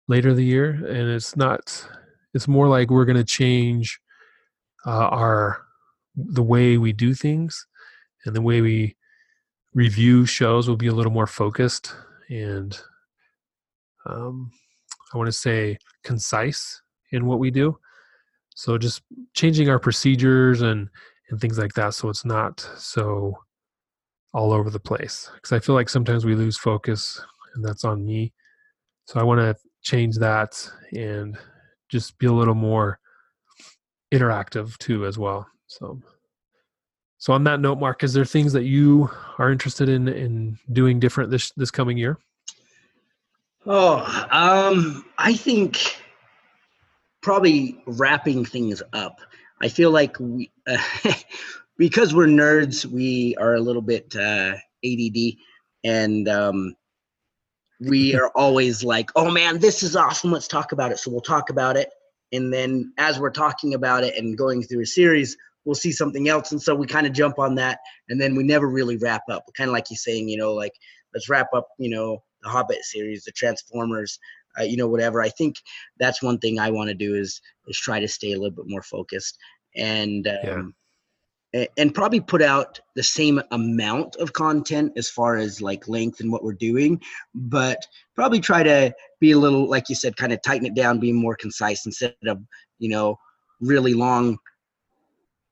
later 0.07 0.35
the 0.35 0.45
year, 0.45 0.71
and 0.71 1.11
it's 1.11 1.37
not. 1.37 1.87
It's 2.35 2.49
more 2.49 2.69
like 2.69 2.91
we're 2.91 3.07
going 3.07 3.17
to 3.17 3.25
change 3.25 3.99
uh, 4.87 5.09
our 5.09 5.63
the 6.15 6.43
way 6.43 6.77
we 6.79 6.93
do 6.93 7.15
things 7.15 7.67
and 8.25 8.35
the 8.35 8.43
way 8.43 8.61
we 8.61 8.97
review 9.73 10.27
shows 10.27 10.69
will 10.69 10.77
be 10.77 10.89
a 10.89 10.93
little 10.93 11.13
more 11.13 11.27
focused 11.27 11.95
and 12.29 12.81
um, 14.07 14.51
I 15.13 15.17
want 15.17 15.29
to 15.29 15.33
say 15.33 15.79
concise 16.05 16.83
in 17.13 17.27
what 17.27 17.39
we 17.39 17.51
do. 17.51 17.79
So 18.55 18.77
just 18.77 19.03
changing 19.35 19.69
our 19.71 19.79
procedures 19.79 20.63
and 20.63 20.89
and 21.31 21.41
things 21.41 21.59
like 21.59 21.75
that, 21.75 21.93
so 21.93 22.09
it's 22.09 22.25
not 22.25 22.61
so 22.79 23.37
all 24.33 24.53
over 24.53 24.71
the 24.71 24.81
place. 24.81 25.31
Because 25.35 25.53
I 25.53 25.59
feel 25.59 25.75
like 25.75 25.89
sometimes 25.89 26.25
we 26.25 26.35
lose 26.35 26.57
focus, 26.57 27.23
and 27.55 27.65
that's 27.65 27.85
on 27.85 28.05
me. 28.05 28.33
So 29.05 29.21
I 29.21 29.23
want 29.23 29.41
to 29.41 29.55
change 29.83 30.17
that 30.17 30.71
and 30.93 31.37
just 31.91 32.19
be 32.19 32.27
a 32.27 32.33
little 32.33 32.55
more 32.55 32.99
interactive 34.13 34.77
too, 34.79 35.07
as 35.07 35.19
well. 35.19 35.47
So. 35.67 36.01
So 37.21 37.33
on 37.33 37.43
that 37.45 37.59
note, 37.59 37.81
Marc, 37.81 38.05
is 38.05 38.13
there 38.13 38.25
things 38.25 38.53
that 38.53 38.63
you 38.63 39.11
are 39.39 39.51
interested 39.51 39.89
in 39.89 40.07
in 40.07 40.57
doing 40.73 41.01
different 41.01 41.31
this 41.31 41.51
this 41.57 41.71
coming 41.71 41.99
year? 41.99 42.17
Oh, 43.71 43.99
um, 44.31 45.05
I 45.19 45.35
think 45.35 45.99
probably 47.21 47.79
wrapping 47.87 48.47
things 48.47 48.83
up. 48.95 49.21
I 49.61 49.69
feel 49.69 49.91
like 49.91 50.19
we, 50.19 50.51
uh, 50.67 50.79
because 51.77 52.15
we're 52.15 52.29
nerds, 52.29 52.87
we 52.87 53.37
are 53.37 53.57
a 53.57 53.61
little 53.61 53.83
bit 53.83 54.17
uh, 54.17 54.55
ADD, 54.83 55.35
and 55.85 56.29
um, 56.31 56.77
we 57.79 58.15
are 58.19 58.31
always 58.35 58.83
like, 58.83 59.11
"Oh 59.17 59.31
man, 59.31 59.59
this 59.59 59.83
is 59.83 59.97
awesome! 59.97 60.33
Let's 60.33 60.49
talk 60.49 60.73
about 60.73 60.91
it." 60.91 60.99
So 60.99 61.11
we'll 61.11 61.21
talk 61.21 61.51
about 61.51 61.77
it, 61.77 61.91
and 62.33 62.51
then 62.51 62.95
as 62.97 63.21
we're 63.21 63.29
talking 63.29 63.75
about 63.75 64.03
it 64.03 64.17
and 64.17 64.39
going 64.39 64.63
through 64.63 64.81
a 64.81 64.87
series, 64.87 65.37
we'll 65.67 65.75
see 65.75 65.93
something 65.93 66.31
else, 66.31 66.53
and 66.53 66.63
so 66.63 66.75
we 66.75 66.87
kind 66.87 67.07
of 67.07 67.13
jump 67.13 67.39
on 67.39 67.55
that, 67.57 67.81
and 68.09 68.19
then 68.19 68.35
we 68.35 68.45
never 68.45 68.67
really 68.67 68.97
wrap 68.97 69.25
up. 69.31 69.45
Kind 69.59 69.69
of 69.69 69.75
like 69.75 69.91
you're 69.91 69.99
saying, 69.99 70.27
you 70.31 70.39
know, 70.39 70.55
like 70.55 70.73
let's 71.13 71.29
wrap 71.29 71.49
up, 71.53 71.69
you 71.79 71.91
know, 71.91 72.23
the 72.43 72.49
Hobbit 72.49 72.85
series, 72.85 73.25
the 73.25 73.33
Transformers, 73.33 74.19
uh, 74.59 74.63
you 74.63 74.77
know, 74.77 74.89
whatever. 74.89 75.23
I 75.23 75.29
think 75.29 75.57
that's 75.99 76.23
one 76.23 76.39
thing 76.39 76.59
I 76.59 76.71
want 76.71 76.89
to 76.89 76.95
do 76.95 77.15
is 77.15 77.41
is 77.67 77.79
try 77.79 78.01
to 78.01 78.09
stay 78.09 78.33
a 78.33 78.39
little 78.39 78.55
bit 78.55 78.69
more 78.69 78.83
focused 78.83 79.39
and 79.77 80.27
um, 80.45 80.75
yeah. 81.53 81.67
and 81.77 81.95
probably 81.95 82.21
put 82.21 82.43
out 82.43 82.81
the 82.97 83.03
same 83.03 83.41
amount 83.51 84.17
of 84.17 84.33
content 84.33 84.93
as 84.97 85.09
far 85.09 85.37
as 85.37 85.61
like 85.61 85.89
length 85.89 86.21
and 86.21 86.33
what 86.33 86.45
we're 86.45 86.53
doing, 86.53 87.01
but 87.35 87.87
probably 88.15 88.41
try 88.41 88.63
to 88.63 88.93
be 89.21 89.33
a 89.33 89.39
little, 89.39 89.69
like 89.69 89.89
you 89.89 89.95
said, 89.95 90.17
kind 90.17 90.33
of 90.33 90.43
tighten 90.43 90.67
it 90.67 90.75
down, 90.75 90.99
be 90.99 91.13
more 91.13 91.37
concise 91.37 91.87
instead 91.87 92.15
of 92.27 92.41
you 92.79 92.89
know 92.89 93.19
really 93.61 93.95
long 93.95 94.39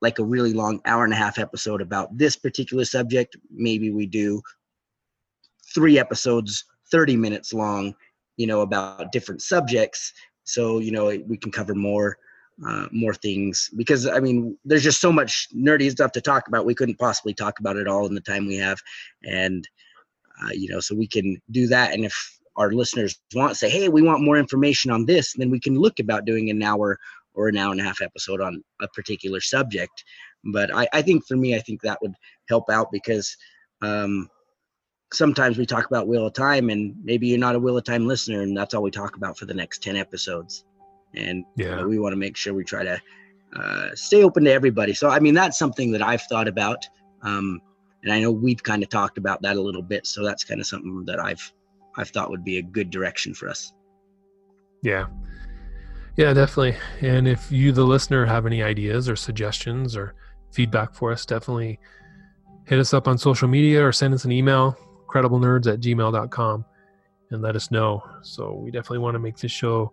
like 0.02 0.18
a 0.18 0.24
really 0.24 0.52
long 0.52 0.80
hour 0.84 1.04
and 1.04 1.12
a 1.12 1.16
half 1.16 1.38
episode 1.38 1.80
about 1.80 2.16
this 2.16 2.36
particular 2.36 2.84
subject 2.84 3.36
maybe 3.50 3.90
we 3.90 4.06
do 4.06 4.40
three 5.74 5.98
episodes 5.98 6.64
30 6.90 7.16
minutes 7.16 7.52
long, 7.52 7.94
you 8.36 8.46
know, 8.46 8.60
about 8.60 9.12
different 9.12 9.42
subjects. 9.42 10.12
So, 10.44 10.78
you 10.78 10.92
know, 10.92 11.06
we 11.26 11.36
can 11.36 11.50
cover 11.50 11.74
more 11.74 12.18
uh, 12.66 12.86
more 12.90 13.12
things 13.12 13.68
because 13.76 14.06
I 14.06 14.18
mean, 14.18 14.56
there's 14.64 14.82
just 14.82 15.00
so 15.00 15.12
much 15.12 15.48
nerdy 15.54 15.90
stuff 15.90 16.12
to 16.12 16.20
talk 16.20 16.48
about. 16.48 16.64
We 16.64 16.74
couldn't 16.74 16.98
possibly 16.98 17.34
talk 17.34 17.60
about 17.60 17.76
it 17.76 17.86
all 17.86 18.06
in 18.06 18.14
the 18.14 18.20
time 18.20 18.46
we 18.46 18.56
have, 18.56 18.78
and 19.24 19.68
uh, 20.42 20.52
you 20.52 20.68
know, 20.70 20.80
so 20.80 20.94
we 20.94 21.06
can 21.06 21.40
do 21.50 21.66
that. 21.66 21.92
And 21.92 22.04
if 22.04 22.38
our 22.56 22.72
listeners 22.72 23.18
want, 23.34 23.56
say, 23.56 23.68
hey, 23.68 23.88
we 23.88 24.02
want 24.02 24.24
more 24.24 24.38
information 24.38 24.90
on 24.90 25.04
this, 25.04 25.34
then 25.34 25.50
we 25.50 25.60
can 25.60 25.78
look 25.78 25.98
about 25.98 26.24
doing 26.24 26.48
an 26.48 26.62
hour 26.62 26.98
or 27.34 27.48
an 27.48 27.58
hour 27.58 27.72
and 27.72 27.80
a 27.80 27.84
half 27.84 28.00
episode 28.00 28.40
on 28.40 28.62
a 28.80 28.88
particular 28.88 29.40
subject. 29.40 30.04
But 30.44 30.74
I, 30.74 30.88
I 30.94 31.02
think 31.02 31.26
for 31.26 31.36
me, 31.36 31.54
I 31.54 31.58
think 31.60 31.82
that 31.82 32.00
would 32.00 32.14
help 32.48 32.70
out 32.70 32.90
because 32.90 33.36
um, 33.82 34.28
sometimes 35.16 35.58
we 35.58 35.66
talk 35.66 35.86
about 35.86 36.06
Wheel 36.06 36.26
of 36.26 36.34
Time, 36.34 36.70
and 36.70 36.94
maybe 37.02 37.28
you're 37.28 37.38
not 37.38 37.54
a 37.54 37.58
Wheel 37.58 37.78
of 37.78 37.84
Time 37.84 38.06
listener, 38.06 38.42
and 38.42 38.56
that's 38.56 38.74
all 38.74 38.82
we 38.82 38.90
talk 38.90 39.16
about 39.16 39.38
for 39.38 39.46
the 39.46 39.54
next 39.54 39.82
10 39.82 39.96
episodes. 39.96 40.64
And 41.14 41.44
yeah. 41.56 41.82
We 41.84 41.98
want 41.98 42.12
to 42.12 42.16
make 42.16 42.36
sure 42.36 42.52
we 42.52 42.64
try 42.64 42.84
to 42.84 43.00
uh, 43.56 43.88
stay 43.94 44.22
open 44.22 44.44
to 44.44 44.52
everybody. 44.52 44.92
So, 44.92 45.08
I 45.08 45.18
mean, 45.18 45.34
that's 45.34 45.58
something 45.58 45.90
that 45.92 46.02
I've 46.02 46.22
thought 46.22 46.46
about. 46.46 46.84
Um, 47.22 47.60
and 48.02 48.12
I 48.12 48.20
know 48.20 48.30
we've 48.30 48.62
kind 48.62 48.82
of 48.82 48.88
talked 48.88 49.18
about 49.18 49.40
that 49.42 49.56
a 49.56 49.60
little 49.60 49.82
bit. 49.82 50.06
So 50.06 50.22
that's 50.22 50.44
kind 50.44 50.60
of 50.60 50.66
something 50.66 51.04
that 51.06 51.18
I've 51.18 51.52
I've 51.96 52.10
thought 52.10 52.30
would 52.30 52.44
be 52.44 52.58
a 52.58 52.62
good 52.62 52.90
direction 52.90 53.32
for 53.32 53.48
us. 53.48 53.72
Yeah. 54.82 55.06
Yeah, 56.16 56.34
definitely. 56.34 56.76
And 57.00 57.26
if 57.26 57.50
you, 57.50 57.72
the 57.72 57.84
listener, 57.84 58.26
have 58.26 58.46
any 58.46 58.62
ideas 58.62 59.08
or 59.08 59.16
suggestions 59.16 59.96
or 59.96 60.14
feedback 60.52 60.94
for 60.94 61.10
us, 61.10 61.24
definitely 61.24 61.80
hit 62.66 62.78
us 62.78 62.92
up 62.92 63.08
on 63.08 63.16
social 63.16 63.48
media 63.48 63.84
or 63.84 63.92
send 63.92 64.12
us 64.12 64.24
an 64.26 64.32
email 64.32 64.78
crediblenerds 65.16 65.72
at 65.72 65.80
gmail.com 65.80 66.64
and 67.30 67.42
let 67.42 67.56
us 67.56 67.70
know. 67.70 68.02
So 68.22 68.52
we 68.52 68.70
definitely 68.70 68.98
want 68.98 69.14
to 69.14 69.18
make 69.18 69.36
this 69.36 69.52
show 69.52 69.92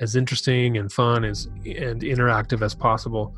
as 0.00 0.16
interesting 0.16 0.78
and 0.78 0.92
fun 0.92 1.24
as 1.24 1.46
and 1.64 2.02
interactive 2.02 2.62
as 2.62 2.74
possible. 2.74 3.34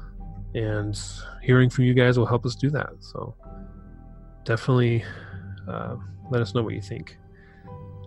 And 0.54 0.98
hearing 1.42 1.70
from 1.70 1.84
you 1.84 1.94
guys 1.94 2.18
will 2.18 2.26
help 2.26 2.46
us 2.46 2.54
do 2.56 2.70
that. 2.70 2.90
So 3.00 3.34
definitely 4.44 5.04
uh, 5.68 5.96
let 6.30 6.40
us 6.40 6.54
know 6.54 6.62
what 6.62 6.74
you 6.74 6.80
think. 6.80 7.18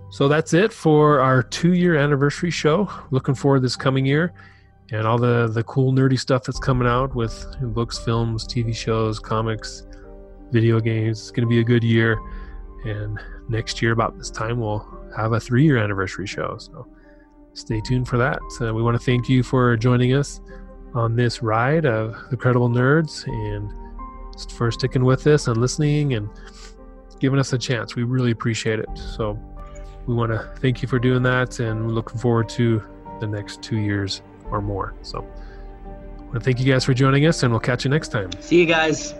So 0.09 0.27
that's 0.27 0.53
it 0.53 0.73
for 0.73 1.21
our 1.21 1.41
two 1.41 1.73
year 1.73 1.95
anniversary 1.95 2.51
show. 2.51 2.89
Looking 3.11 3.35
forward 3.35 3.61
this 3.61 3.75
coming 3.75 4.05
year 4.05 4.33
and 4.91 5.07
all 5.07 5.17
the, 5.17 5.47
the 5.47 5.63
cool 5.63 5.93
nerdy 5.93 6.19
stuff 6.19 6.43
that's 6.43 6.59
coming 6.59 6.87
out 6.87 7.15
with 7.15 7.45
books, 7.61 7.97
films, 7.97 8.45
TV 8.45 8.75
shows, 8.75 9.19
comics, 9.19 9.83
video 10.51 10.81
games. 10.81 11.19
It's 11.19 11.31
going 11.31 11.47
to 11.47 11.49
be 11.49 11.61
a 11.61 11.63
good 11.63 11.83
year. 11.83 12.19
And 12.83 13.19
next 13.47 13.81
year, 13.81 13.91
about 13.91 14.17
this 14.17 14.29
time, 14.29 14.59
we'll 14.59 14.85
have 15.15 15.33
a 15.33 15.39
three 15.39 15.63
year 15.63 15.77
anniversary 15.77 16.27
show. 16.27 16.57
So 16.57 16.87
stay 17.53 17.81
tuned 17.81 18.07
for 18.07 18.17
that. 18.17 18.39
Uh, 18.59 18.73
we 18.73 18.81
want 18.81 18.99
to 18.99 19.03
thank 19.03 19.29
you 19.29 19.43
for 19.43 19.77
joining 19.77 20.13
us 20.13 20.41
on 20.93 21.15
this 21.15 21.41
ride 21.41 21.85
of 21.85 22.15
the 22.29 22.37
Credible 22.37 22.69
Nerds 22.69 23.27
and 23.27 23.71
for 24.51 24.71
sticking 24.71 25.03
with 25.03 25.25
us 25.27 25.47
and 25.47 25.57
listening 25.57 26.13
and 26.13 26.29
giving 27.19 27.39
us 27.39 27.53
a 27.53 27.57
chance. 27.57 27.95
We 27.95 28.03
really 28.03 28.31
appreciate 28.31 28.79
it. 28.79 28.89
So 28.95 29.39
we 30.07 30.15
want 30.15 30.31
to 30.31 30.39
thank 30.59 30.81
you 30.81 30.87
for 30.87 30.99
doing 30.99 31.23
that 31.23 31.59
and 31.59 31.85
we're 31.85 31.93
looking 31.93 32.17
forward 32.17 32.49
to 32.49 32.81
the 33.19 33.27
next 33.27 33.61
two 33.61 33.77
years 33.77 34.21
or 34.49 34.61
more. 34.61 34.95
So 35.03 35.19
I 35.19 36.21
want 36.23 36.33
to 36.33 36.39
thank 36.39 36.59
you 36.59 36.71
guys 36.71 36.83
for 36.83 36.93
joining 36.93 37.25
us 37.27 37.43
and 37.43 37.51
we'll 37.53 37.59
catch 37.59 37.85
you 37.85 37.91
next 37.91 38.09
time. 38.09 38.31
See 38.41 38.59
you 38.59 38.65
guys. 38.65 39.13